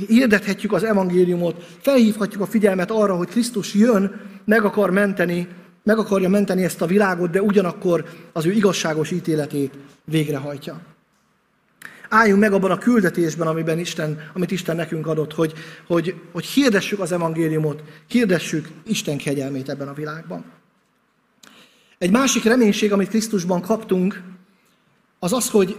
hirdethetjük 0.07 0.73
az 0.73 0.83
evangéliumot, 0.83 1.65
felhívhatjuk 1.81 2.41
a 2.41 2.45
figyelmet 2.45 2.91
arra, 2.91 3.15
hogy 3.15 3.27
Krisztus 3.27 3.73
jön, 3.73 4.21
meg 4.45 4.63
akar 4.63 4.91
menteni, 4.91 5.47
meg 5.83 5.97
akarja 5.97 6.29
menteni 6.29 6.63
ezt 6.63 6.81
a 6.81 6.85
világot, 6.85 7.29
de 7.29 7.41
ugyanakkor 7.41 8.05
az 8.33 8.45
ő 8.45 8.51
igazságos 8.51 9.11
ítéletét 9.11 9.73
végrehajtja 10.03 10.94
álljunk 12.09 12.39
meg 12.39 12.53
abban 12.53 12.71
a 12.71 12.77
küldetésben, 12.77 13.47
amiben 13.47 13.79
Isten, 13.79 14.29
amit 14.33 14.51
Isten 14.51 14.75
nekünk 14.75 15.07
adott, 15.07 15.33
hogy, 15.33 15.53
hogy, 15.87 16.15
hogy 16.31 16.45
hirdessük 16.45 16.99
az 16.99 17.11
evangéliumot, 17.11 17.83
hirdessük 18.07 18.67
Isten 18.85 19.17
kegyelmét 19.17 19.69
ebben 19.69 19.87
a 19.87 19.93
világban. 19.93 20.45
Egy 21.97 22.11
másik 22.11 22.43
reménység, 22.43 22.91
amit 22.91 23.09
Krisztusban 23.09 23.61
kaptunk, 23.61 24.21
az 25.19 25.33
az, 25.33 25.49
hogy 25.49 25.75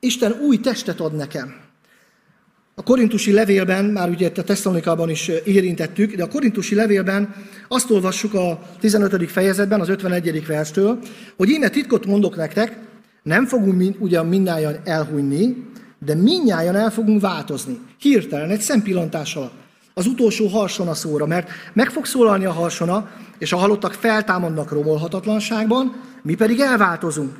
Isten 0.00 0.32
új 0.32 0.60
testet 0.60 1.00
ad 1.00 1.14
nekem. 1.14 1.62
A 2.74 2.82
korintusi 2.82 3.32
levélben, 3.32 3.84
már 3.84 4.08
ugye 4.08 4.30
a 4.36 4.42
Tesszalonikában 4.42 5.10
is 5.10 5.28
érintettük, 5.28 6.14
de 6.14 6.22
a 6.22 6.28
korintusi 6.28 6.74
levélben 6.74 7.34
azt 7.68 7.90
olvassuk 7.90 8.34
a 8.34 8.60
15. 8.80 9.30
fejezetben, 9.30 9.80
az 9.80 9.88
51. 9.88 10.46
verstől, 10.46 10.98
hogy 11.36 11.48
íme 11.48 11.68
titkot 11.68 12.06
mondok 12.06 12.36
nektek, 12.36 12.78
nem 13.24 13.46
fogunk 13.46 13.76
mind, 13.76 13.96
ugyan 13.98 14.26
mindnyájan 14.26 14.76
elhunyni, 14.84 15.66
de 15.98 16.14
mindnyájan 16.14 16.76
el 16.76 16.90
fogunk 16.90 17.20
változni. 17.20 17.80
Hirtelen, 17.98 18.50
egy 18.50 18.60
szempillantás 18.60 19.36
alatt. 19.36 19.52
Az 19.94 20.06
utolsó 20.06 20.46
harsona 20.46 20.94
szóra, 20.94 21.26
mert 21.26 21.48
meg 21.72 21.90
fog 21.90 22.06
szólalni 22.06 22.44
a 22.44 22.52
harsona, 22.52 23.08
és 23.38 23.52
a 23.52 23.56
halottak 23.56 23.92
feltámadnak 23.92 24.70
romolhatatlanságban, 24.70 26.00
mi 26.22 26.34
pedig 26.34 26.60
elváltozunk. 26.60 27.36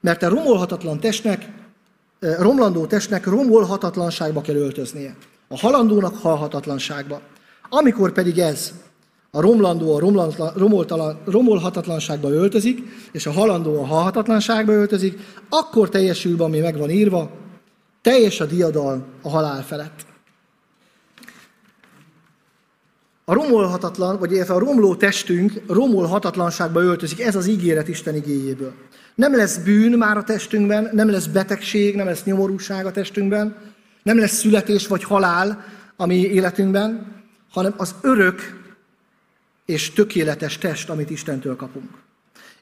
Mert 0.00 0.22
a 0.22 0.28
romolhatatlan 0.28 1.00
testnek, 1.00 1.48
romlandó 2.18 2.86
testnek 2.86 3.26
romolhatatlanságba 3.26 4.40
kell 4.40 4.56
öltöznie. 4.56 5.14
A 5.48 5.58
halandónak 5.58 6.16
halhatatlanságba. 6.16 7.20
Amikor 7.68 8.12
pedig 8.12 8.38
ez 8.38 8.72
a 9.34 9.40
romlandó 9.40 9.94
a 9.94 10.00
romolhatatlanságba 11.24 12.30
öltözik, 12.30 12.82
és 13.12 13.26
a 13.26 13.30
halandó 13.30 13.80
a 13.80 13.86
halhatatlanságba 13.86 14.72
öltözik, 14.72 15.18
akkor 15.48 15.88
teljesül 15.88 16.36
be, 16.36 16.44
ami 16.44 16.58
meg 16.58 16.78
van 16.78 16.90
írva, 16.90 17.30
teljes 18.02 18.40
a 18.40 18.44
diadal 18.44 19.04
a 19.22 19.28
halál 19.28 19.64
felett. 19.64 20.06
A 23.24 23.34
romolhatatlan, 23.34 24.18
vagy 24.18 24.32
illetve 24.32 24.54
a 24.54 24.58
romló 24.58 24.94
testünk 24.94 25.62
romolhatatlanságba 25.66 26.82
öltözik, 26.82 27.20
ez 27.20 27.36
az 27.36 27.46
ígéret 27.46 27.88
Isten 27.88 28.14
igéjéből. 28.14 28.72
Nem 29.14 29.36
lesz 29.36 29.56
bűn 29.56 29.98
már 29.98 30.16
a 30.16 30.24
testünkben, 30.24 30.90
nem 30.92 31.10
lesz 31.10 31.26
betegség, 31.26 31.94
nem 31.94 32.06
lesz 32.06 32.24
nyomorúság 32.24 32.86
a 32.86 32.90
testünkben, 32.90 33.56
nem 34.02 34.18
lesz 34.18 34.38
születés 34.38 34.86
vagy 34.86 35.04
halál 35.04 35.64
a 35.96 36.06
mi 36.06 36.14
életünkben, 36.14 37.06
hanem 37.50 37.74
az 37.76 37.94
örök 38.00 38.61
és 39.66 39.90
tökéletes 39.90 40.58
test, 40.58 40.90
amit 40.90 41.10
Istentől 41.10 41.56
kapunk. 41.56 41.90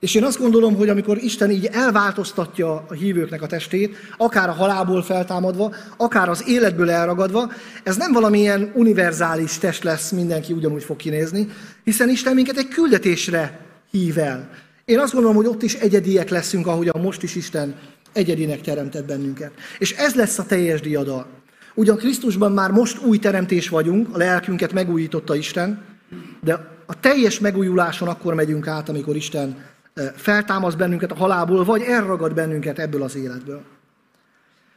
És 0.01 0.15
én 0.15 0.25
azt 0.25 0.39
gondolom, 0.39 0.75
hogy 0.75 0.89
amikor 0.89 1.19
Isten 1.19 1.51
így 1.51 1.67
elváltoztatja 1.67 2.85
a 2.89 2.93
hívőknek 2.93 3.43
a 3.43 3.47
testét, 3.47 3.97
akár 4.17 4.49
a 4.49 4.53
halálból 4.53 5.03
feltámadva, 5.03 5.75
akár 5.97 6.29
az 6.29 6.49
életből 6.49 6.91
elragadva, 6.91 7.53
ez 7.83 7.97
nem 7.97 8.13
valamilyen 8.13 8.73
univerzális 8.75 9.59
test 9.59 9.85
lesz, 9.85 10.11
mindenki 10.11 10.53
ugyanúgy 10.53 10.85
fog 10.85 10.97
kinézni, 10.97 11.49
hiszen 11.85 12.09
Isten 12.09 12.35
minket 12.35 12.57
egy 12.57 12.69
küldetésre 12.69 13.67
hív 13.91 14.19
el. 14.19 14.51
Én 14.85 14.99
azt 14.99 15.13
gondolom, 15.13 15.37
hogy 15.37 15.47
ott 15.47 15.63
is 15.63 15.75
egyediek 15.75 16.29
leszünk, 16.29 16.67
ahogy 16.67 16.89
a 16.89 16.99
most 16.99 17.23
is 17.23 17.35
Isten 17.35 17.75
egyedinek 18.13 18.61
teremtett 18.61 19.07
bennünket. 19.07 19.53
És 19.79 19.93
ez 19.93 20.15
lesz 20.15 20.39
a 20.39 20.47
teljes 20.47 20.81
diadal. 20.81 21.27
Ugyan 21.75 21.97
Krisztusban 21.97 22.53
már 22.53 22.71
most 22.71 23.03
új 23.03 23.19
teremtés 23.19 23.69
vagyunk, 23.69 24.15
a 24.15 24.19
lelkünket 24.19 24.73
megújította 24.73 25.35
Isten, 25.35 25.83
de 26.41 26.79
a 26.91 27.01
teljes 27.01 27.39
megújuláson 27.39 28.09
akkor 28.09 28.35
megyünk 28.35 28.67
át, 28.67 28.89
amikor 28.89 29.17
Isten 29.17 29.65
feltámaszt 30.15 30.77
bennünket 30.77 31.11
a 31.13 31.15
halálból, 31.15 31.65
vagy 31.65 31.83
elragad 31.83 32.35
bennünket 32.35 32.79
ebből 32.79 33.03
az 33.03 33.17
életből. 33.17 33.63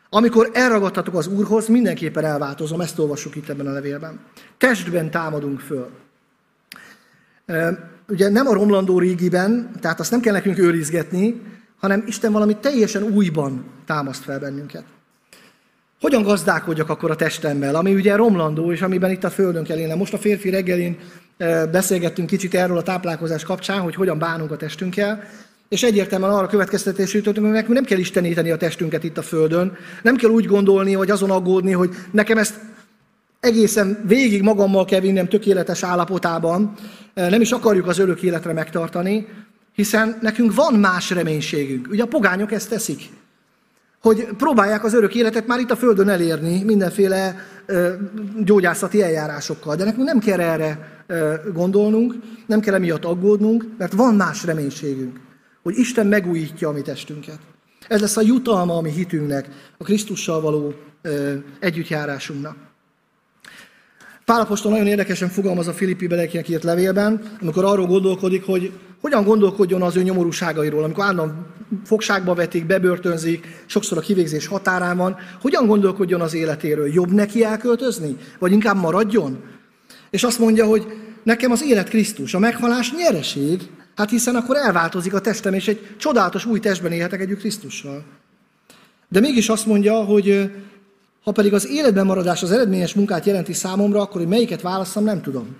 Amikor 0.10 0.49
elragadtatok 0.54 1.15
az 1.15 1.28
Úrhoz, 1.28 1.67
mindenképpen 1.67 2.26
elváltozom, 2.26 2.82
ezt 2.82 2.99
olvassuk 2.99 3.36
itt 3.36 3.49
ebben 3.49 3.67
a 3.67 3.71
levélben. 3.71 4.19
Testben 4.58 5.12
támadunk 5.12 5.60
föl. 5.60 5.89
Ugye 8.08 8.30
nem 8.30 8.47
a 8.47 8.54
romlandó 8.54 8.99
régiben, 8.99 9.71
tehát 9.80 9.99
azt 9.99 10.12
nem 10.12 10.19
kell 10.19 10.34
nekünk 10.34 10.58
őrizgetni, 10.58 11.41
hanem 11.80 12.04
Isten 12.08 12.32
valami 12.32 12.58
teljesen 12.58 13.04
újban 13.04 13.65
támaszt 13.86 14.23
fel 14.23 14.39
bennünket. 14.39 14.84
Hogyan 16.02 16.23
gazdálkodjak 16.23 16.89
akkor 16.89 17.12
a 17.12 17.15
testemmel, 17.15 17.76
ami 17.76 17.93
ugye 17.93 18.15
romlandó, 18.15 18.71
és 18.71 18.82
amiben 18.82 19.12
itt 19.12 19.23
a 19.23 19.30
földön 19.30 19.63
kell 19.63 19.78
élnem. 19.78 19.97
Most 19.97 20.13
a 20.13 20.17
férfi 20.17 20.49
reggelin 20.49 20.97
beszélgettünk 21.71 22.27
kicsit 22.27 22.53
erről 22.53 22.77
a 22.77 22.84
táplálkozás 22.84 23.43
kapcsán, 23.43 23.79
hogy 23.79 23.95
hogyan 23.95 24.19
bánunk 24.19 24.51
a 24.51 24.58
testünkkel, 24.58 25.23
és 25.69 25.84
egyértelműen 25.84 26.32
arra 26.32 26.47
következtetésre 26.47 27.17
jutottunk, 27.17 27.45
hogy 27.45 27.56
nekünk 27.56 27.73
nem 27.73 27.84
kell 27.84 27.97
isteníteni 27.97 28.51
a 28.51 28.58
testünket 28.58 29.03
itt 29.03 29.17
a 29.17 29.21
Földön, 29.21 29.77
nem 30.01 30.15
kell 30.15 30.29
úgy 30.29 30.45
gondolni, 30.45 30.95
vagy 30.95 31.10
azon 31.10 31.32
aggódni, 31.32 31.71
hogy 31.71 31.89
nekem 32.12 32.38
ezt 32.38 32.60
egészen 33.39 34.03
végig 34.08 34.41
magammal 34.41 34.86
kell 34.86 34.99
vinnem 34.99 35.27
tökéletes 35.27 35.84
állapotában, 35.84 36.73
nem 37.13 37.41
is 37.41 37.51
akarjuk 37.51 37.88
az 37.88 37.99
örök 37.99 38.21
életre 38.21 38.53
megtartani, 38.53 39.27
hiszen 39.75 40.17
nekünk 40.21 40.56
van 40.56 40.73
más 40.73 41.10
reménységünk. 41.10 41.88
Ugye 41.91 42.03
a 42.03 42.08
pogányok 42.08 42.51
ezt 42.51 42.69
teszik, 42.69 43.01
hogy 44.03 44.27
próbálják 44.37 44.83
az 44.83 44.93
örök 44.93 45.15
életet 45.15 45.47
már 45.47 45.59
itt 45.59 45.71
a 45.71 45.75
Földön 45.75 46.09
elérni 46.09 46.63
mindenféle 46.63 47.35
gyógyászati 48.43 49.01
eljárásokkal, 49.01 49.75
de 49.75 49.83
nekünk 49.83 50.05
nem 50.05 50.19
kell 50.19 50.39
erre 50.39 51.03
gondolnunk, 51.53 52.15
nem 52.45 52.59
kell 52.59 52.73
emiatt 52.73 53.05
aggódnunk, 53.05 53.65
mert 53.77 53.93
van 53.93 54.15
más 54.15 54.43
reménységünk 54.43 55.19
hogy 55.63 55.77
Isten 55.77 56.07
megújítja 56.07 56.69
a 56.69 56.71
mi 56.71 56.81
testünket. 56.81 57.39
Ez 57.87 58.01
lesz 58.01 58.17
a 58.17 58.21
jutalma 58.21 58.77
a 58.77 58.81
mi 58.81 58.91
hitünknek, 58.91 59.49
a 59.77 59.83
Krisztussal 59.83 60.41
való 60.41 60.73
ö, 61.01 61.33
együttjárásunknak. 61.59 62.55
Pálapostól 64.25 64.71
nagyon 64.71 64.88
érdekesen 64.88 65.29
fogalmaz 65.29 65.67
a 65.67 65.73
Filippi 65.73 66.07
belekinek 66.07 66.49
írt 66.49 66.63
levélben, 66.63 67.21
amikor 67.41 67.65
arról 67.65 67.86
gondolkodik, 67.86 68.45
hogy 68.45 68.71
hogyan 69.01 69.23
gondolkodjon 69.23 69.81
az 69.81 69.95
ő 69.95 70.01
nyomorúságairól, 70.01 70.83
amikor 70.83 71.03
állandóan 71.03 71.45
fogságba 71.86 72.33
vetik, 72.33 72.65
bebörtönzik, 72.65 73.63
sokszor 73.65 73.97
a 73.97 74.01
kivégzés 74.01 74.47
határán 74.47 74.97
van, 74.97 75.15
hogyan 75.41 75.65
gondolkodjon 75.65 76.21
az 76.21 76.33
életéről? 76.33 76.93
Jobb 76.93 77.12
neki 77.12 77.43
elköltözni? 77.43 78.17
Vagy 78.39 78.51
inkább 78.51 78.77
maradjon? 78.77 79.43
És 80.09 80.23
azt 80.23 80.39
mondja, 80.39 80.65
hogy 80.65 80.86
nekem 81.23 81.51
az 81.51 81.63
élet 81.63 81.89
Krisztus, 81.89 82.33
a 82.33 82.39
meghalás 82.39 82.93
nyereség, 82.93 83.62
Hát 83.95 84.09
hiszen 84.09 84.36
akkor 84.36 84.55
elváltozik 84.55 85.13
a 85.13 85.21
testem, 85.21 85.53
és 85.53 85.67
egy 85.67 85.95
csodálatos 85.97 86.45
új 86.45 86.59
testben 86.59 86.91
élhetek 86.91 87.19
együtt 87.19 87.39
Krisztussal. 87.39 88.03
De 89.09 89.19
mégis 89.19 89.49
azt 89.49 89.65
mondja, 89.65 89.93
hogy 90.03 90.51
ha 91.23 91.31
pedig 91.31 91.53
az 91.53 91.69
életben 91.69 92.05
maradás 92.05 92.43
az 92.43 92.51
eredményes 92.51 92.93
munkát 92.93 93.25
jelenti 93.25 93.53
számomra, 93.53 94.01
akkor 94.01 94.21
hogy 94.21 94.29
melyiket 94.29 94.62
választom, 94.62 95.03
nem 95.03 95.21
tudom. 95.21 95.55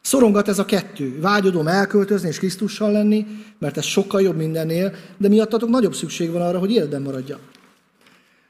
Szorongat 0.00 0.48
ez 0.48 0.58
a 0.58 0.64
kettő. 0.64 1.20
Vágyodom 1.20 1.66
elköltözni 1.66 2.28
és 2.28 2.38
Krisztussal 2.38 2.92
lenni, 2.92 3.26
mert 3.58 3.76
ez 3.76 3.84
sokkal 3.84 4.22
jobb 4.22 4.36
mindennél, 4.36 4.94
de 5.16 5.28
miattatok 5.28 5.68
nagyobb 5.68 5.94
szükség 5.94 6.30
van 6.30 6.42
arra, 6.42 6.58
hogy 6.58 6.72
életben 6.72 7.02
maradjak. 7.02 7.40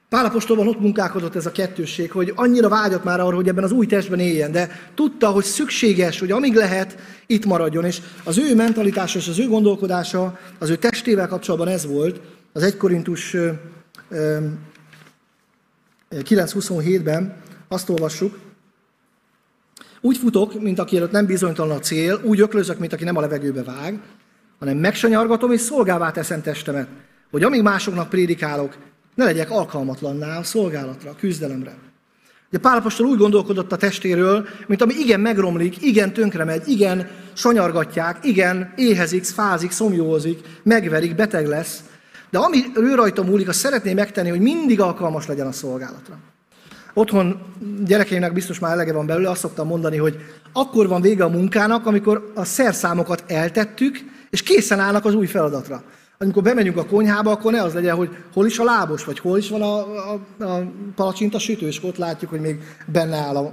Pálapostolban 0.08 0.68
ott 0.68 0.80
munkálkodott 0.80 1.36
ez 1.36 1.46
a 1.46 1.52
kettősség, 1.52 2.10
hogy 2.10 2.32
annyira 2.34 2.68
vágyott 2.68 3.04
már 3.04 3.20
arra, 3.20 3.34
hogy 3.34 3.48
ebben 3.48 3.64
az 3.64 3.72
új 3.72 3.86
testben 3.86 4.18
éljen, 4.18 4.52
de 4.52 4.70
tudta, 4.94 5.28
hogy 5.28 5.44
szükséges, 5.44 6.18
hogy 6.18 6.30
amíg 6.30 6.54
lehet, 6.54 6.96
itt 7.26 7.44
maradjon. 7.44 7.84
És 7.84 8.00
az 8.24 8.38
ő 8.38 8.54
mentalitása 8.54 9.18
és 9.18 9.28
az 9.28 9.38
ő 9.38 9.48
gondolkodása 9.48 10.38
az 10.58 10.70
ő 10.70 10.76
testével 10.76 11.28
kapcsolatban 11.28 11.68
ez 11.68 11.86
volt. 11.86 12.20
Az 12.52 12.62
1 12.62 12.76
Korintus 12.76 13.36
9.27-ben 16.22 17.36
azt 17.68 17.88
olvassuk, 17.88 18.38
úgy 20.00 20.16
futok, 20.16 20.60
mint 20.60 20.78
aki 20.78 20.96
előtt 20.96 21.10
nem 21.10 21.26
bizonytalan 21.26 21.76
a 21.76 21.80
cél, 21.80 22.20
úgy 22.24 22.40
öklözök, 22.40 22.78
mint 22.78 22.92
aki 22.92 23.04
nem 23.04 23.16
a 23.16 23.20
levegőbe 23.20 23.62
vág, 23.62 24.00
hanem 24.58 24.76
megsanyargatom 24.76 25.52
és 25.52 25.60
szolgává 25.60 26.10
teszem 26.10 26.42
testemet, 26.42 26.88
hogy 27.30 27.42
amíg 27.42 27.62
másoknak 27.62 28.08
prédikálok, 28.08 28.76
ne 29.14 29.24
legyek 29.24 29.50
alkalmatlanná 29.50 30.38
a 30.38 30.42
szolgálatra, 30.42 31.10
a 31.10 31.16
küzdelemre. 31.16 31.74
Ugye 32.48 32.58
Pálapostól 32.58 33.06
úgy 33.06 33.18
gondolkodott 33.18 33.72
a 33.72 33.76
testéről, 33.76 34.48
mint 34.66 34.82
ami 34.82 34.94
igen 34.94 35.20
megromlik, 35.20 35.82
igen 35.82 36.12
tönkre 36.12 36.44
megy, 36.44 36.68
igen 36.68 37.08
sanyargatják, 37.32 38.18
igen 38.22 38.72
éhezik, 38.76 39.24
fázik, 39.24 39.70
szomjózik, 39.70 40.40
megverik, 40.62 41.14
beteg 41.14 41.46
lesz. 41.46 41.80
De 42.34 42.40
ami 42.40 42.64
ő 42.74 42.94
rajta 42.94 43.22
múlik, 43.22 43.48
azt 43.48 43.58
szeretné 43.58 43.92
megtenni, 43.92 44.28
hogy 44.28 44.40
mindig 44.40 44.80
alkalmas 44.80 45.26
legyen 45.26 45.46
a 45.46 45.52
szolgálatra. 45.52 46.18
Otthon 46.94 47.40
gyerekeimnek 47.84 48.32
biztos 48.32 48.58
már 48.58 48.72
elege 48.72 48.92
van 48.92 49.06
belőle, 49.06 49.30
azt 49.30 49.40
szoktam 49.40 49.66
mondani, 49.66 49.96
hogy 49.96 50.16
akkor 50.52 50.88
van 50.88 51.00
vége 51.00 51.24
a 51.24 51.28
munkának, 51.28 51.86
amikor 51.86 52.32
a 52.34 52.44
szerszámokat 52.44 53.24
eltettük, 53.26 53.98
és 54.30 54.42
készen 54.42 54.80
állnak 54.80 55.04
az 55.04 55.14
új 55.14 55.26
feladatra 55.26 55.82
amikor 56.18 56.42
bemegyünk 56.42 56.76
a 56.76 56.86
konyhába, 56.86 57.30
akkor 57.30 57.52
ne 57.52 57.62
az 57.62 57.74
legyen, 57.74 57.96
hogy 57.96 58.10
hol 58.32 58.46
is 58.46 58.58
a 58.58 58.64
lábos, 58.64 59.04
vagy 59.04 59.18
hol 59.18 59.38
is 59.38 59.48
van 59.48 59.62
a, 59.62 59.78
a, 60.12 60.20
a 60.38 60.62
palacsinta 60.94 61.38
sütő, 61.38 61.66
és 61.66 61.84
ott 61.84 61.96
látjuk, 61.96 62.30
hogy 62.30 62.40
még 62.40 62.60
benne 62.86 63.16
áll 63.16 63.36
a 63.36 63.52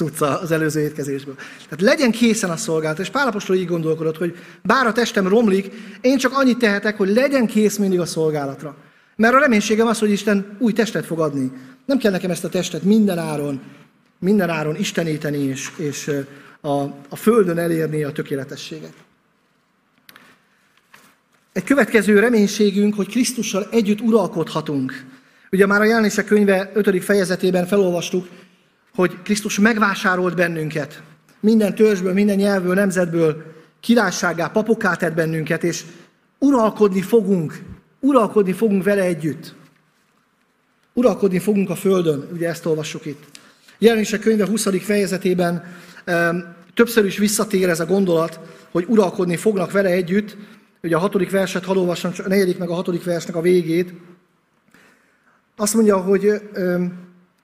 cucca 0.00 0.40
az 0.40 0.50
előző 0.50 0.80
étkezésből. 0.80 1.34
Tehát 1.34 1.80
legyen 1.80 2.10
készen 2.10 2.50
a 2.50 2.56
szolgálat, 2.56 2.98
és 2.98 3.08
Pálapostól 3.08 3.56
így 3.56 3.66
gondolkodott, 3.66 4.16
hogy 4.16 4.36
bár 4.62 4.86
a 4.86 4.92
testem 4.92 5.28
romlik, 5.28 5.72
én 6.00 6.18
csak 6.18 6.32
annyit 6.34 6.58
tehetek, 6.58 6.96
hogy 6.96 7.08
legyen 7.08 7.46
kész 7.46 7.76
mindig 7.76 8.00
a 8.00 8.06
szolgálatra. 8.06 8.76
Mert 9.16 9.34
a 9.34 9.38
reménységem 9.38 9.86
az, 9.86 9.98
hogy 9.98 10.10
Isten 10.10 10.56
új 10.58 10.72
testet 10.72 11.06
fog 11.06 11.20
adni. 11.20 11.52
Nem 11.86 11.98
kell 11.98 12.10
nekem 12.10 12.30
ezt 12.30 12.44
a 12.44 12.48
testet 12.48 12.82
minden 12.82 13.18
áron, 13.18 13.60
minden 14.18 14.76
isteníteni, 14.78 15.38
és, 15.38 15.70
és 15.76 16.10
a, 16.60 16.80
a 17.08 17.16
földön 17.16 17.58
elérni 17.58 18.02
a 18.02 18.12
tökéletességet. 18.12 18.92
Egy 21.52 21.64
következő 21.64 22.18
reménységünk, 22.18 22.94
hogy 22.94 23.08
Krisztussal 23.08 23.66
együtt 23.70 24.00
uralkodhatunk. 24.00 25.04
Ugye 25.52 25.66
már 25.66 25.80
a 25.80 25.84
jelenések 25.84 26.24
könyve 26.24 26.70
5. 26.74 27.04
fejezetében 27.04 27.66
felolvastuk, 27.66 28.28
hogy 29.00 29.18
Krisztus 29.22 29.58
megvásárolt 29.58 30.34
bennünket. 30.34 31.02
Minden 31.40 31.74
törzsből, 31.74 32.12
minden 32.12 32.36
nyelvből, 32.36 32.74
nemzetből 32.74 33.42
királyságá, 33.80 34.48
papokká 34.48 34.94
tett 34.94 35.14
bennünket, 35.14 35.64
és 35.64 35.84
uralkodni 36.38 37.02
fogunk. 37.02 37.62
Uralkodni 38.00 38.52
fogunk 38.52 38.84
vele 38.84 39.02
együtt. 39.02 39.54
Uralkodni 40.92 41.38
fogunk 41.38 41.70
a 41.70 41.74
Földön, 41.74 42.28
ugye 42.32 42.48
ezt 42.48 42.66
olvassuk 42.66 43.06
itt. 43.06 43.24
Jelenések 43.78 44.20
könyve 44.20 44.46
20. 44.46 44.84
fejezetében 44.84 45.64
többször 46.74 47.04
is 47.04 47.18
visszatér 47.18 47.68
ez 47.68 47.80
a 47.80 47.86
gondolat, 47.86 48.40
hogy 48.70 48.84
uralkodni 48.88 49.36
fognak 49.36 49.70
vele 49.70 49.88
együtt, 49.88 50.36
Ugye 50.82 50.96
a 50.96 50.98
hatodik 50.98 51.30
verset, 51.30 51.64
hadd 51.64 51.76
olvassam, 51.76 52.12
a 52.24 52.28
negyedik 52.28 52.58
meg 52.58 52.68
a 52.68 52.74
hatodik 52.74 53.04
versnek 53.04 53.36
a 53.36 53.40
végét. 53.40 53.92
Azt 55.56 55.74
mondja, 55.74 55.96
hogy 55.96 56.50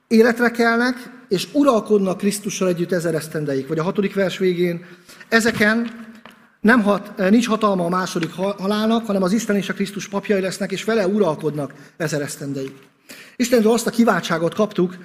életre 0.07 0.51
kelnek, 0.51 1.16
és 1.29 1.47
uralkodnak 1.51 2.17
Krisztussal 2.17 2.67
együtt 2.67 2.91
ezer 2.91 3.15
esztendeig. 3.15 3.67
Vagy 3.67 3.79
a 3.79 3.83
hatodik 3.83 4.13
vers 4.13 4.37
végén, 4.37 4.85
ezeken 5.29 6.05
nem 6.61 6.81
hat, 6.81 7.29
nincs 7.29 7.47
hatalma 7.47 7.85
a 7.85 7.89
második 7.89 8.31
halálnak, 8.57 9.05
hanem 9.05 9.23
az 9.23 9.31
Isten 9.31 9.55
és 9.55 9.69
a 9.69 9.73
Krisztus 9.73 10.07
papjai 10.07 10.41
lesznek, 10.41 10.71
és 10.71 10.83
vele 10.83 11.07
uralkodnak 11.07 11.73
ezer 11.97 12.21
esztendeig. 12.21 12.73
Istentől 13.35 13.71
azt 13.71 13.87
a 13.87 13.91
kiváltságot 13.91 14.53
kaptuk, 14.53 14.97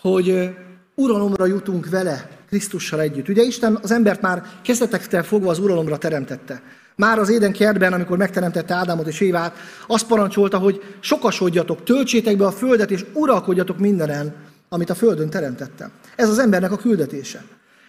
hogy 0.00 0.50
uralomra 0.94 1.46
jutunk 1.46 1.88
vele, 1.88 2.28
Krisztussal 2.48 3.00
együtt. 3.00 3.28
Ugye 3.28 3.42
Isten 3.42 3.78
az 3.82 3.90
embert 3.90 4.20
már 4.20 4.42
kezdetektől 4.62 5.22
fogva 5.22 5.50
az 5.50 5.58
uralomra 5.58 5.98
teremtette. 5.98 6.62
Már 6.96 7.18
az 7.18 7.30
éden 7.30 7.52
kertben, 7.52 7.92
amikor 7.92 8.16
megteremtette 8.16 8.74
Ádámot 8.74 9.06
és 9.06 9.20
Évát, 9.20 9.56
azt 9.86 10.06
parancsolta, 10.06 10.58
hogy 10.58 10.82
sokasodjatok, 11.00 11.82
töltsétek 11.82 12.36
be 12.36 12.46
a 12.46 12.50
földet, 12.50 12.90
és 12.90 13.04
uralkodjatok 13.12 13.78
mindenen, 13.78 14.34
amit 14.72 14.90
a 14.90 14.94
földön 14.94 15.30
teremtette. 15.30 15.90
Ez 16.16 16.28
az 16.28 16.38
embernek 16.38 16.72
a 16.72 16.76
küldetése. 16.76 17.44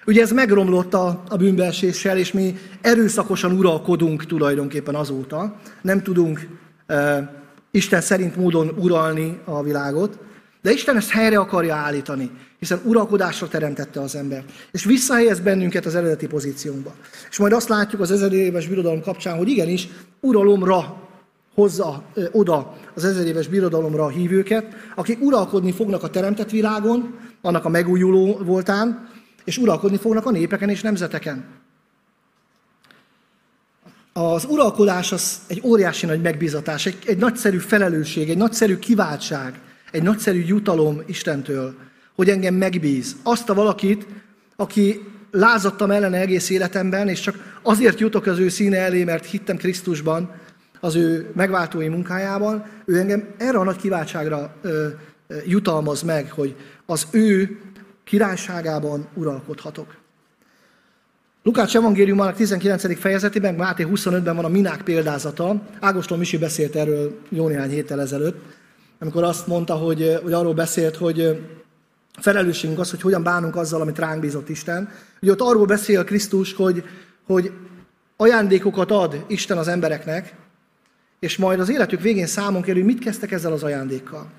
Ugye 0.06 0.22
ez 0.22 0.32
megromlott 0.32 0.94
a, 0.94 1.24
a 1.30 1.38
bűnbeeséssel, 1.38 2.18
és 2.18 2.32
mi 2.32 2.58
erőszakosan 2.82 3.52
uralkodunk 3.52 4.26
tulajdonképpen 4.26 4.96
azóta. 4.96 5.56
Nem 5.82 6.04
tudunk 6.04 6.48
e, 6.88 7.30
Isten 7.72 8.02
szerint 8.02 8.36
módon 8.36 8.76
uralni 8.78 9.40
a 9.46 9.64
világot, 9.64 10.20
de 10.62 10.72
Isten 10.72 10.98
ezt 10.98 11.10
helyre 11.10 11.40
akarja 11.40 11.76
állítani 11.76 12.32
hiszen 12.62 12.82
uralkodásra 12.84 13.48
teremtette 13.48 14.02
az 14.02 14.16
embert. 14.16 14.52
És 14.72 14.84
visszahelyez 14.84 15.40
bennünket 15.40 15.86
az 15.86 15.96
eredeti 15.96 16.28
pozíciónkba. 16.28 16.94
És 17.30 17.38
majd 17.38 17.54
azt 17.54 17.70
látjuk 17.70 18.02
az 18.02 18.12
ezer 18.12 18.34
éves 18.34 18.68
birodalom 18.68 19.02
kapcsán, 19.02 19.38
hogy 19.38 19.50
igenis 19.50 19.88
uralomra 20.20 21.10
hozza 21.54 22.04
ö, 22.14 22.26
oda 22.32 22.78
az 22.94 23.06
ezer 23.06 23.26
éves 23.26 23.48
birodalomra 23.48 24.04
a 24.04 24.10
hívőket, 24.10 24.66
akik 24.96 25.22
uralkodni 25.22 25.72
fognak 25.72 26.04
a 26.04 26.10
teremtett 26.10 26.50
világon, 26.50 27.20
annak 27.42 27.66
a 27.66 27.70
megújuló 27.70 28.38
voltán, 28.44 29.10
és 29.44 29.58
uralkodni 29.58 29.98
fognak 29.98 30.26
a 30.26 30.32
népeken 30.32 30.70
és 30.70 30.82
nemzeteken. 30.82 31.46
az 34.14 34.46
uralkodás 34.46 35.12
az 35.12 35.40
egy 35.48 35.62
óriási 35.64 36.06
nagy 36.06 36.22
megbízatás, 36.22 36.86
egy, 36.86 36.98
egy 37.06 37.18
nagyszerű 37.18 37.58
felelősség, 37.58 38.30
egy 38.30 38.38
nagyszerű 38.38 38.78
kiváltság, 38.78 39.60
egy 39.92 40.04
nagyszerű 40.04 40.44
jutalom 40.46 41.02
Istentől, 41.06 41.76
hogy 42.16 42.30
engem 42.30 42.54
megbíz. 42.54 43.16
Azt 43.24 43.50
a 43.50 43.54
valakit, 43.54 44.08
aki 44.56 45.02
lázadtam 45.32 45.92
ellene 45.92 46.20
egész 46.20 46.50
életemben, 46.50 47.08
és 47.08 47.20
csak 47.20 47.58
azért 47.62 48.00
jutok 48.00 48.26
az 48.26 48.40
ő 48.40 48.50
színe 48.50 48.78
elé, 48.78 49.04
mert 49.04 49.26
hittem 49.26 49.58
Krisztusban, 49.58 50.32
az 50.82 50.96
ő 50.96 51.32
megváltói 51.36 51.88
munkájában, 51.88 52.66
ő 52.86 52.98
engem 52.98 53.28
erre 53.38 53.58
a 53.58 53.64
nagy 53.64 53.76
kiváltságra 53.76 54.56
ö, 54.62 54.88
jutalmaz 55.46 56.02
meg, 56.02 56.32
hogy 56.32 56.56
az 56.86 57.08
ő 57.12 57.60
királyságában 58.04 59.08
uralkodhatok. 59.14 59.96
Lukács 61.44 61.76
evangéliumának 61.76 62.36
19. 62.36 63.00
fejezetében, 63.00 63.56
Máté 63.56 63.88
25-ben 63.90 64.36
van 64.36 64.46
a 64.46 64.50
minák 64.50 64.82
példázata. 64.82 65.62
Ágoston 65.80 66.18
Misi 66.18 66.38
beszélt 66.38 66.76
erről 66.76 67.20
jó 67.30 67.48
néhány 67.48 67.70
héttel 67.70 68.02
ezelőtt, 68.02 68.42
amikor 69.00 69.24
azt 69.24 69.48
mondta, 69.48 69.76
hogy, 69.76 70.20
hogy 70.24 70.34
arról 70.34 70.54
beszélt, 70.54 70.96
hogy 70.96 71.42
felelősségünk 72.20 72.80
az, 72.80 72.90
hogy 72.90 73.02
hogyan 73.02 73.24
bánunk 73.24 73.56
azzal, 73.56 73.82
amit 73.82 74.00
ránk 74.00 74.22
bízott 74.22 74.50
Isten. 74.50 74.90
Ugye 75.22 75.32
ott 75.32 75.42
arról 75.42 75.66
beszél 75.66 76.04
Krisztus, 76.04 76.54
hogy, 76.54 76.84
hogy 77.26 77.52
ajándékokat 78.18 78.92
ad 78.92 79.26
Isten 79.28 79.58
az 79.58 79.68
embereknek, 79.68 80.34
és 81.22 81.38
majd 81.38 81.60
az 81.60 81.70
életük 81.70 82.02
végén 82.02 82.28
számon 82.28 82.62
kerül, 82.62 82.84
mit 82.84 83.00
kezdtek 83.00 83.32
ezzel 83.32 83.52
az 83.52 83.64
ajándékkal. 83.64 84.32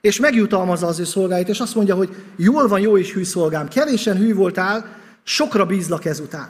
És 0.00 0.18
megjutalmazza 0.18 0.86
az 0.86 0.98
ő 0.98 1.04
szolgáit, 1.04 1.48
és 1.48 1.60
azt 1.60 1.74
mondja, 1.74 1.94
hogy 1.94 2.16
jól 2.36 2.68
van, 2.68 2.80
jó 2.80 2.98
és 2.98 3.12
hű 3.12 3.24
szolgám, 3.24 3.68
kevésen 3.68 4.16
hű 4.16 4.34
voltál, 4.34 4.96
sokra 5.22 5.66
bízlak 5.66 6.04
ezután. 6.04 6.48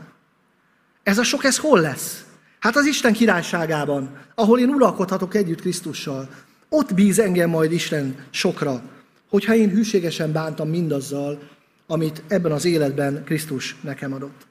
Ez 1.02 1.18
a 1.18 1.22
sok, 1.22 1.44
ez 1.44 1.58
hol 1.58 1.80
lesz? 1.80 2.24
Hát 2.58 2.76
az 2.76 2.86
Isten 2.86 3.12
királyságában, 3.12 4.16
ahol 4.34 4.58
én 4.58 4.68
uralkodhatok 4.68 5.34
együtt 5.34 5.60
Krisztussal. 5.60 6.28
Ott 6.68 6.94
bíz 6.94 7.18
engem 7.18 7.50
majd 7.50 7.72
Isten 7.72 8.16
sokra, 8.30 8.82
hogyha 9.28 9.54
én 9.54 9.70
hűségesen 9.70 10.32
bántam 10.32 10.68
mindazzal, 10.68 11.38
amit 11.86 12.22
ebben 12.28 12.52
az 12.52 12.64
életben 12.64 13.24
Krisztus 13.24 13.76
nekem 13.80 14.12
adott. 14.12 14.46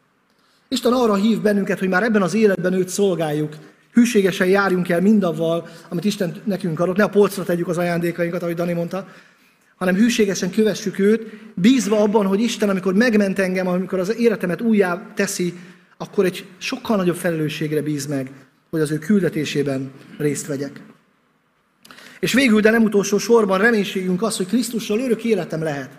Isten 0.67 0.93
arra 0.93 1.15
hív 1.15 1.41
bennünket, 1.41 1.79
hogy 1.79 1.89
már 1.89 2.03
ebben 2.03 2.21
az 2.21 2.33
életben 2.33 2.73
őt 2.73 2.89
szolgáljuk, 2.89 3.55
hűségesen 3.99 4.47
járjunk 4.47 4.89
el 4.89 5.01
mindavval, 5.01 5.67
amit 5.89 6.05
Isten 6.05 6.35
nekünk 6.43 6.79
adott, 6.79 6.95
ne 6.95 7.03
a 7.03 7.09
polcra 7.09 7.43
tegyük 7.43 7.67
az 7.67 7.77
ajándékainkat, 7.77 8.41
ahogy 8.41 8.55
Dani 8.55 8.73
mondta, 8.73 9.07
hanem 9.75 9.95
hűségesen 9.95 10.51
kövessük 10.51 10.99
őt, 10.99 11.21
bízva 11.55 12.01
abban, 12.01 12.25
hogy 12.25 12.41
Isten, 12.41 12.69
amikor 12.69 12.93
megment 12.93 13.39
engem, 13.39 13.67
amikor 13.67 13.99
az 13.99 14.15
életemet 14.15 14.61
újjá 14.61 15.11
teszi, 15.15 15.53
akkor 15.97 16.25
egy 16.25 16.45
sokkal 16.57 16.97
nagyobb 16.97 17.15
felelősségre 17.15 17.81
bíz 17.81 18.05
meg, 18.05 18.31
hogy 18.69 18.81
az 18.81 18.91
ő 18.91 18.97
küldetésében 18.97 19.91
részt 20.17 20.47
vegyek. 20.47 20.81
És 22.19 22.33
végül, 22.33 22.59
de 22.61 22.69
nem 22.69 22.83
utolsó 22.83 23.17
sorban 23.17 23.59
reménységünk 23.59 24.21
az, 24.21 24.37
hogy 24.37 24.45
Krisztussal 24.45 24.99
örök 24.99 25.23
életem 25.23 25.63
lehet. 25.63 25.89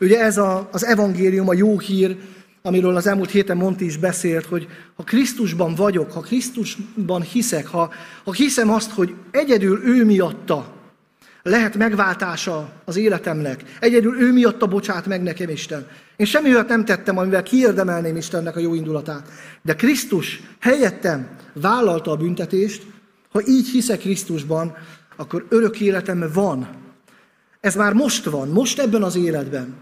Ugye 0.00 0.20
ez 0.20 0.38
a, 0.38 0.68
az 0.72 0.84
evangélium, 0.84 1.48
a 1.48 1.54
jó 1.54 1.78
hír, 1.78 2.16
amiről 2.62 2.96
az 2.96 3.06
elmúlt 3.06 3.30
héten 3.30 3.56
Monti 3.56 3.84
is 3.84 3.96
beszélt, 3.96 4.46
hogy 4.46 4.68
ha 4.96 5.02
Krisztusban 5.02 5.74
vagyok, 5.74 6.12
ha 6.12 6.20
Krisztusban 6.20 7.22
hiszek, 7.22 7.66
ha, 7.66 7.92
ha 8.24 8.32
hiszem 8.32 8.70
azt, 8.70 8.90
hogy 8.90 9.14
egyedül 9.30 9.82
ő 9.84 10.04
miatta 10.04 10.76
lehet 11.42 11.76
megváltása 11.76 12.72
az 12.84 12.96
életemnek, 12.96 13.64
egyedül 13.80 14.20
ő 14.20 14.32
miatta 14.32 14.66
bocsát 14.66 15.06
meg 15.06 15.22
nekem 15.22 15.48
Isten. 15.48 15.86
Én 16.16 16.26
semmi 16.26 16.50
olyat 16.50 16.68
nem 16.68 16.84
tettem, 16.84 17.18
amivel 17.18 17.42
kiérdemelném 17.42 18.16
Istennek 18.16 18.56
a 18.56 18.60
jó 18.60 18.74
indulatát. 18.74 19.28
De 19.62 19.74
Krisztus 19.74 20.42
helyettem 20.60 21.28
vállalta 21.52 22.10
a 22.10 22.16
büntetést, 22.16 22.82
ha 23.32 23.40
így 23.46 23.68
hiszek 23.68 23.98
Krisztusban, 23.98 24.76
akkor 25.16 25.46
örök 25.48 25.80
életem 25.80 26.30
van. 26.32 26.68
Ez 27.60 27.74
már 27.74 27.92
most 27.92 28.24
van, 28.24 28.48
most 28.48 28.78
ebben 28.78 29.02
az 29.02 29.16
életben. 29.16 29.74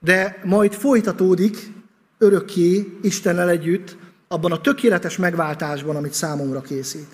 De 0.00 0.40
majd 0.44 0.72
folytatódik 0.72 1.72
örökké 2.20 2.98
Istennel 3.02 3.48
együtt, 3.48 3.96
abban 4.28 4.52
a 4.52 4.60
tökéletes 4.60 5.16
megváltásban, 5.16 5.96
amit 5.96 6.12
számomra 6.12 6.60
készít. 6.60 7.08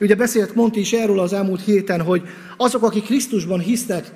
Ugye 0.00 0.14
beszélt 0.14 0.54
Monti 0.54 0.80
is 0.80 0.92
erről 0.92 1.20
az 1.20 1.32
elmúlt 1.32 1.62
héten, 1.62 2.02
hogy 2.02 2.22
azok, 2.56 2.82
akik 2.82 3.04
Krisztusban 3.04 3.60
hisznek, 3.60 4.10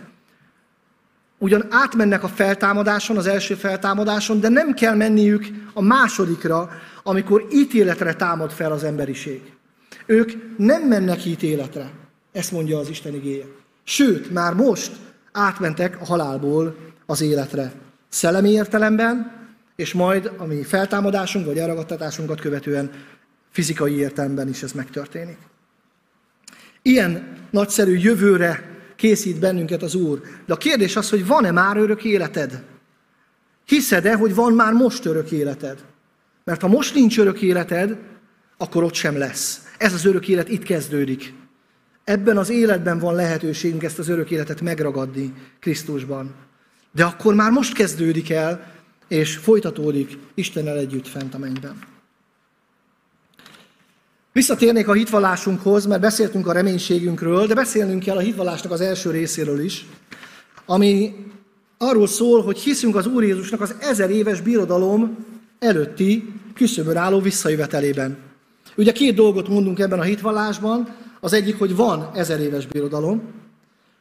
ugyan 1.39 1.67
átmennek 1.71 2.23
a 2.23 2.29
feltámadáson, 2.29 3.17
az 3.17 3.27
első 3.27 3.55
feltámadáson, 3.55 4.41
de 4.41 4.49
nem 4.49 4.75
kell 4.75 4.95
menniük 4.95 5.47
a 5.75 5.83
másodikra, 5.83 6.71
amikor 7.03 7.47
ítéletre 7.53 8.15
támad 8.15 8.51
fel 8.51 8.73
az 8.73 8.85
emberiség. 8.85 9.43
Ők 10.07 10.33
nem 10.57 10.83
mennek 10.83 11.25
ítéletre, 11.25 11.91
ezt 12.33 12.53
mondja 12.53 12.79
az 12.79 12.89
Isten 12.89 13.15
igéje. 13.15 13.45
Sőt, 13.85 14.31
már 14.33 14.55
most 14.55 14.93
átmentek 15.33 16.01
a 16.01 16.05
halálból 16.05 16.77
az 17.07 17.21
életre. 17.21 17.73
Szellemi 18.09 18.51
értelemben, 18.51 19.33
és 19.77 19.93
majd 19.93 20.31
a 20.37 20.45
mi 20.45 20.63
feltámadásunk 20.63 21.47
vagy 21.47 21.59
elragadtatásunkat 21.59 22.41
követően 22.41 22.91
fizikai 23.51 23.99
értelemben 23.99 24.49
is 24.49 24.63
ez 24.63 24.73
megtörténik. 24.73 25.39
Ilyen 26.83 27.39
nagyszerű 27.51 27.97
jövőre 27.97 28.77
készít 28.97 29.39
bennünket 29.39 29.83
az 29.83 29.95
Úr. 29.95 30.21
De 30.47 30.53
a 30.53 30.57
kérdés 30.57 30.97
az, 30.97 31.11
hogy 31.11 31.27
van-e 31.27 31.51
már 31.51 31.77
örök 31.77 32.05
életed? 32.05 32.63
Hiszed-e, 33.65 34.15
hogy 34.15 34.35
van 34.35 34.53
már 34.53 34.73
most 34.73 35.05
örök 35.05 35.31
életed? 35.31 35.85
Mert 36.45 36.61
ha 36.61 36.69
most 36.69 36.95
nincs 36.95 37.19
örök 37.19 37.43
életed, 37.43 37.97
akkor 38.57 38.83
ott 38.83 38.95
sem 38.95 39.19
lesz. 39.19 39.61
Ez 39.79 39.93
az 39.93 40.05
örök 40.05 40.29
élet 40.29 40.49
itt 40.49 40.63
kezdődik. 40.63 41.35
Ebben 42.05 42.37
az 42.37 42.51
életben 42.51 42.99
van 42.99 43.15
lehetőségünk 43.15 43.83
ezt 43.83 43.99
az 43.99 44.09
örök 44.09 44.31
életet 44.31 44.61
megragadni 44.61 45.33
Krisztusban. 45.61 46.35
De 46.93 47.05
akkor 47.05 47.35
már 47.35 47.51
most 47.51 47.75
kezdődik 47.75 48.31
el, 48.31 48.76
és 49.09 49.37
folytatódik 49.37 50.19
Istennel 50.35 50.77
együtt 50.77 51.09
fent 51.09 51.35
a 51.35 51.39
mennyben. 51.39 51.79
Visszatérnék 54.33 54.89
a 54.89 54.93
hitvallásunkhoz, 54.93 55.87
mert 55.87 56.01
beszéltünk 56.01 56.47
a 56.47 56.53
reménységünkről, 56.53 57.47
de 57.47 57.55
beszélnünk 57.55 58.03
kell 58.03 58.17
a 58.17 58.21
hitvallásnak 58.21 58.73
az 58.73 58.81
első 58.81 59.11
részéről 59.11 59.61
is, 59.61 59.87
ami 60.67 61.15
arról 61.79 62.07
szól, 62.07 62.43
hogy 62.43 62.59
hiszünk 62.59 62.97
az 62.97 63.07
Úr 63.07 63.25
Jézusnak 63.25 63.61
az 63.61 63.75
ezer 63.81 64.11
éves 64.11 64.41
birodalom 64.41 65.17
előtti 65.59 66.33
küszöbön 66.55 66.97
álló 66.97 67.21
visszajövetelében. 67.21 68.17
Ugye 68.77 68.93
két 68.93 69.15
dolgot 69.15 69.49
mondunk 69.49 69.79
ebben 69.79 69.99
a 69.99 70.03
hitvallásban, 70.03 70.95
az 71.21 71.33
egyik, 71.33 71.59
hogy 71.59 71.77
van 71.77 72.11
ezer 72.15 72.41
éves 72.41 72.67
birodalom, 72.67 73.23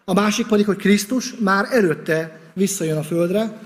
a 0.05 0.13
másik 0.13 0.47
pedig, 0.47 0.65
hogy 0.65 0.77
Krisztus 0.77 1.35
már 1.35 1.67
előtte 1.71 2.39
visszajön 2.53 2.97
a 2.97 3.03
földre, 3.03 3.59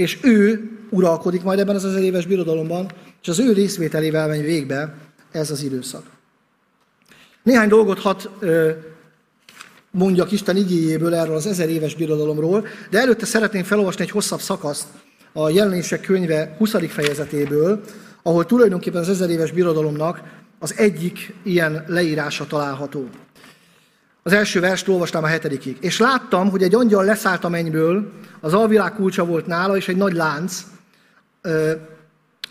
és 0.00 0.18
ő 0.22 0.70
uralkodik 0.90 1.42
majd 1.42 1.58
ebben 1.58 1.74
az 1.74 1.84
ezer 1.84 2.02
éves 2.02 2.26
birodalomban, 2.26 2.90
és 3.22 3.28
az 3.28 3.38
ő 3.38 3.52
részvételével 3.52 4.28
megy 4.28 4.42
végbe 4.42 4.94
ez 5.32 5.50
az 5.50 5.62
időszak. 5.62 6.02
Néhány 7.42 7.68
dolgot 7.68 7.98
hat 7.98 8.30
mondjak 9.90 10.32
Isten 10.32 10.56
igéjéből 10.56 11.14
erről 11.14 11.34
az 11.34 11.46
ezer 11.46 11.68
éves 11.68 11.94
birodalomról, 11.94 12.66
de 12.90 12.98
előtte 12.98 13.26
szeretném 13.26 13.62
felolvasni 13.62 14.02
egy 14.02 14.10
hosszabb 14.10 14.40
szakaszt 14.40 14.86
a 15.32 15.48
jelenések 15.48 16.00
könyve 16.00 16.54
20. 16.58 16.74
fejezetéből, 16.88 17.80
ahol 18.22 18.46
tulajdonképpen 18.46 19.00
az 19.00 19.08
ezer 19.08 19.30
éves 19.30 19.52
birodalomnak 19.52 20.22
az 20.58 20.74
egyik 20.76 21.34
ilyen 21.42 21.84
leírása 21.86 22.46
található. 22.46 23.08
Az 24.22 24.32
első 24.32 24.60
verst 24.60 24.88
olvastam 24.88 25.24
a 25.24 25.26
hetedikig. 25.26 25.76
És 25.80 25.98
láttam, 25.98 26.50
hogy 26.50 26.62
egy 26.62 26.74
angyal 26.74 27.04
leszállt 27.04 27.44
a 27.44 27.48
mennyből, 27.48 28.12
az 28.40 28.54
alvilág 28.54 28.94
kulcsa 28.94 29.24
volt 29.24 29.46
nála, 29.46 29.76
és 29.76 29.88
egy 29.88 29.96
nagy 29.96 30.12
lánc, 30.12 30.64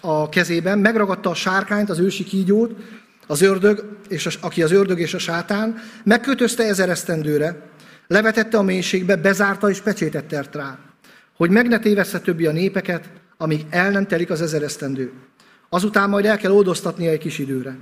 a 0.02 0.30
kezében, 0.30 0.80
megragadta 0.80 1.30
a 1.30 1.36
sárkányt, 1.36 1.90
az 1.90 2.00
ősi 2.00 2.24
kígyót, 2.24 2.76
az 3.28 3.42
ördög, 3.42 3.98
és 4.08 4.26
a, 4.26 4.30
aki 4.40 4.64
az 4.64 4.72
ördög 4.72 5.00
és 5.00 5.14
a 5.14 5.20
sátán, 5.20 5.82
megkötözte 6.04 6.64
ezer 6.64 6.90
esztendőre, 6.90 7.62
levetette 8.08 8.58
a 8.58 8.62
mélységbe, 8.62 9.16
bezárta 9.16 9.70
és 9.70 9.82
pecsétet 9.82 10.26
tert 10.26 10.56
rá, 10.56 10.78
hogy 11.38 11.50
meg 11.50 11.68
ne 11.68 11.80
tévessze 11.80 12.20
többi 12.20 12.46
a 12.46 12.52
népeket, 12.52 13.10
amíg 13.38 13.66
el 13.70 13.92
nem 13.92 14.08
telik 14.08 14.30
az 14.30 14.42
ezer 14.42 14.64
esztendő. 14.64 15.12
Azután 15.70 16.10
majd 16.10 16.26
el 16.26 16.38
kell 16.38 16.52
oldoztatnia 16.52 17.12
egy 17.12 17.20
kis 17.20 17.40
időre. 17.40 17.78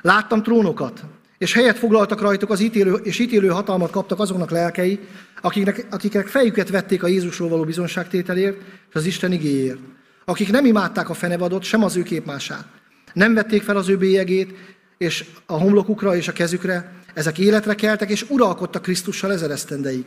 Láttam 0.00 0.42
trónokat, 0.42 1.04
és 1.42 1.52
helyet 1.52 1.78
foglaltak 1.78 2.20
rajtuk 2.20 2.50
az 2.50 2.60
ítélő, 2.60 2.92
és 2.92 3.18
ítélő 3.18 3.48
hatalmat 3.48 3.90
kaptak 3.90 4.18
azoknak 4.18 4.50
lelkei, 4.50 5.00
akiknek, 5.40 5.86
akiknek 5.90 6.26
fejüket 6.26 6.68
vették 6.68 7.02
a 7.02 7.06
Jézusról 7.06 7.48
való 7.48 7.64
bizonságtételért 7.64 8.56
és 8.88 8.94
az 8.94 9.04
Isten 9.04 9.32
igéért 9.32 9.78
akik 10.24 10.50
nem 10.50 10.64
imádták 10.64 11.08
a 11.08 11.14
fenevadot, 11.14 11.62
sem 11.62 11.84
az 11.84 11.96
ő 11.96 12.02
képmását. 12.02 12.64
Nem 13.12 13.34
vették 13.34 13.62
fel 13.62 13.76
az 13.76 13.88
ő 13.88 13.96
bélyegét, 13.96 14.54
és 14.98 15.24
a 15.46 15.58
homlokukra 15.58 16.16
és 16.16 16.28
a 16.28 16.32
kezükre, 16.32 16.92
ezek 17.14 17.38
életre 17.38 17.74
keltek, 17.74 18.10
és 18.10 18.24
uralkodtak 18.28 18.82
Krisztussal 18.82 19.32
ezeresztendeig. 19.32 20.04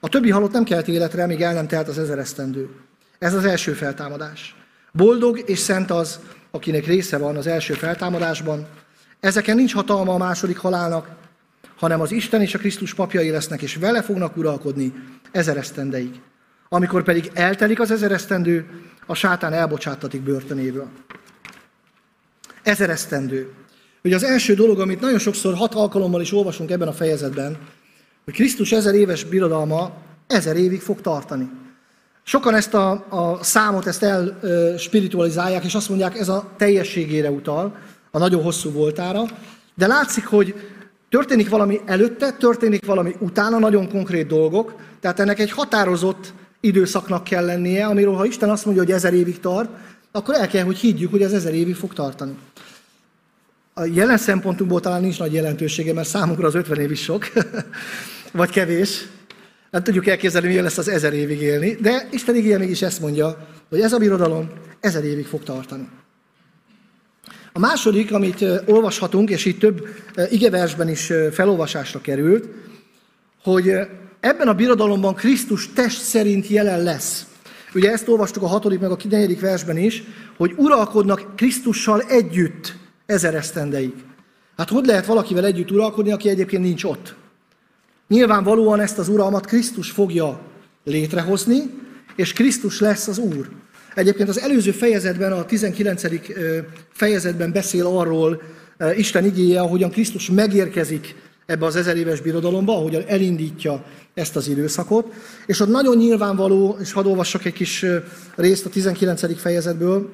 A 0.00 0.08
többi 0.08 0.30
halott 0.30 0.52
nem 0.52 0.64
kelt 0.64 0.88
életre, 0.88 1.26
míg 1.26 1.40
el 1.40 1.54
nem 1.54 1.66
telt 1.66 1.88
az 1.88 1.98
ezeresztendő. 1.98 2.68
Ez 3.18 3.34
az 3.34 3.44
első 3.44 3.72
feltámadás. 3.72 4.56
Boldog 4.92 5.42
és 5.46 5.58
szent 5.58 5.90
az, 5.90 6.20
akinek 6.50 6.86
része 6.86 7.18
van 7.18 7.36
az 7.36 7.46
első 7.46 7.74
feltámadásban, 7.74 8.66
Ezeken 9.24 9.56
nincs 9.56 9.74
hatalma 9.74 10.12
a 10.12 10.18
második 10.18 10.56
halálnak, 10.56 11.08
hanem 11.76 12.00
az 12.00 12.12
Isten 12.12 12.40
és 12.40 12.54
a 12.54 12.58
Krisztus 12.58 12.94
papjai 12.94 13.30
lesznek, 13.30 13.62
és 13.62 13.76
vele 13.76 14.02
fognak 14.02 14.36
uralkodni 14.36 14.92
ezer 15.32 15.56
esztendeig. 15.56 16.20
Amikor 16.68 17.02
pedig 17.02 17.30
eltelik 17.34 17.80
az 17.80 17.90
ezer 17.90 18.12
esztendő, 18.12 18.66
a 19.06 19.14
sátán 19.14 19.52
elbocsáttatik 19.52 20.22
börtönéből. 20.22 20.88
Ezer 22.62 22.90
esztendő. 22.90 23.52
Ugye 24.02 24.14
az 24.14 24.24
első 24.24 24.54
dolog, 24.54 24.80
amit 24.80 25.00
nagyon 25.00 25.18
sokszor 25.18 25.54
hat 25.54 25.74
alkalommal 25.74 26.20
is 26.20 26.32
olvasunk 26.32 26.70
ebben 26.70 26.88
a 26.88 26.92
fejezetben, 26.92 27.58
hogy 28.24 28.34
Krisztus 28.34 28.72
ezer 28.72 28.94
éves 28.94 29.24
birodalma 29.24 29.92
ezer 30.26 30.56
évig 30.56 30.80
fog 30.80 31.00
tartani. 31.00 31.50
Sokan 32.22 32.54
ezt 32.54 32.74
a, 32.74 32.90
a 33.08 33.38
számot 33.42 33.86
ezt 33.86 34.02
elspiritualizálják, 34.02 35.64
és 35.64 35.74
azt 35.74 35.88
mondják, 35.88 36.18
ez 36.18 36.28
a 36.28 36.50
teljességére 36.56 37.30
utal, 37.30 37.74
a 38.14 38.18
nagyon 38.18 38.42
hosszú 38.42 38.70
voltára, 38.70 39.24
de 39.74 39.86
látszik, 39.86 40.26
hogy 40.26 40.54
történik 41.08 41.48
valami 41.48 41.80
előtte, 41.84 42.32
történik 42.32 42.86
valami 42.86 43.14
utána, 43.18 43.58
nagyon 43.58 43.88
konkrét 43.88 44.26
dolgok, 44.26 44.74
tehát 45.00 45.20
ennek 45.20 45.38
egy 45.38 45.50
határozott 45.50 46.32
időszaknak 46.60 47.24
kell 47.24 47.44
lennie, 47.44 47.86
amiről 47.86 48.14
ha 48.14 48.24
Isten 48.24 48.50
azt 48.50 48.64
mondja, 48.64 48.82
hogy 48.82 48.92
ezer 48.92 49.14
évig 49.14 49.40
tart, 49.40 49.70
akkor 50.12 50.34
el 50.34 50.48
kell, 50.48 50.64
hogy 50.64 50.76
higgyük, 50.76 51.10
hogy 51.10 51.22
ez 51.22 51.32
ezer 51.32 51.54
évig 51.54 51.74
fog 51.74 51.92
tartani. 51.92 52.36
A 53.74 53.84
jelen 53.84 54.18
szempontunkból 54.18 54.80
talán 54.80 55.00
nincs 55.00 55.18
nagy 55.18 55.32
jelentősége, 55.32 55.92
mert 55.92 56.08
számunkra 56.08 56.46
az 56.46 56.54
50 56.54 56.78
év 56.78 56.90
is 56.90 57.02
sok, 57.02 57.32
vagy 58.32 58.50
kevés. 58.50 59.06
Nem 59.70 59.82
tudjuk 59.82 60.06
elképzelni, 60.06 60.48
milyen 60.48 60.62
lesz 60.62 60.78
az 60.78 60.88
ezer 60.88 61.12
évig 61.12 61.40
élni, 61.40 61.74
de 61.80 62.08
Isten 62.10 62.36
igéje 62.36 62.58
mégis 62.58 62.82
ezt 62.82 63.00
mondja, 63.00 63.48
hogy 63.68 63.80
ez 63.80 63.92
a 63.92 63.98
birodalom 63.98 64.50
ezer 64.80 65.04
évig 65.04 65.26
fog 65.26 65.42
tartani. 65.42 65.88
A 67.56 67.60
második, 67.60 68.12
amit 68.12 68.44
olvashatunk, 68.66 69.30
és 69.30 69.44
itt 69.44 69.58
több 69.58 69.88
igeversben 70.30 70.88
is 70.88 71.12
felolvasásra 71.32 72.00
került, 72.00 72.48
hogy 73.42 73.72
ebben 74.20 74.48
a 74.48 74.54
birodalomban 74.54 75.14
Krisztus 75.14 75.72
test 75.72 76.02
szerint 76.02 76.48
jelen 76.48 76.82
lesz. 76.82 77.26
Ugye 77.74 77.90
ezt 77.90 78.08
olvastuk 78.08 78.42
a 78.42 78.46
hatodik 78.46 78.80
meg 78.80 78.90
a 78.90 78.96
negyedik 79.10 79.40
versben 79.40 79.76
is, 79.76 80.02
hogy 80.36 80.54
uralkodnak 80.56 81.36
Krisztussal 81.36 82.00
együtt 82.00 82.76
ezer 83.06 83.34
esztendeig. 83.34 83.94
Hát 84.56 84.68
hogy 84.68 84.86
lehet 84.86 85.06
valakivel 85.06 85.44
együtt 85.44 85.70
uralkodni, 85.70 86.12
aki 86.12 86.28
egyébként 86.28 86.62
nincs 86.62 86.84
ott? 86.84 87.14
Nyilvánvalóan 88.08 88.80
ezt 88.80 88.98
az 88.98 89.08
uralmat 89.08 89.46
Krisztus 89.46 89.90
fogja 89.90 90.40
létrehozni, 90.84 91.70
és 92.16 92.32
Krisztus 92.32 92.80
lesz 92.80 93.08
az 93.08 93.18
Úr. 93.18 93.48
Egyébként 93.94 94.28
az 94.28 94.40
előző 94.40 94.70
fejezetben, 94.70 95.32
a 95.32 95.44
19. 95.44 96.02
fejezetben 96.92 97.52
beszél 97.52 97.86
arról 97.86 98.42
Isten 98.96 99.24
igéje, 99.24 99.60
ahogyan 99.60 99.90
Krisztus 99.90 100.30
megérkezik 100.30 101.14
ebbe 101.46 101.66
az 101.66 101.76
ezer 101.76 101.96
éves 101.96 102.20
birodalomba, 102.20 102.76
ahogyan 102.76 103.02
elindítja 103.06 103.84
ezt 104.14 104.36
az 104.36 104.48
időszakot. 104.48 105.12
És 105.46 105.60
ott 105.60 105.68
nagyon 105.68 105.96
nyilvánvaló, 105.96 106.76
és 106.80 106.92
hadd 106.92 107.06
olvassak 107.06 107.44
egy 107.44 107.52
kis 107.52 107.84
részt 108.34 108.66
a 108.66 108.68
19. 108.68 109.40
fejezetből, 109.40 110.12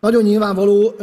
nagyon 0.00 0.22
nyilvánvaló, 0.22 0.94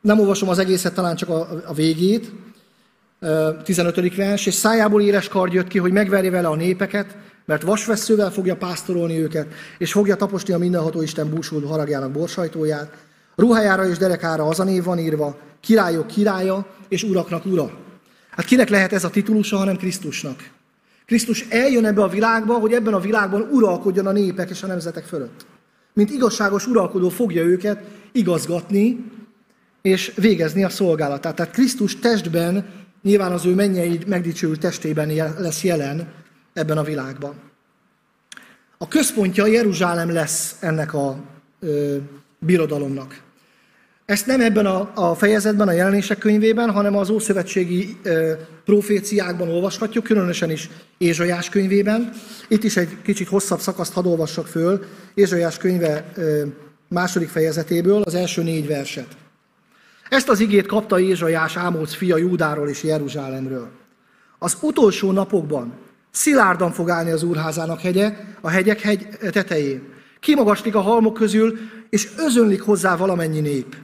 nem 0.00 0.20
olvasom 0.20 0.48
az 0.48 0.58
egészet, 0.58 0.94
talán 0.94 1.16
csak 1.16 1.28
a, 1.28 1.72
végét, 1.74 2.32
15. 3.64 4.16
vers, 4.16 4.46
és 4.46 4.54
szájából 4.54 5.02
éles 5.02 5.28
kard 5.28 5.52
jött 5.52 5.68
ki, 5.68 5.78
hogy 5.78 5.92
megverje 5.92 6.30
vele 6.30 6.48
a 6.48 6.56
népeket, 6.56 7.16
mert 7.44 7.62
vasveszővel 7.62 8.30
fogja 8.30 8.56
pásztorolni 8.56 9.18
őket, 9.18 9.46
és 9.78 9.92
fogja 9.92 10.16
taposni 10.16 10.54
a 10.54 10.58
mindenható 10.58 11.02
Isten 11.02 11.30
búsult 11.30 11.66
haragjának 11.66 12.10
borsajtóját. 12.10 12.96
Ruhájára 13.36 13.88
és 13.88 13.98
derekára 13.98 14.44
az 14.44 14.60
a 14.60 14.64
név 14.64 14.84
van 14.84 14.98
írva, 14.98 15.38
királyok 15.60 16.06
királya 16.06 16.66
és 16.88 17.02
uraknak 17.02 17.44
ura. 17.44 17.70
Hát 18.30 18.46
kinek 18.46 18.68
lehet 18.68 18.92
ez 18.92 19.04
a 19.04 19.10
titulusa, 19.10 19.56
hanem 19.56 19.76
Krisztusnak? 19.76 20.50
Krisztus 21.06 21.46
eljön 21.48 21.84
ebbe 21.84 22.02
a 22.02 22.08
világba, 22.08 22.54
hogy 22.54 22.72
ebben 22.72 22.94
a 22.94 23.00
világban 23.00 23.48
uralkodjon 23.50 24.06
a 24.06 24.12
népek 24.12 24.50
és 24.50 24.62
a 24.62 24.66
nemzetek 24.66 25.04
fölött. 25.04 25.46
Mint 25.92 26.10
igazságos 26.10 26.66
uralkodó 26.66 27.08
fogja 27.08 27.42
őket 27.42 27.82
igazgatni 28.12 29.10
és 29.82 30.12
végezni 30.16 30.64
a 30.64 30.68
szolgálatát. 30.68 31.34
Tehát 31.34 31.52
Krisztus 31.52 31.98
testben, 31.98 32.66
nyilván 33.02 33.32
az 33.32 33.46
ő 33.46 33.54
mennyei 33.54 34.00
megdicsőült 34.06 34.60
testében 34.60 35.34
lesz 35.38 35.62
jelen 35.62 36.12
ebben 36.54 36.78
a 36.78 36.82
világban. 36.82 37.34
A 38.78 38.88
központja 38.88 39.46
Jeruzsálem 39.46 40.12
lesz 40.12 40.56
ennek 40.60 40.94
a 40.94 41.16
ö, 41.60 41.96
birodalomnak. 42.38 43.22
Ezt 44.04 44.26
nem 44.26 44.40
ebben 44.40 44.66
a, 44.66 44.90
a 44.94 45.14
fejezetben, 45.14 45.68
a 45.68 45.72
jelenések 45.72 46.18
könyvében, 46.18 46.70
hanem 46.70 46.96
az 46.96 47.10
ószövetségi 47.10 47.96
ö, 48.02 48.32
proféciákban 48.64 49.48
olvashatjuk, 49.48 50.04
különösen 50.04 50.50
is 50.50 50.70
Ézsajás 50.98 51.48
könyvében. 51.48 52.12
Itt 52.48 52.64
is 52.64 52.76
egy 52.76 53.02
kicsit 53.02 53.28
hosszabb 53.28 53.60
szakaszt 53.60 53.92
hadd 53.92 54.06
olvassak 54.06 54.46
föl, 54.46 54.84
Ézsajás 55.14 55.56
könyve 55.56 56.10
ö, 56.14 56.44
második 56.88 57.28
fejezetéből, 57.28 58.02
az 58.02 58.14
első 58.14 58.42
négy 58.42 58.66
verset. 58.66 59.16
Ezt 60.08 60.28
az 60.28 60.40
igét 60.40 60.66
kapta 60.66 61.00
Ézsajás 61.00 61.56
Ámóc 61.56 61.94
fia 61.94 62.16
Júdáról 62.16 62.68
és 62.68 62.82
Jeruzsálemről. 62.82 63.68
Az 64.38 64.56
utolsó 64.60 65.12
napokban 65.12 65.72
szilárdan 66.14 66.72
fog 66.72 66.90
állni 66.90 67.10
az 67.10 67.22
úrházának 67.22 67.80
hegye, 67.80 68.12
a 68.40 68.48
hegyek 68.48 68.80
hegy 68.80 69.08
tetején. 69.30 69.82
Kimagaslik 70.20 70.74
a 70.74 70.80
halmok 70.80 71.14
közül, 71.14 71.58
és 71.90 72.08
özönlik 72.16 72.62
hozzá 72.62 72.96
valamennyi 72.96 73.40
nép. 73.40 73.76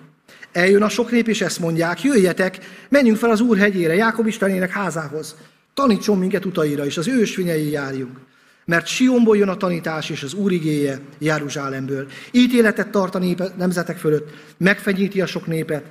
Eljön 0.53 0.83
a 0.83 0.89
sok 0.89 1.11
nép, 1.11 1.29
és 1.29 1.41
ezt 1.41 1.59
mondják, 1.59 2.03
jöjjetek, 2.03 2.59
menjünk 2.89 3.19
fel 3.19 3.31
az 3.31 3.41
Úr 3.41 3.59
hegyére, 3.59 3.95
Jákob 3.95 4.27
Istenének 4.27 4.71
házához. 4.71 5.37
Tanítson 5.75 6.19
minket 6.19 6.45
utaira, 6.45 6.85
és 6.85 6.97
az 6.97 7.09
ősvinyei 7.09 7.71
járjunk. 7.71 8.19
Mert 8.65 8.87
Sionból 8.87 9.37
jön 9.37 9.49
a 9.49 9.57
tanítás, 9.57 10.11
és 10.11 10.23
az 10.23 10.35
Úr 10.35 10.53
igéje 10.53 11.01
Jeruzsálemből. 11.19 12.07
Ítéletet 12.31 12.91
tart 12.91 13.15
a 13.15 13.19
népe, 13.19 13.53
nemzetek 13.57 13.97
fölött, 13.97 14.31
megfenyíti 14.57 15.21
a 15.21 15.27
sok 15.27 15.47
népet, 15.47 15.85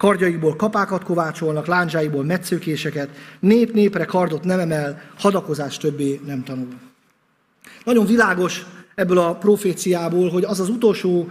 kardjaiból 0.00 0.56
kapákat 0.56 1.04
kovácsolnak, 1.04 1.66
lándzsáiból 1.66 2.24
metszőkéseket, 2.24 3.08
nép 3.40 3.72
népre 3.72 4.04
kardot 4.04 4.44
nem 4.44 4.58
emel, 4.58 5.02
hadakozás 5.18 5.76
többé 5.76 6.20
nem 6.26 6.44
tanul. 6.44 6.68
Nagyon 7.84 8.06
világos 8.06 8.66
ebből 8.94 9.18
a 9.18 9.34
proféciából, 9.34 10.30
hogy 10.30 10.44
az 10.44 10.60
az 10.60 10.68
utolsó 10.68 11.28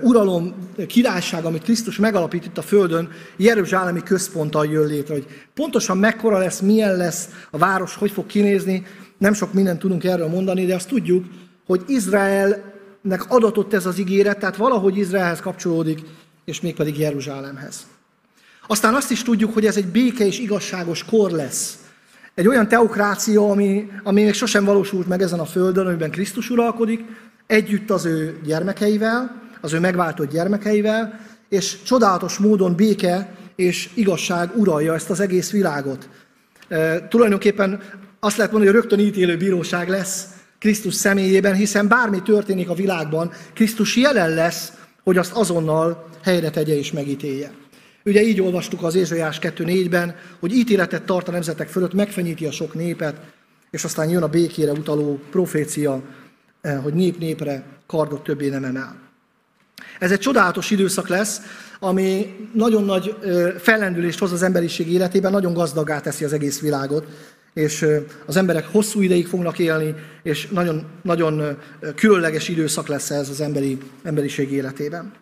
uralom, 0.00 0.54
királyság, 0.86 1.44
amit 1.44 1.62
Krisztus 1.62 1.98
megalapít 1.98 2.44
itt 2.44 2.58
a 2.58 2.62
Földön, 2.62 3.08
Jeruzsálemi 3.36 4.02
központtal 4.02 4.66
jön 4.66 4.86
létre, 4.86 5.14
hogy 5.14 5.26
pontosan 5.54 5.98
mekkora 5.98 6.38
lesz, 6.38 6.60
milyen 6.60 6.96
lesz 6.96 7.28
a 7.50 7.58
város, 7.58 7.94
hogy 7.94 8.10
fog 8.10 8.26
kinézni, 8.26 8.86
nem 9.18 9.32
sok 9.32 9.52
mindent 9.52 9.78
tudunk 9.78 10.04
erről 10.04 10.28
mondani, 10.28 10.66
de 10.66 10.74
azt 10.74 10.88
tudjuk, 10.88 11.24
hogy 11.66 11.82
Izraelnek 11.86 13.24
adatott 13.28 13.74
ez 13.74 13.86
az 13.86 13.98
ígéret, 13.98 14.38
tehát 14.38 14.56
valahogy 14.56 14.96
Izraelhez 14.96 15.40
kapcsolódik, 15.40 16.00
és 16.44 16.60
mégpedig 16.60 16.98
Jeruzsálemhez. 16.98 17.91
Aztán 18.72 18.94
azt 18.94 19.10
is 19.10 19.22
tudjuk, 19.22 19.54
hogy 19.54 19.66
ez 19.66 19.76
egy 19.76 19.86
béke 19.86 20.26
és 20.26 20.38
igazságos 20.38 21.04
kor 21.04 21.30
lesz. 21.30 21.78
Egy 22.34 22.48
olyan 22.48 22.68
teokrácia, 22.68 23.50
ami, 23.50 23.90
ami 24.02 24.22
még 24.22 24.34
sosem 24.34 24.64
valósult 24.64 25.08
meg 25.08 25.22
ezen 25.22 25.38
a 25.38 25.44
földön, 25.44 25.86
amiben 25.86 26.10
Krisztus 26.10 26.50
uralkodik, 26.50 27.00
együtt 27.46 27.90
az 27.90 28.04
ő 28.04 28.40
gyermekeivel, 28.44 29.42
az 29.60 29.72
ő 29.72 29.80
megváltott 29.80 30.32
gyermekeivel, 30.32 31.20
és 31.48 31.82
csodálatos 31.82 32.38
módon 32.38 32.74
béke 32.74 33.34
és 33.56 33.90
igazság 33.94 34.50
uralja 34.56 34.94
ezt 34.94 35.10
az 35.10 35.20
egész 35.20 35.50
világot. 35.50 36.08
E, 36.68 37.08
tulajdonképpen 37.08 37.80
azt 38.20 38.36
lehet 38.36 38.52
mondani, 38.52 38.72
hogy 38.72 38.82
rögtön 38.82 39.06
ítélő 39.06 39.36
bíróság 39.36 39.88
lesz 39.88 40.26
Krisztus 40.58 40.94
személyében, 40.94 41.54
hiszen 41.54 41.88
bármi 41.88 42.22
történik 42.22 42.68
a 42.68 42.74
világban, 42.74 43.30
Krisztus 43.54 43.96
jelen 43.96 44.30
lesz, 44.34 44.72
hogy 45.02 45.18
azt 45.18 45.32
azonnal 45.32 46.08
helyre 46.22 46.50
tegye 46.50 46.76
és 46.76 46.92
megítélje. 46.92 47.61
Ugye 48.04 48.22
így 48.22 48.40
olvastuk 48.40 48.82
az 48.82 48.94
Ézsajás 48.94 49.38
2.4-ben, 49.38 50.16
hogy 50.40 50.52
ítéletet 50.52 51.02
tart 51.02 51.28
a 51.28 51.30
nemzetek 51.30 51.68
fölött, 51.68 51.94
megfenyíti 51.94 52.46
a 52.46 52.50
sok 52.50 52.74
népet, 52.74 53.20
és 53.70 53.84
aztán 53.84 54.08
jön 54.08 54.22
a 54.22 54.28
békére 54.28 54.72
utaló 54.72 55.20
profécia, 55.30 56.02
e, 56.60 56.76
hogy 56.76 56.94
nép 56.94 57.18
népre 57.18 57.64
kardot 57.86 58.22
többé 58.22 58.48
nem 58.48 58.64
emel. 58.64 58.96
Ez 59.98 60.12
egy 60.12 60.18
csodálatos 60.18 60.70
időszak 60.70 61.08
lesz, 61.08 61.40
ami 61.80 62.36
nagyon 62.54 62.84
nagy 62.84 63.16
fellendülést 63.58 64.18
hoz 64.18 64.32
az 64.32 64.42
emberiség 64.42 64.92
életében, 64.92 65.32
nagyon 65.32 65.52
gazdagá 65.52 66.00
teszi 66.00 66.24
az 66.24 66.32
egész 66.32 66.60
világot, 66.60 67.06
és 67.54 67.86
az 68.26 68.36
emberek 68.36 68.66
hosszú 68.66 69.00
ideig 69.00 69.26
fognak 69.26 69.58
élni, 69.58 69.94
és 70.22 70.48
nagyon, 70.48 70.84
nagyon 71.02 71.58
különleges 71.94 72.48
időszak 72.48 72.88
lesz 72.88 73.10
ez 73.10 73.28
az 73.28 73.40
emberi, 73.40 73.78
emberiség 74.02 74.52
életében. 74.52 75.12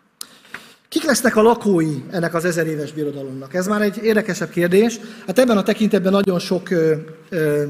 Kik 0.91 1.05
lesznek 1.05 1.37
a 1.37 1.43
lakói 1.43 2.03
ennek 2.11 2.35
az 2.35 2.45
ezer 2.45 2.67
éves 2.67 2.93
birodalomnak? 2.93 3.55
Ez 3.55 3.67
már 3.67 3.83
egy 3.83 3.99
érdekesebb 4.03 4.51
kérdés. 4.51 4.99
Hát 5.27 5.39
ebben 5.39 5.57
a 5.57 5.63
tekintetben 5.63 6.13
nagyon 6.13 6.39
sok 6.39 6.71
ö, 6.71 6.95
ö, 7.29 7.65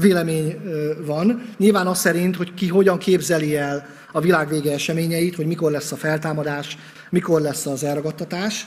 vélemény 0.00 0.60
van. 1.06 1.54
Nyilván 1.56 1.86
az 1.86 1.98
szerint, 1.98 2.36
hogy 2.36 2.54
ki 2.54 2.68
hogyan 2.68 2.98
képzeli 2.98 3.56
el 3.56 3.86
a 4.12 4.20
világ 4.20 4.48
vége 4.48 4.72
eseményeit, 4.72 5.34
hogy 5.34 5.46
mikor 5.46 5.70
lesz 5.70 5.92
a 5.92 5.96
feltámadás, 5.96 6.78
mikor 7.10 7.40
lesz 7.40 7.66
az 7.66 7.84
elragadtatás. 7.84 8.66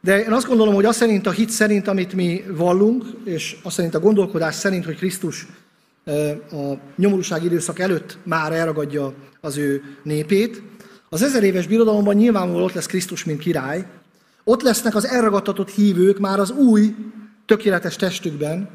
De 0.00 0.20
én 0.20 0.32
azt 0.32 0.46
gondolom, 0.46 0.74
hogy 0.74 0.84
az 0.84 0.96
szerint, 0.96 1.26
a 1.26 1.30
hit 1.30 1.50
szerint, 1.50 1.88
amit 1.88 2.12
mi 2.12 2.44
vallunk, 2.50 3.04
és 3.24 3.56
azt 3.62 3.74
szerint 3.74 3.94
a 3.94 4.00
gondolkodás 4.00 4.54
szerint, 4.54 4.84
hogy 4.84 4.96
Krisztus 4.96 5.46
a 6.50 6.72
nyomorúság 6.96 7.44
időszak 7.44 7.78
előtt 7.78 8.18
már 8.22 8.52
elragadja 8.52 9.14
az 9.40 9.56
ő 9.56 9.82
népét, 10.02 10.62
az 11.08 11.22
ezer 11.22 11.42
éves 11.42 11.66
birodalomban 11.66 12.14
nyilvánvalóan 12.14 12.64
ott 12.64 12.72
lesz 12.72 12.86
Krisztus, 12.86 13.24
mint 13.24 13.40
király, 13.40 13.86
ott 14.44 14.62
lesznek 14.62 14.94
az 14.94 15.06
elragadtatott 15.06 15.70
hívők 15.70 16.18
már 16.18 16.40
az 16.40 16.50
új, 16.50 16.94
tökéletes 17.46 17.96
testükben, 17.96 18.68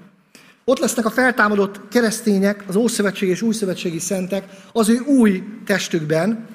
ott 0.66 0.80
lesznek 0.80 1.06
a 1.06 1.10
feltámadott 1.10 1.88
keresztények, 1.90 2.64
az 2.68 2.76
Ószövetség 2.76 3.30
és 3.30 3.42
Újszövetségi 3.42 4.00
szentek 4.00 4.44
az 4.72 4.90
ő 4.90 5.00
új 5.00 5.44
testükben, 5.66 6.48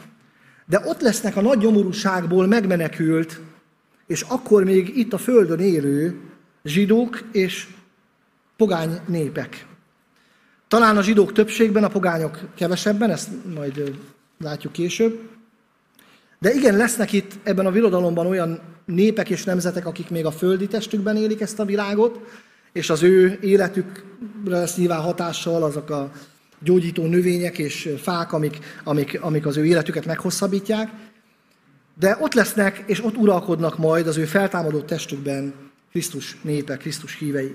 de 0.66 0.82
ott 0.84 1.00
lesznek 1.00 1.36
a 1.36 1.40
nagy 1.40 1.58
nyomorúságból 1.58 2.46
megmenekült, 2.46 3.40
és 4.06 4.22
akkor 4.28 4.64
még 4.64 4.96
itt 4.96 5.12
a 5.12 5.18
földön 5.18 5.58
élő 5.58 6.20
zsidók 6.64 7.22
és 7.32 7.66
pogány 8.56 9.00
népek. 9.06 9.66
Talán 10.68 10.96
a 10.96 11.02
zsidók 11.02 11.32
többségben, 11.32 11.84
a 11.84 11.88
pogányok 11.88 12.40
kevesebben, 12.54 13.10
ezt 13.10 13.28
majd 13.54 13.98
látjuk 14.38 14.72
később. 14.72 15.37
De 16.38 16.54
igen, 16.54 16.76
lesznek 16.76 17.12
itt 17.12 17.32
ebben 17.42 17.66
a 17.66 17.70
birodalomban 17.70 18.26
olyan 18.26 18.60
népek 18.84 19.30
és 19.30 19.44
nemzetek, 19.44 19.86
akik 19.86 20.10
még 20.10 20.24
a 20.24 20.30
földi 20.30 20.66
testükben 20.66 21.16
élik 21.16 21.40
ezt 21.40 21.58
a 21.58 21.64
világot, 21.64 22.20
és 22.72 22.90
az 22.90 23.02
ő 23.02 23.38
életükre 23.40 24.58
lesz 24.58 24.76
nyilván 24.76 25.00
hatással 25.00 25.62
azok 25.62 25.90
a 25.90 26.12
gyógyító 26.62 27.06
növények 27.06 27.58
és 27.58 27.94
fák, 28.02 28.32
amik, 28.32 28.58
amik, 28.84 29.22
amik 29.22 29.46
az 29.46 29.56
ő 29.56 29.66
életüket 29.66 30.06
meghosszabbítják. 30.06 30.90
De 31.98 32.18
ott 32.20 32.34
lesznek, 32.34 32.84
és 32.86 33.04
ott 33.04 33.16
uralkodnak 33.16 33.78
majd 33.78 34.06
az 34.06 34.16
ő 34.16 34.24
feltámadó 34.24 34.80
testükben 34.80 35.54
Krisztus 35.90 36.36
népe, 36.42 36.76
Krisztus 36.76 37.18
hívei. 37.18 37.54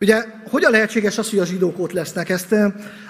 Ugye, 0.00 0.24
hogyan 0.50 0.70
lehetséges 0.70 1.18
az, 1.18 1.30
hogy 1.30 1.38
a 1.38 1.44
zsidók 1.44 1.78
ott 1.78 1.92
lesznek? 1.92 2.28
Ezt 2.28 2.54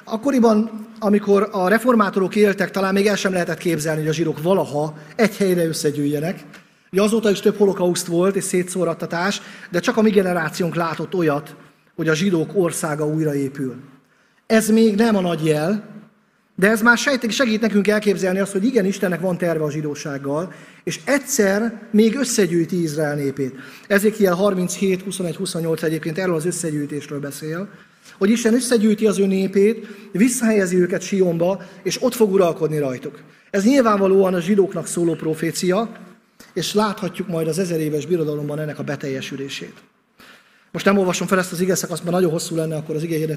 akkoriban, 0.04 0.86
amikor 0.98 1.48
a 1.52 1.68
reformátorok 1.68 2.36
éltek, 2.36 2.70
talán 2.70 2.94
még 2.94 3.06
el 3.06 3.16
sem 3.16 3.32
lehetett 3.32 3.58
képzelni, 3.58 4.00
hogy 4.00 4.08
a 4.08 4.12
zsidók 4.12 4.42
valaha 4.42 4.94
egy 5.16 5.36
helyre 5.36 5.64
összegyűjjenek. 5.66 6.44
Ugye 6.92 7.02
azóta 7.02 7.30
is 7.30 7.40
több 7.40 7.56
holokauszt 7.56 8.06
volt 8.06 8.36
és 8.36 8.44
szétszórattatás, 8.44 9.40
de 9.70 9.80
csak 9.80 9.96
a 9.96 10.02
mi 10.02 10.10
generációnk 10.10 10.74
látott 10.74 11.14
olyat, 11.14 11.56
hogy 11.96 12.08
a 12.08 12.14
zsidók 12.14 12.50
országa 12.54 13.06
újraépül. 13.06 13.76
Ez 14.46 14.68
még 14.68 14.94
nem 14.94 15.16
a 15.16 15.20
nagy 15.20 15.44
jel, 15.44 15.84
de 16.60 16.68
ez 16.68 16.82
már 16.82 16.98
segít 16.98 17.60
nekünk 17.60 17.88
elképzelni 17.88 18.38
azt, 18.38 18.52
hogy 18.52 18.64
igen, 18.64 18.84
Istennek 18.84 19.20
van 19.20 19.38
terve 19.38 19.64
a 19.64 19.70
zsidósággal, 19.70 20.52
és 20.84 21.00
egyszer 21.04 21.80
még 21.90 22.16
összegyűjti 22.16 22.82
Izrael 22.82 23.14
népét. 23.14 23.54
Ezékiel 23.86 24.34
37, 24.34 25.02
21, 25.02 25.36
28 25.36 25.82
egyébként 25.82 26.18
erről 26.18 26.34
az 26.34 26.46
összegyűjtésről 26.46 27.20
beszél, 27.20 27.68
hogy 28.18 28.30
Isten 28.30 28.54
összegyűjti 28.54 29.06
az 29.06 29.18
ő 29.18 29.26
népét, 29.26 29.86
visszahelyezi 30.12 30.76
őket 30.76 31.02
Sionba, 31.02 31.62
és 31.82 32.02
ott 32.02 32.14
fog 32.14 32.32
uralkodni 32.32 32.78
rajtuk. 32.78 33.20
Ez 33.50 33.64
nyilvánvalóan 33.64 34.34
a 34.34 34.40
zsidóknak 34.40 34.86
szóló 34.86 35.14
profécia, 35.14 35.92
és 36.52 36.74
láthatjuk 36.74 37.28
majd 37.28 37.46
az 37.46 37.58
ezer 37.58 37.80
éves 37.80 38.06
birodalomban 38.06 38.58
ennek 38.58 38.78
a 38.78 38.82
beteljesülését. 38.82 39.74
Most 40.72 40.84
nem 40.84 40.98
olvasom 40.98 41.26
fel 41.26 41.38
ezt 41.38 41.52
az 41.52 41.60
ige 41.60 41.74
szakaszt, 41.74 42.02
mert 42.02 42.14
nagyon 42.14 42.30
hosszú 42.30 42.56
lenne 42.56 42.76
akkor 42.76 42.94
az 42.94 43.02
ige 43.02 43.36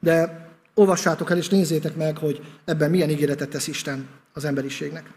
de 0.00 0.44
olvassátok 0.78 1.30
el 1.30 1.36
és 1.36 1.48
nézzétek 1.48 1.96
meg, 1.96 2.18
hogy 2.18 2.40
ebben 2.64 2.90
milyen 2.90 3.10
ígéretet 3.10 3.48
tesz 3.48 3.66
Isten 3.66 4.06
az 4.32 4.44
emberiségnek. 4.44 5.10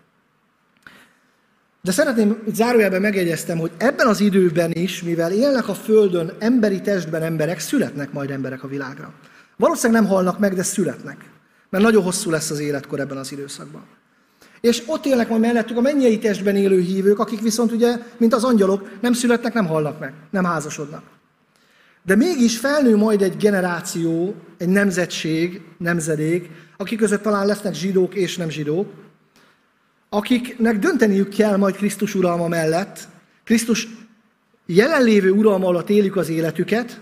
De 1.81 1.91
szeretném, 1.91 2.41
hogy 2.43 2.55
zárójelben 2.55 3.01
megjegyeztem, 3.01 3.57
hogy 3.57 3.71
ebben 3.77 4.07
az 4.07 4.19
időben 4.19 4.71
is, 4.71 5.03
mivel 5.03 5.31
élnek 5.31 5.67
a 5.67 5.73
Földön 5.73 6.33
emberi 6.39 6.81
testben 6.81 7.23
emberek, 7.23 7.59
születnek 7.59 8.11
majd 8.11 8.31
emberek 8.31 8.63
a 8.63 8.67
világra. 8.67 9.13
Valószínűleg 9.57 10.01
nem 10.01 10.11
halnak 10.11 10.39
meg, 10.39 10.53
de 10.53 10.63
születnek. 10.63 11.17
Mert 11.69 11.83
nagyon 11.83 12.03
hosszú 12.03 12.29
lesz 12.29 12.49
az 12.49 12.59
életkor 12.59 12.99
ebben 12.99 13.17
az 13.17 13.31
időszakban. 13.31 13.83
És 14.61 14.83
ott 14.85 15.05
élnek 15.05 15.29
majd 15.29 15.41
mellettük 15.41 15.77
a 15.77 15.81
mennyei 15.81 16.19
testben 16.19 16.55
élő 16.55 16.79
hívők, 16.79 17.19
akik 17.19 17.41
viszont 17.41 17.71
ugye, 17.71 17.97
mint 18.17 18.33
az 18.33 18.43
angyalok, 18.43 18.89
nem 19.01 19.13
születnek, 19.13 19.53
nem 19.53 19.67
halnak 19.67 19.99
meg, 19.99 20.13
nem 20.29 20.43
házasodnak. 20.43 21.03
De 22.09 22.15
mégis 22.15 22.57
felnő 22.57 22.95
majd 22.95 23.21
egy 23.21 23.37
generáció, 23.37 24.35
egy 24.57 24.67
nemzetség, 24.67 25.61
nemzedék, 25.77 26.49
akik 26.77 26.99
között 26.99 27.21
talán 27.21 27.45
lesznek 27.45 27.73
zsidók 27.73 28.15
és 28.15 28.37
nem 28.37 28.49
zsidók, 28.49 28.93
akiknek 30.09 30.79
dönteniük 30.79 31.29
kell 31.29 31.57
majd 31.57 31.75
Krisztus 31.75 32.15
uralma 32.15 32.47
mellett, 32.47 33.07
Krisztus 33.43 33.87
jelenlévő 34.65 35.31
uralma 35.31 35.67
alatt 35.67 35.89
élik 35.89 36.15
az 36.15 36.29
életüket, 36.29 37.01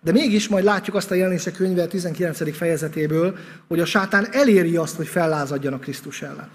de 0.00 0.12
mégis 0.12 0.48
majd 0.48 0.64
látjuk 0.64 0.96
azt 0.96 1.10
a 1.10 1.14
jelenések 1.14 1.54
könyve 1.54 1.86
19. 1.86 2.56
fejezetéből, 2.56 3.36
hogy 3.66 3.80
a 3.80 3.84
sátán 3.84 4.28
eléri 4.32 4.76
azt, 4.76 4.96
hogy 4.96 5.06
fellázadjanak 5.06 5.80
Krisztus 5.80 6.22
ellen. 6.22 6.48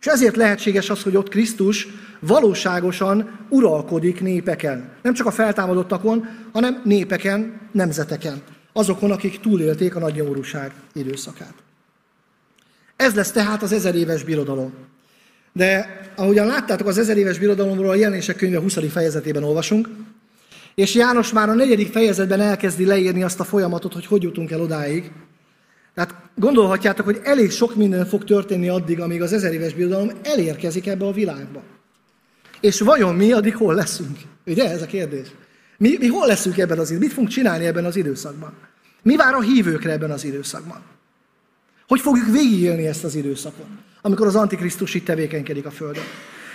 És 0.00 0.06
ezért 0.06 0.36
lehetséges 0.36 0.90
az, 0.90 1.02
hogy 1.02 1.16
ott 1.16 1.28
Krisztus 1.28 1.88
valóságosan 2.20 3.38
uralkodik 3.48 4.20
népeken. 4.20 4.90
Nem 5.02 5.14
csak 5.14 5.26
a 5.26 5.30
feltámadottakon, 5.30 6.28
hanem 6.52 6.82
népeken, 6.84 7.60
nemzeteken. 7.72 8.42
Azokon, 8.72 9.10
akik 9.10 9.40
túlélték 9.40 9.96
a 9.96 9.98
nagy 9.98 10.14
nyomorúság 10.14 10.72
időszakát. 10.92 11.54
Ez 12.96 13.14
lesz 13.14 13.32
tehát 13.32 13.62
az 13.62 13.72
ezer 13.72 13.94
éves 13.94 14.22
birodalom. 14.22 14.72
De 15.52 16.00
ahogyan 16.16 16.46
láttátok, 16.46 16.86
az 16.86 16.98
ezer 16.98 17.16
éves 17.16 17.38
birodalomról 17.38 17.90
a 17.90 17.94
jelenések 17.94 18.36
könyve 18.36 18.58
20. 18.58 18.78
fejezetében 18.90 19.42
olvasunk, 19.42 19.88
és 20.74 20.94
János 20.94 21.32
már 21.32 21.48
a 21.48 21.54
negyedik 21.54 21.92
fejezetben 21.92 22.40
elkezdi 22.40 22.84
leírni 22.84 23.22
azt 23.22 23.40
a 23.40 23.44
folyamatot, 23.44 23.92
hogy 23.92 24.06
hogy 24.06 24.22
jutunk 24.22 24.50
el 24.50 24.60
odáig, 24.60 25.10
tehát 26.00 26.30
gondolhatjátok, 26.36 27.04
hogy 27.04 27.20
elég 27.22 27.50
sok 27.50 27.74
minden 27.74 28.06
fog 28.06 28.24
történni 28.24 28.68
addig, 28.68 29.00
amíg 29.00 29.22
az 29.22 29.32
ezer 29.32 29.52
éves 29.52 29.74
birodalom 29.74 30.10
elérkezik 30.22 30.86
ebbe 30.86 31.06
a 31.06 31.12
világba. 31.12 31.62
És 32.60 32.80
vajon 32.80 33.14
mi 33.14 33.32
addig 33.32 33.56
hol 33.56 33.74
leszünk? 33.74 34.18
Ugye 34.46 34.70
ez 34.70 34.82
a 34.82 34.86
kérdés? 34.86 35.26
Mi, 35.78 35.96
mi 35.98 36.06
hol 36.06 36.26
leszünk 36.26 36.58
ebben 36.58 36.78
az 36.78 36.90
időszakban? 36.90 37.06
Mit 37.06 37.12
fogunk 37.12 37.32
csinálni 37.32 37.66
ebben 37.66 37.84
az 37.84 37.96
időszakban? 37.96 38.52
Mi 39.02 39.16
vár 39.16 39.34
a 39.34 39.40
hívőkre 39.40 39.92
ebben 39.92 40.10
az 40.10 40.24
időszakban? 40.24 40.80
Hogy 41.88 42.00
fogjuk 42.00 42.26
végigélni 42.26 42.86
ezt 42.86 43.04
az 43.04 43.14
időszakot, 43.14 43.66
amikor 44.02 44.26
az 44.26 44.36
Antikrisztus 44.36 44.94
itt 44.94 45.04
tevékenykedik 45.04 45.66
a 45.66 45.70
Földön? 45.70 46.04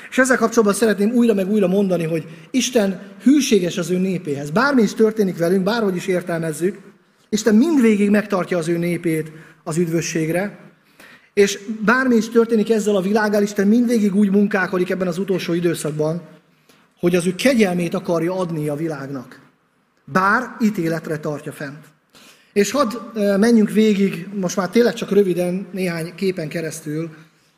És 0.10 0.18
ezzel 0.18 0.38
kapcsolatban 0.38 0.78
szeretném 0.78 1.12
újra 1.12 1.34
meg 1.34 1.52
újra 1.52 1.68
mondani, 1.68 2.04
hogy 2.04 2.28
Isten 2.52 3.02
hűséges 3.24 3.78
az 3.78 3.90
ő 3.90 3.98
népéhez. 3.98 4.50
Bármi 4.50 4.82
is 4.82 4.94
történik 4.94 5.38
velünk, 5.38 5.64
bárhogy 5.64 5.96
is 5.96 6.08
értelmezzük, 6.08 6.78
Isten 7.36 7.56
mindvégig 7.56 8.10
megtartja 8.10 8.58
az 8.58 8.68
ő 8.68 8.78
népét 8.78 9.32
az 9.64 9.78
üdvösségre, 9.78 10.60
és 11.34 11.60
bármi 11.86 12.16
is 12.16 12.30
történik 12.30 12.70
ezzel 12.70 12.96
a 12.96 13.02
világgal, 13.02 13.42
Isten 13.42 13.68
mindvégig 13.68 14.16
úgy 14.16 14.32
munkálkodik 14.32 14.90
ebben 14.90 15.08
az 15.08 15.18
utolsó 15.18 15.54
időszakban, 15.54 16.22
hogy 17.00 17.16
az 17.16 17.26
ő 17.26 17.36
kegyelmét 17.36 17.94
akarja 17.94 18.38
adni 18.38 18.68
a 18.68 18.76
világnak. 18.76 19.40
Bár 20.06 20.56
ítéletre 20.62 21.18
tartja 21.18 21.52
fent. 21.52 21.86
És 22.54 22.72
hadd 22.72 22.94
menjünk 23.40 23.72
végig, 23.72 24.28
most 24.34 24.56
már 24.56 24.70
tényleg 24.70 24.94
csak 24.94 25.12
röviden, 25.12 25.68
néhány 25.72 26.16
képen 26.16 26.48
keresztül, 26.48 27.10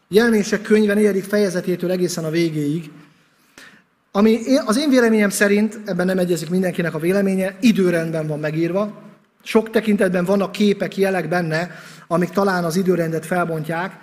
jelenések 0.07 0.61
könyve 0.61 0.93
negyedik 0.93 1.23
fejezetétől 1.23 1.91
egészen 1.91 2.23
a 2.23 2.29
végéig, 2.29 2.91
ami 4.11 4.39
az 4.65 4.77
én 4.77 4.89
véleményem 4.89 5.29
szerint, 5.29 5.79
ebben 5.85 6.05
nem 6.05 6.17
egyezik 6.17 6.49
mindenkinek 6.49 6.93
a 6.93 6.99
véleménye, 6.99 7.57
időrendben 7.61 8.27
van 8.27 8.39
megírva, 8.39 9.05
sok 9.47 9.69
tekintetben 9.69 10.25
vannak 10.25 10.51
képek, 10.51 10.97
jelek 10.97 11.27
benne, 11.27 11.71
amik 12.07 12.29
talán 12.29 12.63
az 12.63 12.75
időrendet 12.75 13.25
felbontják, 13.25 13.99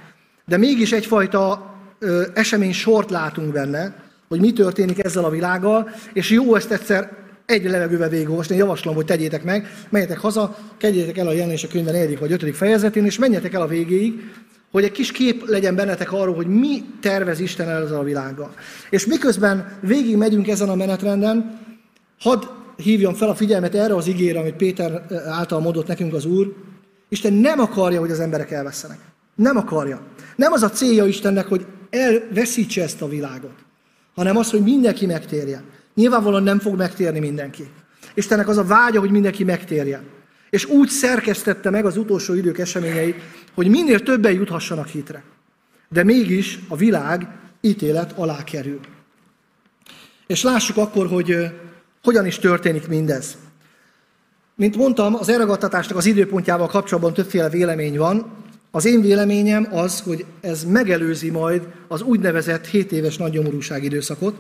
de 0.47 0.57
mégis 0.57 0.93
egyfajta 0.93 1.75
ö, 1.99 2.23
esemény 2.35 2.73
sort 2.73 3.11
látunk 3.11 3.53
benne, 3.53 3.95
hogy 4.29 4.41
mi 4.41 4.53
történik 4.53 5.05
ezzel 5.05 5.25
a 5.25 5.31
világgal, 5.31 5.91
és 6.13 6.31
jó 6.31 6.55
ezt 6.55 6.71
egyszer 6.71 7.11
egy 7.47 7.65
levegővel 7.65 8.09
végigolvasni, 8.09 8.57
javaslom, 8.57 8.95
hogy 8.95 9.05
tegyétek 9.05 9.45
meg, 9.45 9.69
menjetek 9.89 10.19
haza, 10.19 10.57
kezdjétek 10.77 11.19
el 11.19 11.27
a 11.27 11.33
jelenések 11.33 11.71
könyve 11.71 11.91
4. 11.91 12.19
vagy 12.19 12.33
5. 12.33 12.57
fejezetén, 12.57 13.05
és 13.05 13.19
menjetek 13.19 13.53
el 13.53 13.63
a 13.63 13.67
végéig, 13.67 14.33
hogy 14.71 14.85
egy 14.85 14.93
kis 14.93 15.13
kép 15.13 15.49
legyen 15.49 15.75
bennetek 15.75 16.13
arról, 16.13 16.35
hogy 16.35 16.47
mi 16.47 16.85
tervez 17.01 17.41
Isten 17.41 17.69
el 17.69 17.83
ezzel 17.83 17.99
a 17.99 18.03
világgal. 18.03 18.55
És 18.91 19.07
miközben 19.07 19.79
végig 19.81 20.17
megyünk 20.17 20.49
ezen 20.49 20.69
a 20.69 20.75
menetrenden, 20.75 21.61
hadd 22.19 22.43
hívjam 22.77 23.15
fel 23.15 23.29
a 23.29 23.35
figyelmet 23.35 23.75
erre 23.75 23.95
az 23.95 24.07
igére, 24.07 24.39
amit 24.39 24.55
Péter 24.55 25.07
eh, 25.09 25.39
által 25.39 25.61
mondott 25.61 25.87
nekünk 25.87 26.15
az 26.15 26.25
Úr. 26.25 26.55
Isten 27.09 27.33
nem 27.33 27.61
akarja, 27.61 28.01
hogy 28.01 28.11
az 28.11 28.21
emberek 28.21 28.51
elvesztenek. 28.51 28.99
Nem 29.35 29.57
akarja. 29.57 30.01
Nem 30.37 30.53
az 30.53 30.63
a 30.63 30.71
célja 30.71 31.07
Istennek, 31.07 31.47
hogy 31.47 31.67
elveszítse 31.91 32.83
ezt 32.83 33.03
a 33.03 33.09
világot, 33.09 33.65
hanem 34.15 34.37
az, 34.37 34.51
hogy 34.51 34.63
mindenki 34.63 35.07
megtérje. 35.07 35.63
Nyilvánvalóan 35.95 36.43
nem 36.43 36.59
fog 36.59 36.77
megtérni 36.77 37.19
mindenki. 37.19 37.69
Istennek 38.15 38.49
az 38.49 38.57
a 38.57 38.65
vágya, 38.65 39.01
hogy 39.01 39.11
mindenki 39.11 39.45
megtérje. 39.45 40.03
és 40.51 40.65
úgy 40.65 40.89
szerkesztette 40.89 41.71
meg 41.71 41.85
az 41.87 41.97
utolsó 41.97 42.35
idők 42.35 42.59
eseményeit, 42.59 43.17
hogy 43.55 43.69
minél 43.69 44.03
többen 44.03 44.33
juthassanak 44.33 44.89
hitre. 44.89 45.23
De 45.89 46.05
mégis 46.05 46.59
a 46.69 46.77
világ 46.77 47.29
ítélet 47.61 48.13
alá 48.13 48.45
kerül. 48.45 48.81
És 50.27 50.43
lássuk 50.43 50.77
akkor, 50.77 51.07
hogy 51.07 51.37
hogyan 52.05 52.27
is 52.27 52.39
történik 52.39 52.89
mindez. 52.89 53.37
Mint 54.57 54.77
mondtam, 54.77 55.15
az 55.15 55.29
elragadtatásnak 55.29 55.97
az 55.97 56.07
időpontjával 56.07 56.67
kapcsolatban 56.67 57.15
többféle 57.15 57.49
vélemény 57.49 57.99
van. 57.99 58.33
Az 58.71 58.85
én 58.85 59.01
véleményem 59.01 59.69
az, 59.71 60.01
hogy 60.01 60.25
ez 60.41 60.65
megelőzi 60.65 61.31
majd 61.31 61.63
az 61.89 62.03
úgynevezett 62.03 62.67
7 62.67 62.93
éves 62.93 63.17
nagyomorúság 63.17 63.85
időszakot, 63.85 64.35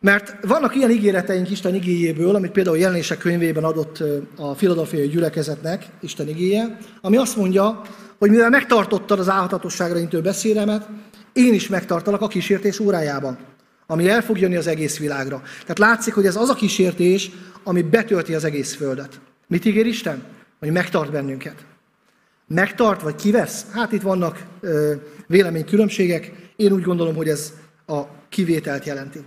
mert 0.00 0.36
vannak 0.46 0.76
ilyen 0.76 0.90
ígéreteink 0.90 1.50
Isten 1.50 1.74
igéjéből, 1.74 2.34
amit 2.34 2.50
például 2.50 2.78
jelenések 2.78 3.18
könyvében 3.18 3.64
adott 3.64 4.02
a 4.36 4.54
filadelfiai 4.54 5.08
gyülekezetnek, 5.08 5.86
Isten 6.00 6.28
igéje, 6.28 6.78
ami 7.00 7.16
azt 7.16 7.36
mondja, 7.36 7.80
hogy 8.18 8.30
mivel 8.30 8.50
megtartottad 8.50 9.18
az 9.18 9.28
álhatatosságra 9.28 9.98
intő 9.98 10.20
beszédemet, 10.20 10.88
én 11.32 11.54
is 11.54 11.68
megtartalak 11.68 12.20
a 12.20 12.28
kísértés 12.28 12.80
órájában, 12.80 13.38
ami 13.86 14.08
el 14.08 14.22
fog 14.22 14.38
jönni 14.38 14.56
az 14.56 14.66
egész 14.66 14.98
világra. 14.98 15.42
Tehát 15.60 15.78
látszik, 15.78 16.14
hogy 16.14 16.26
ez 16.26 16.36
az 16.36 16.48
a 16.48 16.54
kísértés, 16.54 17.30
ami 17.62 17.82
betölti 17.82 18.34
az 18.34 18.44
egész 18.44 18.74
földet. 18.74 19.20
Mit 19.46 19.64
ígér 19.64 19.86
Isten? 19.86 20.22
Hogy 20.58 20.72
megtart 20.72 21.10
bennünket. 21.10 21.64
Megtart, 22.46 23.02
vagy 23.02 23.14
kivesz? 23.14 23.64
Hát 23.70 23.92
itt 23.92 24.02
vannak 24.02 24.44
ö, 24.60 24.92
véleménykülönbségek. 25.26 26.32
Én 26.56 26.72
úgy 26.72 26.82
gondolom, 26.82 27.14
hogy 27.14 27.28
ez 27.28 27.52
a 27.86 28.00
kivételt 28.28 28.84
jelenti. 28.84 29.20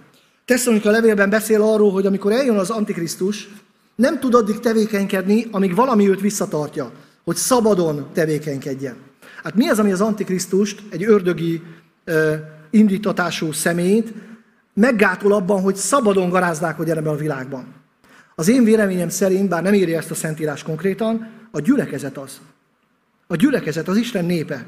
Tesszalonika 0.46 0.90
levélben 0.90 1.30
beszél 1.30 1.62
arról, 1.62 1.92
hogy 1.92 2.06
amikor 2.06 2.32
eljön 2.32 2.58
az 2.58 2.70
Antikrisztus, 2.70 3.50
nem 3.96 4.20
tud 4.20 4.34
addig 4.34 4.60
tevékenykedni, 4.60 5.48
amíg 5.52 5.76
valami 5.76 6.10
őt 6.10 6.22
visszatartja, 6.22 6.92
hogy 7.24 7.36
szabadon 7.36 8.08
tevékenykedjen. 8.14 8.96
Hát 9.44 9.56
mi 9.56 9.70
az, 9.70 9.80
ami 9.80 9.92
az 9.92 10.02
Antikrisztust, 10.02 10.82
egy 10.90 11.04
ördögi 11.04 11.62
ö, 12.04 12.34
indítatású 12.70 13.52
személyt 13.52 14.14
meggátol 14.78 15.34
abban, 15.34 15.62
hogy 15.62 15.76
szabadon 15.76 16.30
garázdálkodjon 16.30 16.98
ebben 16.98 17.14
a 17.14 17.18
világban? 17.18 17.66
Az 18.36 18.48
én 18.48 18.64
véleményem 18.64 19.10
szerint, 19.10 19.50
bár 19.50 19.64
nem 19.64 19.74
írja 19.74 19.98
ezt 19.98 20.12
a 20.12 20.16
Szentírás 20.16 20.64
konkrétan, 20.64 21.30
a 21.52 21.60
gyülekezet 21.60 22.18
az. 22.18 22.42
A 23.28 23.36
gyülekezet, 23.36 23.88
az 23.88 23.98
Isten 23.98 24.26
népe, 24.26 24.66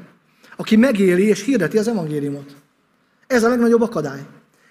aki 0.56 0.76
megéli 0.76 1.26
és 1.26 1.44
hirdeti 1.44 1.78
az 1.78 1.88
evangéliumot. 1.88 2.56
Ez 3.26 3.42
a 3.42 3.48
legnagyobb 3.48 3.82
akadály. 3.82 4.20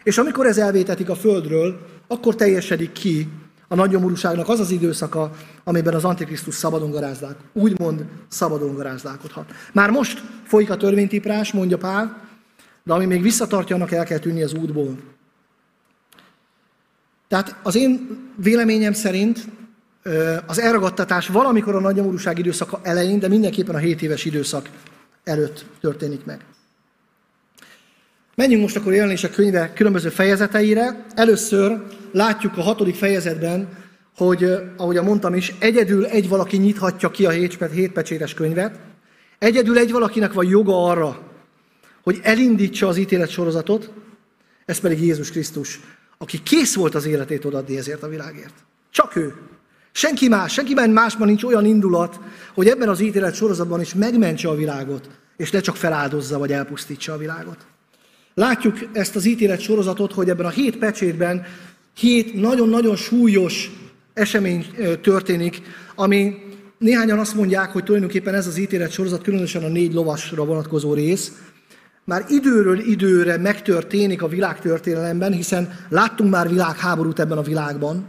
És 0.03 0.17
amikor 0.17 0.45
ez 0.45 0.57
elvétetik 0.57 1.09
a 1.09 1.15
földről, 1.15 1.79
akkor 2.07 2.35
teljesedik 2.35 2.91
ki 2.91 3.27
a 3.67 3.75
nagyomorúságnak 3.75 4.49
az 4.49 4.59
az 4.59 4.71
időszaka, 4.71 5.31
amiben 5.63 5.93
az 5.93 6.05
Antikrisztus 6.05 6.55
szabadon 6.55 6.91
garázdál, 6.91 7.35
úgymond 7.53 8.05
szabadon 8.27 8.75
garázdálkodhat. 8.75 9.51
Már 9.73 9.89
most 9.89 10.23
folyik 10.43 10.69
a 10.69 10.77
törvénytiprás, 10.77 11.51
mondja 11.51 11.77
Pál, 11.77 12.27
de 12.83 12.93
ami 12.93 13.05
még 13.05 13.21
visszatartja, 13.21 13.75
annak 13.75 13.91
el 13.91 14.05
kell 14.05 14.19
tűnni 14.19 14.43
az 14.43 14.53
útból. 14.53 14.97
Tehát 17.29 17.55
az 17.63 17.75
én 17.75 18.17
véleményem 18.35 18.93
szerint 18.93 19.45
az 20.45 20.59
elragadtatás 20.59 21.27
valamikor 21.27 21.75
a 21.75 21.79
nagyomorúság 21.79 22.39
időszaka 22.39 22.79
elején, 22.83 23.19
de 23.19 23.27
mindenképpen 23.27 23.75
a 23.75 23.77
7 23.77 24.01
éves 24.01 24.25
időszak 24.25 24.69
előtt 25.23 25.65
történik 25.81 26.25
meg. 26.25 26.45
Menjünk 28.35 28.61
most 28.61 28.75
akkor 28.75 28.93
jelenések 28.93 29.31
könyve 29.31 29.73
különböző 29.73 30.09
fejezeteire. 30.09 31.05
Először 31.15 31.81
látjuk 32.11 32.57
a 32.57 32.61
hatodik 32.61 32.95
fejezetben, 32.95 33.67
hogy, 34.17 34.51
ahogy 34.77 35.01
mondtam 35.01 35.33
is, 35.33 35.53
egyedül 35.59 36.05
egy 36.05 36.29
valaki 36.29 36.57
nyithatja 36.57 37.11
ki 37.11 37.25
a 37.25 37.29
hétpecsétes 37.71 38.33
könyvet. 38.33 38.79
Egyedül 39.39 39.77
egy 39.77 39.91
valakinek 39.91 40.33
van 40.33 40.47
joga 40.47 40.83
arra, 40.83 41.19
hogy 42.03 42.19
elindítsa 42.23 42.87
az 42.87 42.97
ítélet 42.97 43.29
sorozatot, 43.29 43.91
ez 44.65 44.79
pedig 44.79 45.01
Jézus 45.01 45.31
Krisztus, 45.31 45.79
aki 46.21 46.43
kész 46.43 46.75
volt 46.75 46.95
az 46.95 47.05
életét 47.05 47.45
odaadni 47.45 47.77
ezért 47.77 48.03
a 48.03 48.07
világért. 48.07 48.53
Csak 48.91 49.15
ő. 49.15 49.33
Senki 49.91 50.27
más, 50.27 50.53
senki 50.53 50.73
másban 50.73 51.27
nincs 51.27 51.43
olyan 51.43 51.65
indulat, 51.65 52.19
hogy 52.53 52.67
ebben 52.67 52.89
az 52.89 52.99
ítélet 52.99 53.35
sorozatban 53.35 53.81
is 53.81 53.93
megmentse 53.93 54.49
a 54.49 54.55
világot, 54.55 55.09
és 55.37 55.51
ne 55.51 55.59
csak 55.59 55.75
feláldozza 55.75 56.37
vagy 56.37 56.51
elpusztítsa 56.51 57.13
a 57.13 57.17
világot. 57.17 57.57
Látjuk 58.33 58.77
ezt 58.93 59.15
az 59.15 59.25
ítélet 59.25 59.59
sorozatot, 59.59 60.13
hogy 60.13 60.29
ebben 60.29 60.45
a 60.45 60.49
hét 60.49 60.77
pecsétben 60.77 61.45
hét 61.95 62.33
nagyon-nagyon 62.33 62.95
súlyos 62.95 63.71
esemény 64.13 64.65
történik, 65.01 65.61
ami 65.95 66.35
néhányan 66.77 67.19
azt 67.19 67.35
mondják, 67.35 67.71
hogy 67.71 67.83
tulajdonképpen 67.83 68.35
ez 68.35 68.47
az 68.47 68.57
ítélet 68.57 68.91
sorozat, 68.91 69.23
különösen 69.23 69.63
a 69.63 69.67
négy 69.67 69.93
lovasra 69.93 70.45
vonatkozó 70.45 70.93
rész, 70.93 71.31
már 72.09 72.25
időről 72.27 72.79
időre 72.79 73.37
megtörténik 73.37 74.21
a 74.21 74.27
világtörténelemben, 74.27 75.31
hiszen 75.31 75.79
láttunk 75.89 76.29
már 76.29 76.49
világháborút 76.49 77.19
ebben 77.19 77.37
a 77.37 77.41
világban, 77.41 78.07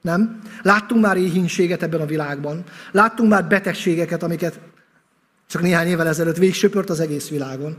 nem? 0.00 0.40
Láttunk 0.62 1.02
már 1.02 1.16
éhínséget 1.16 1.82
ebben 1.82 2.00
a 2.00 2.06
világban. 2.06 2.64
Láttunk 2.90 3.30
már 3.30 3.48
betegségeket, 3.48 4.22
amiket 4.22 4.60
csak 5.46 5.62
néhány 5.62 5.86
évvel 5.86 6.08
ezelőtt 6.08 6.36
végsöpört 6.36 6.90
az 6.90 7.00
egész 7.00 7.28
világon. 7.28 7.76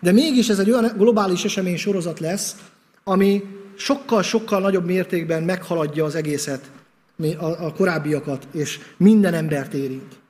De 0.00 0.12
mégis 0.12 0.48
ez 0.48 0.58
egy 0.58 0.70
olyan 0.70 0.92
globális 0.96 1.44
esemény 1.44 1.76
sorozat 1.76 2.20
lesz, 2.20 2.56
ami 3.04 3.42
sokkal-sokkal 3.76 4.60
nagyobb 4.60 4.86
mértékben 4.86 5.42
meghaladja 5.42 6.04
az 6.04 6.14
egészet, 6.14 6.70
a 7.40 7.72
korábbiakat, 7.72 8.46
és 8.52 8.80
minden 8.96 9.34
embert 9.34 9.74
érint. 9.74 10.21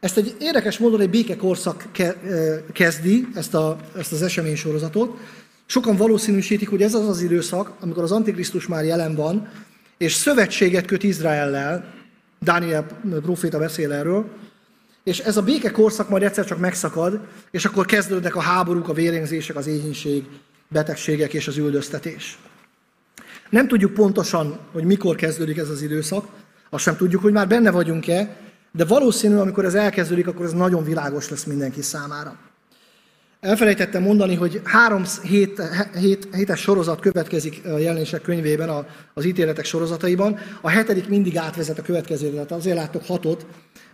Ezt 0.00 0.16
egy 0.16 0.36
érdekes 0.40 0.78
módon 0.78 1.00
egy 1.00 1.10
békekorszak 1.10 1.86
kezdi, 2.72 3.28
ezt, 3.34 3.54
a, 3.54 3.76
ezt 3.96 4.12
az 4.12 4.22
esemény 4.22 4.56
sorozatot. 4.56 5.18
Sokan 5.66 5.96
valószínűsítik, 5.96 6.68
hogy 6.68 6.82
ez 6.82 6.94
az 6.94 7.08
az 7.08 7.22
időszak, 7.22 7.72
amikor 7.80 8.02
az 8.02 8.12
Antikrisztus 8.12 8.66
már 8.66 8.84
jelen 8.84 9.14
van, 9.14 9.48
és 9.96 10.12
szövetséget 10.12 10.86
köt 10.86 11.02
Izraellel, 11.02 11.94
Dániel 12.40 12.86
proféta 13.22 13.58
beszél 13.58 13.92
erről, 13.92 14.28
és 15.04 15.18
ez 15.18 15.36
a 15.36 15.42
béke 15.42 15.70
korszak 15.70 16.08
majd 16.08 16.22
egyszer 16.22 16.44
csak 16.44 16.58
megszakad, 16.58 17.20
és 17.50 17.64
akkor 17.64 17.86
kezdődnek 17.86 18.36
a 18.36 18.40
háborúk, 18.40 18.88
a 18.88 18.92
vérengzések, 18.92 19.56
az 19.56 19.66
éhínség, 19.66 20.24
betegségek 20.68 21.34
és 21.34 21.48
az 21.48 21.56
üldöztetés. 21.56 22.38
Nem 23.50 23.68
tudjuk 23.68 23.94
pontosan, 23.94 24.58
hogy 24.72 24.84
mikor 24.84 25.16
kezdődik 25.16 25.56
ez 25.56 25.68
az 25.68 25.82
időszak, 25.82 26.26
azt 26.70 26.82
sem 26.82 26.96
tudjuk, 26.96 27.22
hogy 27.22 27.32
már 27.32 27.48
benne 27.48 27.70
vagyunk-e, 27.70 28.36
de 28.72 28.84
valószínű, 28.84 29.36
amikor 29.36 29.64
ez 29.64 29.74
elkezdődik, 29.74 30.26
akkor 30.26 30.44
ez 30.44 30.52
nagyon 30.52 30.84
világos 30.84 31.28
lesz 31.30 31.44
mindenki 31.44 31.82
számára. 31.82 32.36
Elfelejtettem 33.40 34.02
mondani, 34.02 34.34
hogy 34.34 34.60
három 34.64 35.04
hét, 35.22 35.62
hét, 35.94 36.28
hétes 36.34 36.60
sorozat 36.60 37.00
következik 37.00 37.60
a 37.64 37.78
jelenések 37.78 38.22
könyvében, 38.22 38.86
az 39.14 39.24
ítéletek 39.24 39.64
sorozataiban. 39.64 40.38
A 40.60 40.68
hetedik 40.68 41.08
mindig 41.08 41.36
átvezet 41.36 41.78
a 41.78 41.82
következőre, 41.82 42.32
tehát 42.32 42.52
azért 42.52 42.76
látok 42.76 43.06
hatot, 43.06 43.46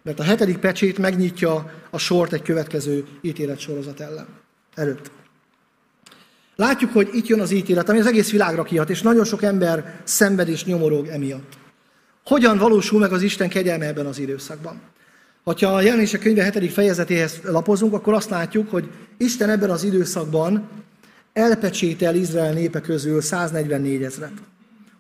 mert 0.02 0.18
a 0.18 0.22
hetedik 0.22 0.58
pecsét 0.58 0.98
megnyitja 0.98 1.70
a 1.90 1.98
sort 1.98 2.32
egy 2.32 2.42
következő 2.42 3.04
ítélet 3.20 3.58
sorozat 3.58 4.00
ellen, 4.00 4.26
előtt. 4.74 5.10
Látjuk, 6.56 6.92
hogy 6.92 7.08
itt 7.12 7.26
jön 7.26 7.40
az 7.40 7.50
ítélet, 7.50 7.88
ami 7.88 7.98
az 7.98 8.06
egész 8.06 8.30
világra 8.30 8.62
kihat, 8.62 8.90
és 8.90 9.02
nagyon 9.02 9.24
sok 9.24 9.42
ember 9.42 10.00
szenved 10.04 10.48
és 10.48 10.64
nyomorog 10.64 11.06
emiatt. 11.06 11.52
Hogyan 12.24 12.58
valósul 12.58 13.00
meg 13.00 13.12
az 13.12 13.22
Isten 13.22 13.48
kegyelme 13.48 13.86
ebben 13.86 14.06
az 14.06 14.18
időszakban? 14.18 14.80
Ha 15.44 15.66
a 15.66 15.80
jelenések 15.80 16.20
könyve 16.20 16.50
7. 16.50 16.72
fejezetéhez 16.72 17.40
lapozunk, 17.44 17.92
akkor 17.92 18.14
azt 18.14 18.30
látjuk, 18.30 18.70
hogy 18.70 18.90
Isten 19.16 19.50
ebben 19.50 19.70
az 19.70 19.84
időszakban 19.84 20.68
elpecsétel 21.32 22.14
Izrael 22.14 22.52
népe 22.52 22.80
közül 22.80 23.20
144 23.20 24.02
ezret. 24.02 24.32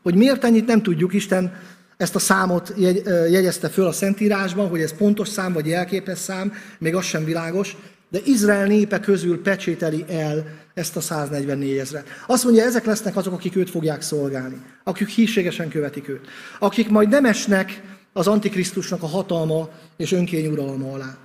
Hogy 0.02 0.14
miért 0.14 0.44
ennyit 0.44 0.66
nem 0.66 0.82
tudjuk, 0.82 1.12
Isten 1.12 1.52
ezt 1.96 2.14
a 2.14 2.18
számot 2.18 2.72
jegy, 2.76 3.02
jegyezte 3.30 3.68
föl 3.68 3.86
a 3.86 3.92
Szentírásban, 3.92 4.68
hogy 4.68 4.80
ez 4.80 4.96
pontos 4.96 5.28
szám 5.28 5.52
vagy 5.52 5.66
jelképes 5.66 6.18
szám, 6.18 6.52
még 6.78 6.94
az 6.94 7.04
sem 7.04 7.24
világos, 7.24 7.76
de 8.08 8.18
Izrael 8.24 8.66
népe 8.66 9.00
közül 9.00 9.42
pecsételi 9.42 10.04
el 10.08 10.46
ezt 10.74 10.96
a 10.96 11.00
144 11.00 11.76
ezret. 11.76 12.06
Azt 12.26 12.44
mondja, 12.44 12.64
ezek 12.64 12.84
lesznek 12.84 13.16
azok, 13.16 13.32
akik 13.32 13.56
őt 13.56 13.70
fogják 13.70 14.02
szolgálni, 14.02 14.60
akik 14.84 15.08
hírségesen 15.08 15.68
követik 15.68 16.08
őt, 16.08 16.26
akik 16.58 16.88
majd 16.88 17.08
nem 17.08 17.24
esnek 17.24 17.82
az 18.12 18.26
Antikrisztusnak 18.26 19.02
a 19.02 19.06
hatalma 19.06 19.68
és 19.96 20.12
önkény 20.12 20.46
uralma 20.46 20.92
alá. 20.92 21.16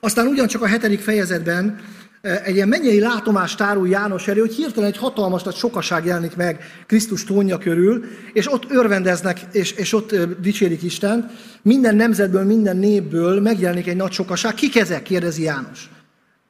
Aztán 0.00 0.26
ugyancsak 0.26 0.62
a 0.62 0.66
hetedik 0.66 1.00
fejezetben 1.00 1.80
egy 2.20 2.54
ilyen 2.54 2.68
mennyei 2.68 3.00
látomást 3.00 3.56
tárul 3.56 3.88
János 3.88 4.28
elő, 4.28 4.40
hogy 4.40 4.54
hirtelen 4.54 4.88
egy 4.88 4.96
hatalmas 4.96 5.42
nagy 5.42 5.54
sokaság 5.54 6.04
jelenik 6.04 6.36
meg 6.36 6.60
Krisztus 6.86 7.24
trónja 7.24 7.58
körül, 7.58 8.04
és 8.32 8.52
ott 8.52 8.70
örvendeznek, 8.70 9.40
és, 9.52 9.72
és 9.72 9.92
ott 9.92 10.14
dicsérik 10.40 10.82
Isten. 10.82 11.30
Minden 11.62 11.96
nemzetből, 11.96 12.44
minden 12.44 12.76
népből 12.76 13.40
megjelenik 13.40 13.86
egy 13.86 13.96
nagy 13.96 14.12
sokaság. 14.12 14.54
Kik 14.54 14.76
ezek? 14.76 15.02
kérdezi 15.02 15.42
János. 15.42 15.90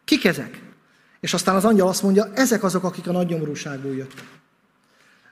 Kik 0.05 0.25
ezek? 0.25 0.64
És 1.25 1.35
aztán 1.35 1.55
az 1.55 1.65
angyal 1.65 1.89
azt 1.89 2.03
mondja, 2.03 2.31
ezek 2.35 2.63
azok, 2.63 2.85
akik 2.85 3.09
a 3.09 3.13
nagy 3.13 3.29
nyomorúságból 3.29 3.95
jöttek. 3.95 4.25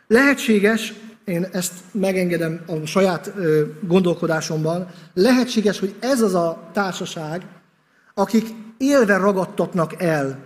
Lehetséges, 0.06 0.92
én 1.24 1.46
ezt 1.52 1.72
megengedem 1.90 2.60
a 2.66 2.86
saját 2.86 3.32
gondolkodásomban, 3.80 4.88
lehetséges, 5.14 5.78
hogy 5.78 5.94
ez 6.00 6.20
az 6.20 6.34
a 6.34 6.70
társaság, 6.72 7.42
akik 8.14 8.46
élve 8.76 9.16
ragadtatnak 9.16 10.02
el 10.02 10.38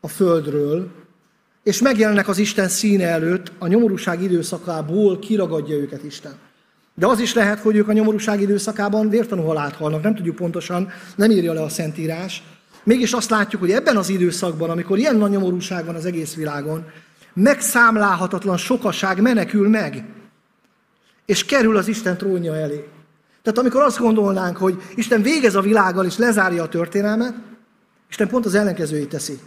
a 0.00 0.08
földről, 0.08 0.90
és 1.62 1.80
megjelennek 1.80 2.28
az 2.28 2.38
Isten 2.38 2.68
színe 2.68 3.06
előtt, 3.06 3.52
a 3.58 3.66
nyomorúság 3.66 4.22
időszakából 4.22 5.18
kiragadja 5.18 5.76
őket 5.76 6.04
Isten. 6.04 6.34
De 6.94 7.06
az 7.06 7.20
is 7.20 7.34
lehet, 7.34 7.58
hogy 7.58 7.76
ők 7.76 7.88
a 7.88 7.92
nyomorúság 7.92 8.40
időszakában 8.40 9.08
vértanú 9.08 9.42
halált 9.42 9.74
halnak, 9.74 10.02
nem 10.02 10.14
tudjuk 10.14 10.36
pontosan, 10.36 10.88
nem 11.16 11.30
írja 11.30 11.52
le 11.52 11.62
a 11.62 11.68
Szentírás. 11.68 12.42
Mégis 12.84 13.12
azt 13.12 13.30
látjuk, 13.30 13.60
hogy 13.60 13.70
ebben 13.70 13.96
az 13.96 14.08
időszakban, 14.08 14.70
amikor 14.70 14.98
ilyen 14.98 15.16
nagy 15.16 15.30
nyomorúság 15.30 15.84
van 15.84 15.94
az 15.94 16.04
egész 16.04 16.34
világon, 16.34 16.84
megszámlálhatatlan 17.34 18.56
sokaság 18.56 19.20
menekül 19.20 19.68
meg, 19.68 20.04
és 21.26 21.44
kerül 21.44 21.76
az 21.76 21.88
Isten 21.88 22.16
trónja 22.16 22.56
elé. 22.56 22.88
Tehát 23.42 23.58
amikor 23.58 23.82
azt 23.82 23.98
gondolnánk, 23.98 24.56
hogy 24.56 24.82
Isten 24.94 25.22
végez 25.22 25.54
a 25.54 25.60
világgal 25.60 26.04
és 26.04 26.16
lezárja 26.16 26.62
a 26.62 26.68
történelmet, 26.68 27.34
Isten 28.08 28.28
pont 28.28 28.46
az 28.46 28.54
ellenkezőjét 28.54 29.08
teszi. 29.08 29.38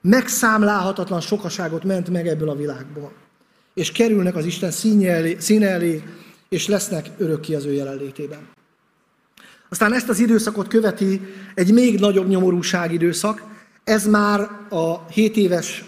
Megszámlálhatatlan 0.00 1.20
sokaságot 1.20 1.84
ment 1.84 2.10
meg 2.10 2.26
ebből 2.26 2.48
a 2.48 2.56
világból. 2.56 3.12
És 3.74 3.92
kerülnek 3.92 4.36
az 4.36 4.44
Isten 4.44 4.70
színe 4.70 5.10
elé, 5.10 5.36
színe 5.38 5.68
elé 5.68 6.02
és 6.48 6.66
lesznek 6.68 7.10
örökké 7.18 7.54
az 7.54 7.64
ő 7.64 7.72
jelenlétében. 7.72 8.53
Aztán 9.74 9.92
ezt 9.92 10.08
az 10.08 10.18
időszakot 10.18 10.68
követi 10.68 11.20
egy 11.54 11.72
még 11.72 12.00
nagyobb 12.00 12.28
nyomorúság 12.28 12.92
időszak. 12.92 13.42
Ez 13.84 14.06
már 14.06 14.40
a 14.68 15.06
7 15.06 15.36
éves 15.36 15.84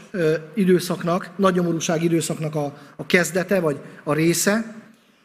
időszaknak, 0.55 1.31
nagy 1.37 1.55
nyomorúság 1.55 2.03
időszaknak 2.03 2.55
a, 2.55 2.77
a 2.97 3.07
kezdete, 3.07 3.61
vagy 3.61 3.77
a 4.05 4.13
része. 4.13 4.75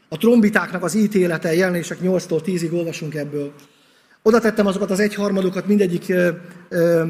A 0.09 0.17
trombitáknak 0.17 0.83
az 0.83 0.95
ítélete, 0.95 1.55
jelenések 1.55 1.97
8-tól 2.03 2.41
10-ig 2.45 2.73
olvasunk 2.73 3.15
ebből. 3.15 3.53
Oda 4.21 4.39
tettem 4.39 4.67
azokat 4.67 4.91
az 4.91 4.99
egyharmadokat 4.99 5.67
mindegyik 5.67 6.09
ö, 6.09 6.29
ö, 6.69 7.05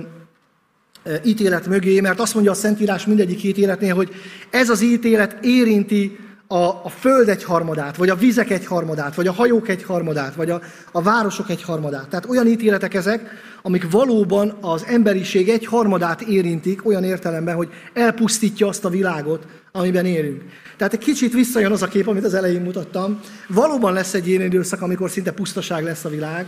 ítélet 1.23 1.67
mögé, 1.67 1.99
mert 1.99 2.19
azt 2.19 2.33
mondja 2.33 2.51
a 2.51 2.55
Szentírás 2.55 3.05
mindegyik 3.05 3.43
ítéletnél, 3.43 3.95
hogy 3.95 4.09
ez 4.49 4.69
az 4.69 4.81
ítélet 4.81 5.37
érinti 5.45 6.17
a, 6.51 6.81
a 6.83 6.89
föld 6.89 7.29
egy 7.29 7.43
harmadát, 7.43 7.95
vagy 7.97 8.09
a 8.09 8.15
vizek 8.15 8.49
egy 8.49 8.65
harmadát, 8.65 9.15
vagy 9.15 9.27
a 9.27 9.31
hajók 9.31 9.67
egy 9.67 9.83
harmadát, 9.83 10.35
vagy 10.35 10.49
a, 10.49 10.61
a 10.91 11.01
városok 11.01 11.49
egy 11.49 11.63
harmadát. 11.63 12.07
Tehát 12.07 12.29
olyan 12.29 12.47
ítéletek 12.47 12.93
ezek, 12.93 13.29
amik 13.61 13.91
valóban 13.91 14.57
az 14.61 14.85
emberiség 14.87 15.49
egy 15.49 15.65
harmadát 15.65 16.21
érintik, 16.21 16.85
olyan 16.85 17.03
értelemben, 17.03 17.55
hogy 17.55 17.69
elpusztítja 17.93 18.67
azt 18.67 18.85
a 18.85 18.89
világot, 18.89 19.45
amiben 19.71 20.05
élünk. 20.05 20.43
Tehát 20.77 20.93
egy 20.93 20.99
kicsit 20.99 21.33
visszajön 21.33 21.71
az 21.71 21.81
a 21.81 21.87
kép, 21.87 22.07
amit 22.07 22.25
az 22.25 22.33
elején 22.33 22.61
mutattam. 22.61 23.19
Valóban 23.47 23.93
lesz 23.93 24.13
egy 24.13 24.27
ilyen 24.27 24.41
időszak, 24.41 24.81
amikor 24.81 25.09
szinte 25.09 25.31
pusztaság 25.31 25.83
lesz 25.83 26.05
a 26.05 26.09
világ, 26.09 26.45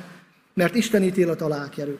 mert 0.53 0.75
Isten 0.75 1.03
ítélet 1.03 1.41
alá 1.41 1.69
kerül. 1.69 1.99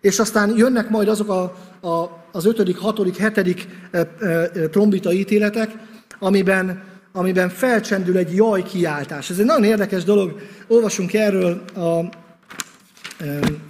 És 0.00 0.18
aztán 0.18 0.56
jönnek 0.56 0.90
majd 0.90 1.08
azok 1.08 1.28
a, 1.28 1.42
a, 1.88 2.24
az 2.32 2.44
ötödik, 2.46 2.76
hatodik, 2.76 3.16
hetedik 3.16 3.68
e, 3.90 3.98
e, 4.20 4.48
trombita 4.68 5.12
ítéletek, 5.12 5.70
amiben, 6.18 6.90
amiben 7.12 7.48
felcsendül 7.48 8.16
egy 8.16 8.34
jaj 8.34 8.62
kiáltás. 8.62 9.30
Ez 9.30 9.38
egy 9.38 9.44
nagyon 9.44 9.64
érdekes 9.64 10.04
dolog. 10.04 10.40
Olvasunk 10.66 11.14
erről, 11.14 11.64
a, 11.74 12.00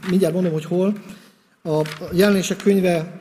mindjárt 0.08 0.34
mondom, 0.34 0.52
hogy 0.52 0.64
hol, 0.64 0.94
a 1.64 1.82
jelenések 2.12 2.56
könyve 2.56 3.20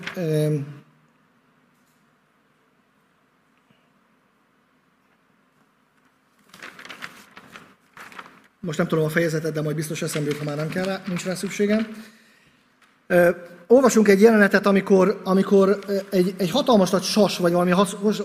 most 8.60 8.78
nem 8.78 8.88
tudom 8.88 9.06
a 9.06 9.10
fejezetet, 9.10 9.54
de 9.54 9.62
majd 9.62 9.76
biztos 9.76 10.02
eszembe 10.02 10.32
ha 10.38 10.44
már 10.44 10.56
nem 10.56 10.70
kell 10.70 10.86
rá, 10.86 11.02
nincs 11.08 11.26
rá 11.26 11.34
szükségem. 11.34 11.88
Olvasunk 13.72 14.08
egy 14.08 14.22
jelenetet, 14.22 14.66
amikor, 14.66 15.22
amikor 15.24 15.80
egy, 16.10 16.34
egy 16.38 16.52
hatalmas 16.52 16.90
nagy 16.90 17.04
sas, 17.04 17.38
vagy 17.38 17.52
valami 17.52 17.72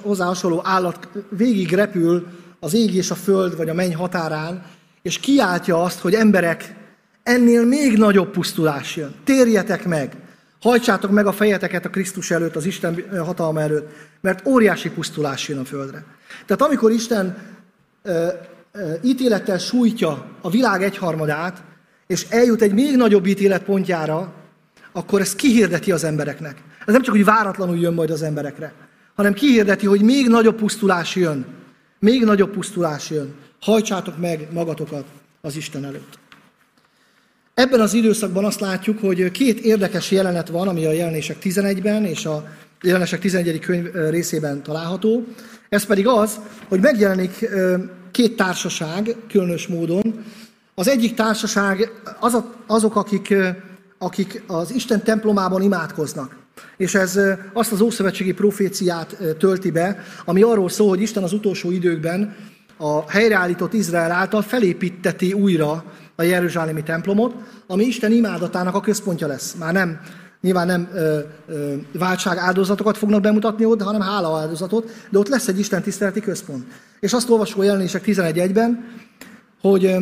hozzá 0.03 0.25
hasonló 0.25 0.61
állat 0.65 1.09
végig 1.29 1.73
repül 1.73 2.27
az 2.61 2.75
ég 2.75 2.95
és 2.95 3.11
a 3.11 3.15
föld, 3.15 3.57
vagy 3.57 3.69
a 3.69 3.75
menny 3.75 3.95
határán, 3.95 4.65
és 5.03 5.19
kiáltja 5.19 5.83
azt, 5.83 5.99
hogy 6.01 6.15
emberek, 6.15 6.75
ennél 7.23 7.65
még 7.65 7.99
nagyobb 7.99 8.31
pusztulás 8.31 8.97
jön. 8.97 9.15
Térjetek 9.25 9.85
meg, 9.85 10.17
hajtsátok 10.61 11.11
meg 11.11 11.27
a 11.27 11.33
fejeteket 11.33 11.85
a 11.85 11.91
Krisztus 11.91 12.31
előtt, 12.31 12.57
az 12.57 12.67
Isten 12.67 13.05
hatalma 13.25 13.61
előtt, 13.61 13.89
mert 14.21 14.47
óriási 14.47 14.91
pusztulás 14.91 15.49
jön 15.49 15.59
a 15.59 15.65
földre. 15.65 16.05
Tehát 16.47 16.63
amikor 16.63 16.91
Isten 16.91 17.37
ítélettel 19.03 19.59
sújtja 19.59 20.27
a 20.41 20.51
világ 20.51 20.83
egyharmadát, 20.83 21.63
és 22.07 22.27
eljut 22.31 22.63
egy 22.63 22.75
még 22.75 22.97
nagyobb 22.97 23.27
ítélet 23.27 23.63
pontjára, 23.63 24.45
akkor 24.97 25.21
ezt 25.21 25.37
kihirdeti 25.37 25.93
az 25.93 26.05
embereknek. 26.05 26.63
Ez 26.87 26.93
nem 26.93 27.03
csak, 27.03 27.15
hogy 27.15 27.25
váratlanul 27.25 27.77
jön 27.77 27.95
majd 27.95 28.11
az 28.11 28.23
emberekre, 28.23 28.73
hanem 29.15 29.33
kihirdeti, 29.33 29.87
hogy 29.87 30.01
még 30.01 30.29
nagyobb 30.29 30.57
pusztulás 30.57 31.17
jön. 31.17 31.47
Még 31.99 32.25
nagyobb 32.25 32.51
pusztulás 32.51 33.11
jön. 33.11 33.35
Hajtsátok 33.61 34.19
meg 34.19 34.49
magatokat 34.53 35.05
az 35.41 35.57
Isten 35.57 35.85
előtt. 35.85 36.19
Ebben 37.55 37.81
az 37.81 37.95
időszakban 37.95 38.45
azt 38.45 38.61
látjuk, 38.61 39.01
hogy 39.01 39.31
két 39.31 39.61
érdekes 39.61 40.11
jelenet 40.11 40.49
van, 40.49 40.69
ami 40.69 40.87
a 40.87 40.93
jelenések 40.93 41.37
11-ben 41.43 42.05
és 42.05 42.27
a 42.27 42.49
jelenések 42.83 43.21
11. 43.21 43.59
könyv 43.59 43.95
részében 44.11 44.63
található. 44.63 45.25
Ez 45.69 45.85
pedig 45.85 46.07
az, 46.07 46.39
hogy 46.69 46.81
megjelenik 46.81 47.49
két 48.11 48.37
társaság 48.37 49.17
különös 49.29 49.67
módon. 49.67 50.25
Az 50.75 50.89
egyik 50.89 51.15
társaság 51.15 51.91
az 52.21 52.39
azok, 52.67 52.97
akik, 52.97 53.35
akik 53.99 54.43
az 54.47 54.75
Isten 54.75 55.03
templomában 55.03 55.63
imádkoznak. 55.63 56.37
És 56.77 56.95
ez 56.95 57.21
azt 57.53 57.73
az 57.73 57.81
ószövetségi 57.81 58.33
proféciát 58.33 59.17
tölti 59.39 59.71
be, 59.71 60.05
ami 60.25 60.43
arról 60.43 60.69
szól, 60.69 60.89
hogy 60.89 61.01
Isten 61.01 61.23
az 61.23 61.33
utolsó 61.33 61.71
időkben 61.71 62.37
a 62.77 63.11
helyreállított 63.11 63.73
Izrael 63.73 64.11
által 64.11 64.43
felépíteti 64.43 65.33
újra 65.33 65.85
a 66.17 66.23
Jeruzsálemi 66.23 66.83
templomot, 66.83 67.35
ami 67.67 67.85
Isten 67.85 68.13
imádatának 68.13 68.75
a 68.75 68.81
központja 68.81 69.27
lesz. 69.27 69.55
Már 69.59 69.73
nem 69.73 70.01
Nyilván 70.41 70.67
nem 70.67 70.89
ö, 70.95 71.19
ö, 71.49 71.75
váltság 71.93 72.37
áldozatokat 72.37 72.97
fognak 72.97 73.21
bemutatni 73.21 73.65
ott, 73.65 73.83
hanem 73.83 74.01
hála 74.01 74.39
áldozatot, 74.39 74.91
de 75.11 75.19
ott 75.19 75.29
lesz 75.29 75.49
egy 75.49 75.59
Isten 75.59 75.83
tiszteleti 75.83 76.21
központ. 76.21 76.65
És 77.01 77.13
azt 77.13 77.31
olvasó 77.31 77.63
jelenések 77.63 78.05
11.1-ben, 78.05 78.85
hogy 79.61 79.97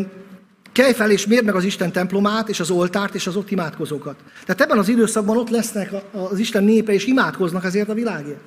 kelj 0.75 0.93
fel 0.93 1.11
és 1.11 1.27
mérd 1.27 1.45
meg 1.45 1.55
az 1.55 1.65
Isten 1.65 1.93
templomát, 1.93 2.49
és 2.49 2.61
az 2.61 2.71
oltárt, 2.71 3.15
és 3.15 3.27
az 3.27 3.37
ott 3.37 3.51
imádkozókat. 3.51 4.17
Tehát 4.45 4.61
ebben 4.61 4.79
az 4.79 4.89
időszakban 4.89 5.37
ott 5.37 5.51
lesznek 5.51 5.91
az 6.31 6.39
Isten 6.39 6.65
népe, 6.65 6.93
és 6.93 7.07
imádkoznak 7.07 7.65
ezért 7.65 7.89
a 7.89 7.95
világért. 7.95 8.41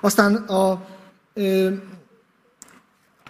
Aztán 0.00 0.34
a, 0.34 0.86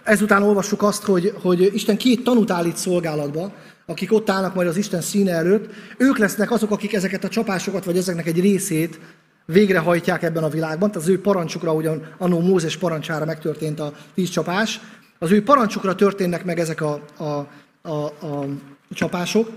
ezután 0.03 0.43
olvassuk 0.43 0.81
azt, 0.83 1.03
hogy, 1.03 1.33
hogy 1.41 1.69
Isten 1.73 1.97
két 1.97 2.23
tanút 2.23 2.51
állít 2.51 2.77
szolgálatba, 2.77 3.53
akik 3.85 4.13
ott 4.13 4.29
állnak 4.29 4.55
majd 4.55 4.67
az 4.67 4.77
Isten 4.77 5.01
színe 5.01 5.31
előtt, 5.31 5.73
ők 5.97 6.17
lesznek 6.17 6.51
azok, 6.51 6.71
akik 6.71 6.93
ezeket 6.93 7.23
a 7.23 7.29
csapásokat, 7.29 7.85
vagy 7.85 7.97
ezeknek 7.97 8.27
egy 8.27 8.39
részét 8.39 8.99
végrehajtják 9.45 10.23
ebben 10.23 10.43
a 10.43 10.49
világban. 10.49 10.91
Tehát 10.91 11.07
az 11.07 11.13
ő 11.13 11.21
parancsukra, 11.21 11.73
ugyan 11.73 12.07
annó 12.17 12.39
Mózes 12.39 12.77
parancsára 12.77 13.25
megtörtént 13.25 13.79
a 13.79 13.93
tíz 14.13 14.29
csapás, 14.29 14.79
az 15.19 15.31
ő 15.31 15.43
parancsukra 15.43 15.95
történnek 15.95 16.45
meg 16.45 16.59
ezek 16.59 16.81
a, 16.81 16.93
a, 17.17 17.47
a, 17.81 18.05
a 18.05 18.45
csapások, 18.91 19.49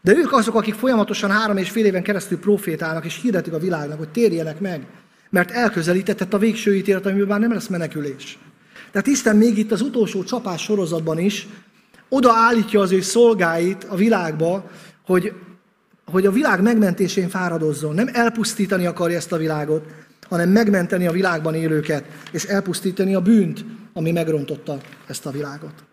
de 0.00 0.16
ők 0.16 0.32
azok, 0.32 0.54
akik 0.54 0.74
folyamatosan 0.74 1.30
három 1.30 1.56
és 1.56 1.70
fél 1.70 1.84
éven 1.84 2.02
keresztül 2.02 2.38
profétálnak, 2.38 3.04
és 3.04 3.20
hirdetik 3.22 3.52
a 3.52 3.58
világnak, 3.58 3.98
hogy 3.98 4.08
térjenek 4.08 4.60
meg, 4.60 4.86
mert 5.30 5.50
elközelítetett 5.50 6.34
a 6.34 6.38
végső 6.38 6.76
ítélet, 6.76 7.06
amiben 7.06 7.26
már 7.26 7.40
nem 7.40 7.52
lesz 7.52 7.66
menekülés. 7.66 8.38
Tehát 8.90 9.06
Isten 9.06 9.36
még 9.36 9.58
itt 9.58 9.72
az 9.72 9.80
utolsó 9.80 10.24
csapás 10.24 10.62
sorozatban 10.62 11.18
is 11.18 11.46
oda 12.08 12.32
állítja 12.32 12.80
az 12.80 12.92
ő 12.92 13.00
szolgáit 13.00 13.84
a 13.84 13.96
világba, 13.96 14.70
hogy, 15.06 15.32
hogy 16.04 16.26
a 16.26 16.30
világ 16.30 16.62
megmentésén 16.62 17.28
fáradozzon. 17.28 17.94
Nem 17.94 18.08
elpusztítani 18.12 18.86
akarja 18.86 19.16
ezt 19.16 19.32
a 19.32 19.36
világot, 19.36 19.84
hanem 20.28 20.48
megmenteni 20.48 21.06
a 21.06 21.12
világban 21.12 21.54
élőket, 21.54 22.04
és 22.32 22.44
elpusztítani 22.44 23.14
a 23.14 23.20
bűnt, 23.20 23.64
ami 23.92 24.10
megrontotta 24.10 24.80
ezt 25.06 25.26
a 25.26 25.30
világot. 25.30 25.87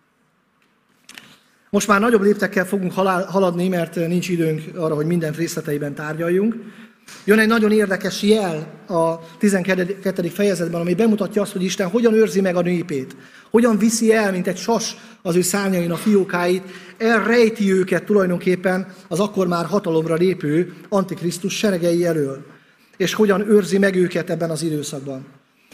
Most 1.75 1.87
már 1.87 1.99
nagyobb 1.99 2.21
léptekkel 2.21 2.65
fogunk 2.65 2.93
haladni, 3.27 3.67
mert 3.67 3.95
nincs 3.95 4.29
időnk 4.29 4.61
arra, 4.75 4.95
hogy 4.95 5.05
minden 5.05 5.33
részleteiben 5.33 5.95
tárgyaljunk. 5.95 6.55
Jön 7.23 7.39
egy 7.39 7.47
nagyon 7.47 7.71
érdekes 7.71 8.21
jel 8.21 8.67
a 8.87 9.19
12. 9.37 10.29
fejezetben, 10.29 10.81
ami 10.81 10.93
bemutatja 10.93 11.41
azt, 11.41 11.51
hogy 11.51 11.63
Isten 11.63 11.89
hogyan 11.89 12.13
őrzi 12.13 12.41
meg 12.41 12.55
a 12.55 12.61
népét, 12.61 13.15
hogyan 13.51 13.77
viszi 13.77 14.13
el, 14.13 14.31
mint 14.31 14.47
egy 14.47 14.57
sas 14.57 14.95
az 15.21 15.35
ő 15.35 15.41
szárnyain 15.41 15.91
a 15.91 15.95
fiókáit, 15.95 16.63
elrejti 16.97 17.73
őket 17.73 18.03
tulajdonképpen 18.03 18.87
az 19.07 19.19
akkor 19.19 19.47
már 19.47 19.65
hatalomra 19.65 20.15
lépő 20.15 20.73
Antikrisztus 20.89 21.57
seregei 21.57 22.05
elől, 22.05 22.45
és 22.97 23.13
hogyan 23.13 23.49
őrzi 23.49 23.77
meg 23.77 23.95
őket 23.95 24.29
ebben 24.29 24.49
az 24.49 24.63
időszakban. 24.63 25.25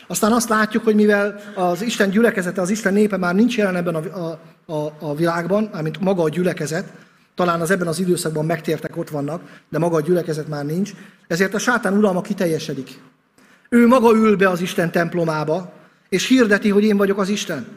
Aztán 0.08 0.32
azt 0.32 0.49
látjuk, 0.49 0.84
hogy 0.84 0.95
mivel 0.95 1.39
az 1.56 1.82
Isten 1.82 2.10
gyülekezete, 2.10 2.62
az 2.62 2.70
Isten 2.70 2.93
népe 2.93 3.18
már 3.18 3.36
nincs 3.36 3.58
jelen 3.58 3.76
ebben 3.76 3.95
a, 3.95 4.20
a, 4.20 4.39
a, 4.66 4.88
a 4.99 5.16
világban, 5.16 5.70
mármint 5.74 5.99
maga 5.99 6.24
a 6.24 6.30
gyülekezet, 6.30 6.91
talán 7.36 7.62
az 7.62 7.72
ebben 7.72 7.88
az 7.88 7.99
időszakban 7.99 8.45
megtértek, 8.45 8.97
ott 8.97 9.09
vannak, 9.09 9.41
de 9.70 9.78
maga 9.78 9.95
a 9.95 10.01
gyülekezet 10.01 10.47
már 10.47 10.66
nincs, 10.66 10.91
ezért 11.28 11.53
a 11.53 11.59
sátán 11.59 11.97
uralma 11.97 12.22
kiteljesedik. 12.22 12.99
Ő 13.70 13.88
maga 13.88 14.16
ül 14.16 14.36
be 14.36 14.49
az 14.49 14.62
Isten 14.62 14.91
templomába, 14.91 15.74
és 16.09 16.28
hirdeti, 16.28 16.70
hogy 16.70 16.84
én 16.84 16.97
vagyok 16.97 17.18
az 17.18 17.30
Isten. 17.30 17.68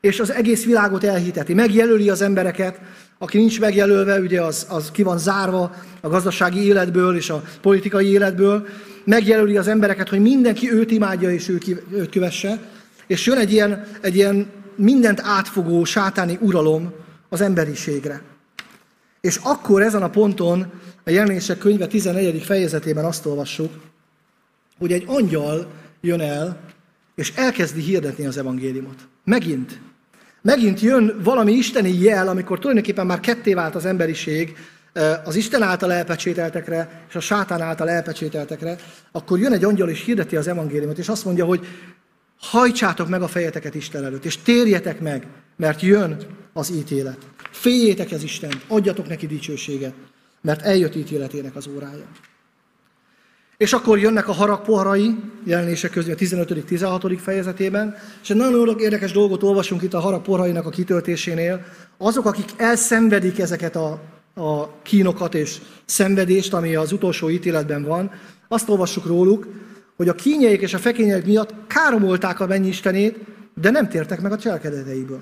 És 0.00 0.20
az 0.20 0.32
egész 0.32 0.64
világot 0.64 1.04
elhiteti. 1.04 1.54
Megjelöli 1.54 2.10
az 2.10 2.22
embereket, 2.22 2.80
aki 3.18 3.38
nincs 3.38 3.60
megjelölve, 3.60 4.18
ugye 4.18 4.42
az, 4.42 4.66
az 4.68 4.90
ki 4.90 5.02
van 5.02 5.18
zárva 5.18 5.74
a 6.00 6.08
gazdasági 6.08 6.64
életből 6.64 7.16
és 7.16 7.30
a 7.30 7.42
politikai 7.60 8.06
életből. 8.06 8.66
Megjelöli 9.04 9.56
az 9.56 9.68
embereket, 9.68 10.08
hogy 10.08 10.20
mindenki 10.20 10.72
őt 10.72 10.90
imádja 10.90 11.30
és 11.30 11.48
őt 11.48 12.10
kövesse. 12.10 12.58
És 13.06 13.26
jön 13.26 13.38
egy 13.38 13.52
ilyen, 13.52 13.86
egy 14.00 14.14
ilyen 14.14 14.46
mindent 14.80 15.20
átfogó 15.20 15.84
sátáni 15.84 16.38
uralom 16.40 16.92
az 17.28 17.40
emberiségre. 17.40 18.22
És 19.20 19.40
akkor 19.42 19.82
ezen 19.82 20.02
a 20.02 20.10
ponton 20.10 20.72
a 21.04 21.10
jelenések 21.10 21.58
könyve 21.58 21.86
14. 21.86 22.42
fejezetében 22.42 23.04
azt 23.04 23.26
olvassuk, 23.26 23.72
hogy 24.78 24.92
egy 24.92 25.04
angyal 25.06 25.70
jön 26.00 26.20
el, 26.20 26.60
és 27.14 27.32
elkezdi 27.36 27.80
hirdetni 27.80 28.26
az 28.26 28.38
evangéliumot. 28.38 29.08
Megint. 29.24 29.80
Megint 30.42 30.80
jön 30.80 31.20
valami 31.22 31.52
isteni 31.52 32.02
jel, 32.02 32.28
amikor 32.28 32.58
tulajdonképpen 32.58 33.06
már 33.06 33.20
ketté 33.20 33.54
vált 33.54 33.74
az 33.74 33.84
emberiség, 33.84 34.56
az 35.24 35.36
Isten 35.36 35.62
által 35.62 35.92
elpecsételtekre 35.92 37.04
és 37.08 37.14
a 37.14 37.20
sátán 37.20 37.60
által 37.60 37.90
elpecsételtekre, 37.90 38.76
akkor 39.12 39.38
jön 39.38 39.52
egy 39.52 39.64
angyal 39.64 39.88
és 39.88 40.04
hirdeti 40.04 40.36
az 40.36 40.48
evangéliumot, 40.48 40.98
és 40.98 41.08
azt 41.08 41.24
mondja, 41.24 41.44
hogy 41.44 41.66
hajtsátok 42.40 43.08
meg 43.08 43.22
a 43.22 43.28
fejeteket 43.28 43.74
Isten 43.74 44.04
előtt, 44.04 44.24
és 44.24 44.36
térjetek 44.36 45.00
meg, 45.00 45.26
mert 45.56 45.80
jön 45.80 46.16
az 46.52 46.70
ítélet. 46.70 47.18
Féljétek 47.50 48.10
az 48.10 48.22
Isten, 48.22 48.52
adjatok 48.68 49.08
neki 49.08 49.26
dicsőséget, 49.26 49.94
mert 50.40 50.62
eljött 50.62 50.94
ítéletének 50.94 51.56
az 51.56 51.68
órája. 51.74 52.04
És 53.56 53.72
akkor 53.72 53.98
jönnek 53.98 54.28
a 54.28 54.32
haragpoharai, 54.32 55.14
jelenések 55.44 55.90
közül 55.90 56.12
a 56.12 56.16
15.-16. 56.16 57.18
fejezetében, 57.22 57.96
és 58.22 58.30
egy 58.30 58.36
nagyon 58.36 58.78
érdekes 58.78 59.12
dolgot 59.12 59.42
olvasunk 59.42 59.82
itt 59.82 59.94
a 59.94 60.00
haragpoharainak 60.00 60.66
a 60.66 60.70
kitöltésénél. 60.70 61.64
Azok, 61.98 62.26
akik 62.26 62.50
elszenvedik 62.56 63.38
ezeket 63.38 63.76
a, 63.76 64.00
a 64.34 64.82
kínokat 64.82 65.34
és 65.34 65.58
szenvedést, 65.84 66.54
ami 66.54 66.74
az 66.74 66.92
utolsó 66.92 67.30
ítéletben 67.30 67.84
van, 67.84 68.10
azt 68.48 68.68
olvassuk 68.68 69.06
róluk, 69.06 69.46
hogy 70.00 70.08
a 70.08 70.14
kínjeik 70.14 70.60
és 70.60 70.74
a 70.74 70.78
fekények 70.78 71.26
miatt 71.26 71.54
káromolták 71.66 72.40
a 72.40 72.46
mennyistenét, 72.46 73.18
de 73.60 73.70
nem 73.70 73.88
tértek 73.88 74.20
meg 74.20 74.32
a 74.32 74.38
cselekedeteiből. 74.38 75.20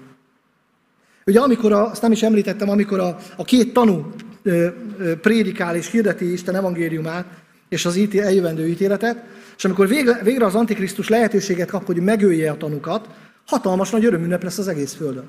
Ugye 1.27 1.41
amikor, 1.41 1.73
a, 1.73 1.91
azt 1.91 2.03
nem 2.03 2.13
is 2.13 2.23
említettem, 2.23 2.69
amikor 2.69 3.01
a, 3.01 3.17
a 3.37 3.45
két 3.45 3.73
tanú 3.73 4.11
ö, 4.43 4.69
ö, 4.99 5.17
prédikál 5.17 5.77
és 5.77 5.91
hirdeti 5.91 6.33
Isten 6.33 6.55
evangéliumát, 6.55 7.27
és 7.69 7.87
az 7.87 7.97
ítél, 7.97 8.23
eljövendő 8.23 8.67
ítéletet, 8.67 9.25
és 9.57 9.65
amikor 9.65 9.89
végre, 9.89 10.21
végre 10.23 10.45
az 10.45 10.55
Antikrisztus 10.55 11.09
lehetőséget 11.09 11.71
kap, 11.71 11.87
hogy 11.87 11.97
megölje 11.97 12.51
a 12.51 12.57
tanukat, 12.57 13.09
hatalmas 13.47 13.91
nagy 13.91 14.05
örömünnep 14.05 14.43
lesz 14.43 14.59
az 14.59 14.69
egész 14.69 14.95
Földön. 14.95 15.29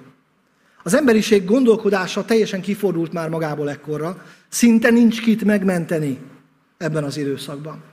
Az 0.83 0.93
emberiség 0.93 1.45
gondolkodása 1.45 2.25
teljesen 2.25 2.61
kifordult 2.61 3.13
már 3.13 3.29
magából 3.29 3.69
ekkorra, 3.69 4.23
szinte 4.49 4.89
nincs 4.89 5.21
kit 5.21 5.43
megmenteni 5.43 6.19
ebben 6.77 7.03
az 7.03 7.17
időszakban. 7.17 7.88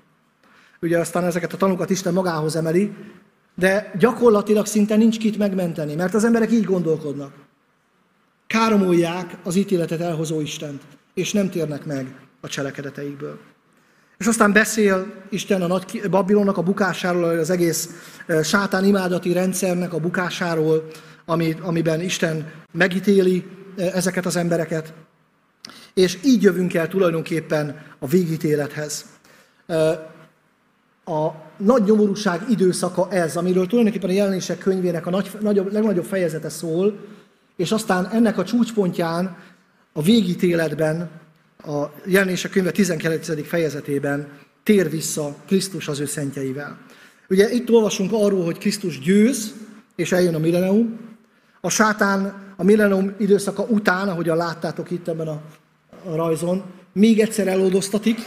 Ugye 0.80 0.98
aztán 0.98 1.24
ezeket 1.24 1.52
a 1.52 1.56
tanukat 1.56 1.90
Isten 1.90 2.12
magához 2.12 2.56
emeli, 2.56 2.92
de 3.54 3.92
gyakorlatilag 3.98 4.66
szinte 4.66 4.96
nincs 4.96 5.18
kit 5.18 5.38
megmenteni, 5.38 5.94
mert 5.94 6.14
az 6.14 6.24
emberek 6.24 6.52
így 6.52 6.64
gondolkodnak. 6.64 7.32
Káromolják 8.46 9.36
az 9.42 9.56
ítéletet 9.56 10.00
elhozó 10.00 10.40
Istent, 10.40 10.82
és 11.14 11.32
nem 11.32 11.50
térnek 11.50 11.84
meg 11.84 12.14
a 12.40 12.48
cselekedeteikből. 12.48 13.38
És 14.18 14.26
aztán 14.26 14.52
beszél 14.52 15.06
Isten 15.30 15.62
a 15.62 15.66
nagy 15.66 16.10
Babilonnak 16.10 16.56
a 16.56 16.62
bukásáról, 16.62 17.24
az 17.24 17.50
egész 17.50 17.90
sátán 18.42 18.84
imádati 18.84 19.32
rendszernek 19.32 19.92
a 19.92 20.00
bukásáról, 20.00 20.86
ami, 21.24 21.56
amiben 21.62 22.00
Isten 22.00 22.52
megítéli 22.72 23.44
ezeket 23.76 24.26
az 24.26 24.36
embereket. 24.36 24.92
És 25.94 26.18
így 26.24 26.42
jövünk 26.42 26.74
el 26.74 26.88
tulajdonképpen 26.88 27.82
a 27.98 28.06
végítélethez. 28.06 29.04
A 31.08 31.30
nagy 31.56 31.82
nyomorúság 31.84 32.40
időszaka 32.50 33.10
ez, 33.10 33.36
amiről 33.36 33.66
tulajdonképpen 33.66 34.10
a 34.10 34.12
jelenések 34.12 34.58
könyvének 34.58 35.06
a 35.06 35.10
nagy, 35.10 35.30
nagyobb, 35.40 35.72
legnagyobb 35.72 36.04
fejezete 36.04 36.48
szól, 36.48 36.98
és 37.56 37.72
aztán 37.72 38.06
ennek 38.06 38.38
a 38.38 38.44
csúcspontján 38.44 39.36
a 39.92 40.02
végítéletben 40.02 41.10
a 41.64 41.84
jelenések 42.06 42.50
könyve 42.50 42.70
19. 42.70 43.46
fejezetében 43.46 44.28
tér 44.62 44.90
vissza 44.90 45.34
Krisztus 45.46 45.88
az 45.88 46.00
ő 46.00 46.06
szentjeivel. 46.06 46.78
Ugye 47.28 47.50
itt 47.50 47.70
olvasunk 47.70 48.10
arról, 48.12 48.44
hogy 48.44 48.58
Krisztus 48.58 49.00
győz, 49.00 49.54
és 49.96 50.12
eljön 50.12 50.34
a 50.34 50.38
millenium. 50.38 50.98
A 51.60 51.68
sátán 51.68 52.34
a 52.56 52.64
millenium 52.64 53.14
időszaka 53.18 53.62
után, 53.62 54.08
ahogyan 54.08 54.36
láttátok 54.36 54.90
itt 54.90 55.08
ebben 55.08 55.28
a, 55.28 55.40
rajzon, 56.14 56.62
még 56.92 57.20
egyszer 57.20 57.48
eloldoztatik, 57.48 58.18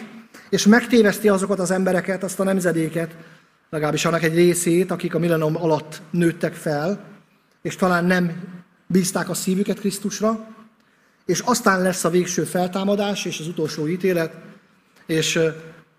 és 0.50 0.66
megtéveszti 0.66 1.30
azokat 1.30 1.60
az 1.60 1.72
embereket, 1.72 2.24
azt 2.24 2.40
a 2.40 2.44
nemzedéket, 2.44 3.16
legalábbis 3.70 4.06
annak 4.06 4.24
egy 4.24 4.36
részét, 4.36 4.92
akik 4.92 5.16
a 5.16 5.20
millenium 5.20 5.56
alatt 5.56 6.02
nőttek 6.12 6.54
fel, 6.54 7.04
és 7.62 7.76
talán 7.76 8.06
nem 8.06 8.44
bízták 8.88 9.30
a 9.30 9.34
szívüket 9.34 9.80
Krisztusra, 9.80 10.48
és 11.26 11.40
aztán 11.40 11.82
lesz 11.82 12.04
a 12.04 12.10
végső 12.10 12.44
feltámadás 12.44 13.26
és 13.26 13.40
az 13.40 13.48
utolsó 13.48 13.88
ítélet, 13.88 14.34
és 15.06 15.40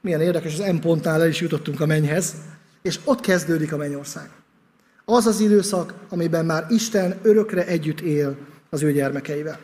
milyen 0.01 0.21
érdekes, 0.21 0.59
az 0.59 0.73
M 0.73 0.79
pontnál 0.79 1.21
el 1.21 1.29
is 1.29 1.41
jutottunk 1.41 1.81
a 1.81 1.87
mennyhez, 1.87 2.35
és 2.83 2.99
ott 3.05 3.21
kezdődik 3.21 3.73
a 3.73 3.77
mennyország. 3.77 4.31
Az 5.05 5.27
az 5.27 5.41
időszak, 5.41 5.95
amiben 6.09 6.45
már 6.45 6.67
Isten 6.69 7.19
örökre 7.23 7.67
együtt 7.67 8.01
él 8.01 8.37
az 8.71 8.83
ő 8.83 8.93
gyermekeivel. 8.93 9.59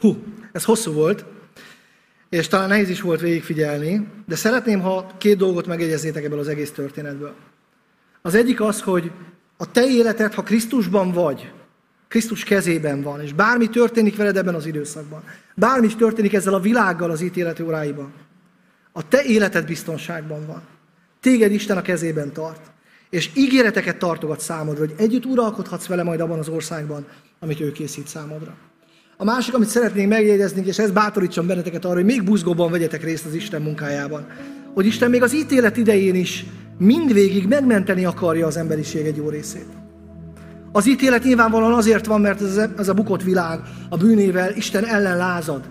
Hú, 0.00 0.16
ez 0.52 0.64
hosszú 0.64 0.92
volt, 0.92 1.24
és 2.28 2.48
talán 2.48 2.68
nehéz 2.68 2.88
is 2.88 3.00
volt 3.00 3.20
végigfigyelni, 3.20 4.06
de 4.26 4.36
szeretném, 4.36 4.80
ha 4.80 5.10
két 5.18 5.36
dolgot 5.36 5.66
megjegyezzétek 5.66 6.24
ebből 6.24 6.38
az 6.38 6.48
egész 6.48 6.70
történetből. 6.70 7.34
Az 8.22 8.34
egyik 8.34 8.60
az, 8.60 8.82
hogy 8.82 9.10
a 9.56 9.70
te 9.70 9.86
életed, 9.86 10.34
ha 10.34 10.42
Krisztusban 10.42 11.12
vagy, 11.12 11.52
Krisztus 12.08 12.44
kezében 12.44 13.02
van, 13.02 13.20
és 13.20 13.32
bármi 13.32 13.68
történik 13.68 14.16
veled 14.16 14.36
ebben 14.36 14.54
az 14.54 14.66
időszakban, 14.66 15.22
bármi 15.54 15.86
is 15.86 15.96
történik 15.96 16.34
ezzel 16.34 16.54
a 16.54 16.60
világgal 16.60 17.10
az 17.10 17.20
ítélet 17.20 17.60
óráiban, 17.60 18.12
a 18.92 19.08
te 19.08 19.22
életed 19.22 19.66
biztonságban 19.66 20.46
van. 20.46 20.62
Téged 21.20 21.52
Isten 21.52 21.76
a 21.76 21.82
kezében 21.82 22.32
tart. 22.32 22.60
És 23.10 23.30
ígéreteket 23.34 23.98
tartogat 23.98 24.40
számodra, 24.40 24.80
hogy 24.80 24.94
együtt 24.96 25.24
uralkodhatsz 25.24 25.86
vele 25.86 26.02
majd 26.02 26.20
abban 26.20 26.38
az 26.38 26.48
országban, 26.48 27.06
amit 27.38 27.60
ő 27.60 27.72
készít 27.72 28.06
számodra. 28.06 28.54
A 29.18 29.24
másik, 29.24 29.54
amit 29.54 29.68
szeretnénk 29.68 30.08
megjegyezni, 30.08 30.62
és 30.66 30.78
ez 30.78 30.90
bátorítsam 30.90 31.46
benneteket 31.46 31.84
arra, 31.84 31.94
hogy 31.94 32.04
még 32.04 32.24
buzgóban 32.24 32.70
vegyetek 32.70 33.04
részt 33.04 33.26
az 33.26 33.34
Isten 33.34 33.62
munkájában. 33.62 34.26
Hogy 34.74 34.86
Isten 34.86 35.10
még 35.10 35.22
az 35.22 35.34
ítélet 35.34 35.76
idején 35.76 36.14
is 36.14 36.44
mindvégig 36.78 37.46
megmenteni 37.46 38.04
akarja 38.04 38.46
az 38.46 38.56
emberiség 38.56 39.06
egy 39.06 39.16
jó 39.16 39.28
részét. 39.28 39.66
Az 40.72 40.88
ítélet 40.88 41.24
nyilvánvalóan 41.24 41.72
azért 41.72 42.06
van, 42.06 42.20
mert 42.20 42.40
ez, 42.40 42.60
ez 42.78 42.88
a 42.88 42.94
bukott 42.94 43.22
világ 43.22 43.60
a 43.88 43.96
bűnével 43.96 44.52
Isten 44.56 44.84
ellen 44.84 45.16
lázad. 45.16 45.68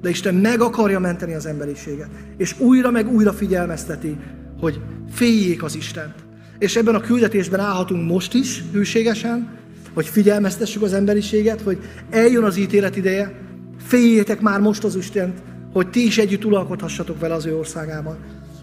De 0.00 0.08
Isten 0.08 0.34
meg 0.34 0.60
akarja 0.60 0.98
menteni 0.98 1.34
az 1.34 1.46
emberiséget. 1.46 2.08
És 2.36 2.60
újra 2.60 2.90
meg 2.90 3.12
újra 3.12 3.32
figyelmezteti, 3.32 4.16
hogy 4.60 4.80
féljék 5.10 5.62
az 5.62 5.76
Istent. 5.76 6.14
És 6.58 6.76
ebben 6.76 6.94
a 6.94 7.00
küldetésben 7.00 7.60
állhatunk 7.60 8.10
most 8.10 8.34
is, 8.34 8.64
hűségesen, 8.72 9.48
hogy 9.96 10.06
figyelmeztessük 10.06 10.82
az 10.82 10.92
emberiséget, 10.92 11.60
hogy 11.60 11.78
eljön 12.10 12.44
az 12.44 12.56
ítélet 12.56 12.96
ideje, 12.96 13.32
féljétek 13.78 14.40
már 14.40 14.60
most 14.60 14.84
az 14.84 14.96
Istent, 14.96 15.38
hogy 15.72 15.90
ti 15.90 16.06
is 16.06 16.18
együtt 16.18 16.44
uralkodhassatok 16.44 17.18
vele 17.18 17.34
az 17.34 17.46
ő 17.46 17.56
országában. 17.56 18.16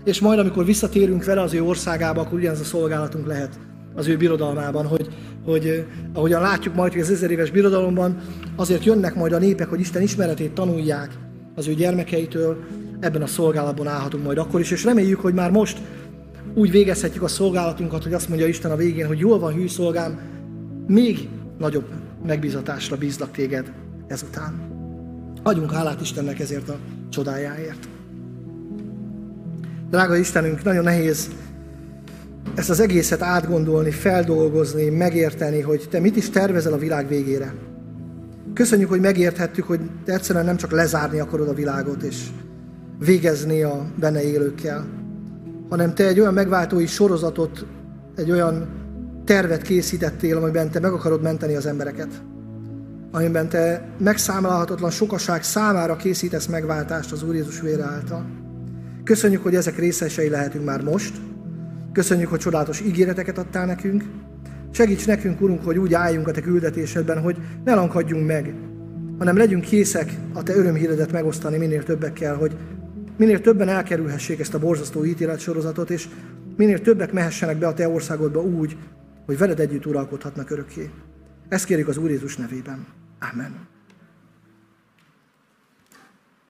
És 0.04 0.20
majd, 0.20 0.40
amikor 0.40 0.66
visszatérünk 0.66 1.24
vele 1.24 1.42
az 1.42 1.54
ő 1.54 1.64
országába, 1.64 2.22
akkor 2.22 2.38
ugyanaz 2.38 2.60
a 2.60 2.64
szolgálatunk 2.64 3.28
lehet 3.28 3.60
az 3.96 4.08
ő 4.08 4.18
birodalmában, 4.18 4.86
hogy, 4.86 5.08
hogy 5.46 5.66
eh, 5.68 5.84
ahogyan 6.14 6.42
látjuk 6.42 6.76
majd, 6.76 6.92
hogy 6.92 7.02
az 7.02 7.12
ezer 7.12 7.32
éves 7.32 7.52
birodalomban 7.52 8.18
azért 8.56 8.84
jönnek 8.84 9.16
majd 9.16 9.34
a 9.34 9.40
népek, 9.40 9.68
hogy 9.68 9.80
Isten 9.80 10.02
ismeretét 10.02 10.52
tanulják 10.52 11.10
az 11.56 11.68
ő 11.68 11.74
gyermekeitől, 11.74 12.58
ebben 13.00 13.22
a 13.22 13.28
szolgálatban 13.28 13.88
állhatunk 13.88 14.24
majd 14.24 14.38
akkor 14.38 14.60
is, 14.60 14.72
és 14.72 14.84
reméljük, 14.84 15.20
hogy 15.20 15.34
már 15.34 15.52
most 15.52 15.78
úgy 16.54 16.72
végezhetjük 16.72 17.24
a 17.24 17.28
szolgálatunkat, 17.28 18.04
hogy 18.04 18.14
azt 18.14 18.30
mondja 18.30 18.48
Isten 18.48 18.72
a 18.72 18.76
végén, 18.76 19.08
hogy 19.08 19.20
jól 19.20 19.40
van 19.40 19.54
hű 19.54 19.68
szolgám, 19.68 20.33
még 20.88 21.30
nagyobb 21.58 21.88
megbízatásra 22.26 22.98
bízlak 22.98 23.32
téged 23.32 23.72
ezután. 24.08 24.72
Adjunk 25.44 25.72
hálát 25.72 26.02
Istennek 26.02 26.40
ezért 26.40 26.70
a 26.70 26.78
csodájáért. 27.10 27.88
Drága 29.90 30.16
Istenünk, 30.16 30.64
nagyon 30.64 30.84
nehéz 30.84 31.30
ezt 32.56 32.70
az 32.70 32.80
egészet 32.80 33.22
átgondolni, 33.22 33.92
feldolgozni, 33.92 34.90
megérteni, 34.90 35.62
hogy 35.62 35.88
te 35.90 36.00
mit 36.00 36.16
is 36.16 36.30
tervezel 36.30 36.74
a 36.74 36.78
világ 36.78 37.08
végére. 37.08 37.54
Köszönjük, 38.54 38.90
hogy 38.90 39.00
megérthettük, 39.00 39.66
hogy 39.66 39.80
te 40.06 40.14
egyszerűen 40.14 40.46
nem 40.46 40.58
csak 40.58 40.72
lezárni 40.72 41.20
akarod 41.20 41.48
a 41.48 41.54
világot 41.54 42.02
és 42.02 42.28
végezni 43.00 43.62
a 43.62 43.86
benne 44.00 44.24
élőkkel, 44.24 44.88
hanem 45.70 45.94
te 45.94 46.08
egy 46.08 46.20
olyan 46.20 46.34
megváltói 46.34 46.86
sorozatot, 46.86 47.66
egy 48.16 48.32
olyan 48.32 48.68
tervet 49.26 49.62
készítettél, 49.62 50.38
amiben 50.38 50.72
te 50.72 50.80
meg 50.80 50.92
akarod 50.92 51.22
menteni 51.22 51.56
az 51.56 51.66
embereket. 51.66 52.24
Amiben 53.12 53.50
te 53.50 53.88
megszámolhatatlan 53.98 54.92
sokaság 54.92 55.44
számára 55.44 55.96
készítesz 55.96 56.46
megváltást 56.46 57.12
az 57.12 57.24
Úr 57.24 57.36
Jézus 57.36 57.62
vére 57.62 57.84
által. 57.84 58.26
Köszönjük, 59.04 59.44
hogy 59.44 59.56
ezek 59.56 59.78
részesei 59.78 60.30
lehetünk 60.30 60.66
már 60.66 60.82
most. 60.82 61.16
Köszönjük, 61.92 62.30
hogy 62.30 62.40
csodálatos 62.40 62.82
ígéreteket 62.82 63.38
adtál 63.38 63.66
nekünk. 63.66 64.04
Segíts 64.72 65.08
nekünk, 65.08 65.42
Urunk, 65.42 65.64
hogy 65.64 65.78
úgy 65.78 65.94
álljunk 65.94 66.28
a 66.28 66.32
Te 66.32 66.42
küldetésedben, 66.42 67.22
hogy 67.22 67.38
ne 67.64 67.74
lankadjunk 67.74 68.28
meg, 68.28 68.54
hanem 69.18 69.38
legyünk 69.38 69.64
készek 69.64 70.14
a 70.34 70.44
Te 70.44 70.56
örömhíredet 70.56 71.12
megosztani 71.12 71.58
minél 71.58 71.84
többekkel, 71.84 72.36
hogy 72.36 72.56
minél 73.18 73.42
többen 73.42 73.70
elkerülhessék 73.70 74.40
ezt 74.40 74.54
a 74.54 74.60
borzasztó 74.60 75.06
ítéletsorozatot, 75.06 75.90
és 75.90 76.08
minél 76.58 76.82
többek 76.82 77.12
mehessenek 77.12 77.58
be 77.58 77.68
a 77.68 77.74
Te 77.74 77.90
országodba 77.90 78.42
úgy, 78.42 78.78
hogy 79.26 79.38
veled 79.38 79.60
együtt 79.60 79.86
uralkodhatnak 79.86 80.50
örökké. 80.50 80.92
Ezt 81.50 81.66
kérjük 81.66 81.88
az 81.88 81.98
Úr 81.98 82.10
Jézus 82.10 82.38
nevében. 82.38 82.88
Amen. 83.32 83.73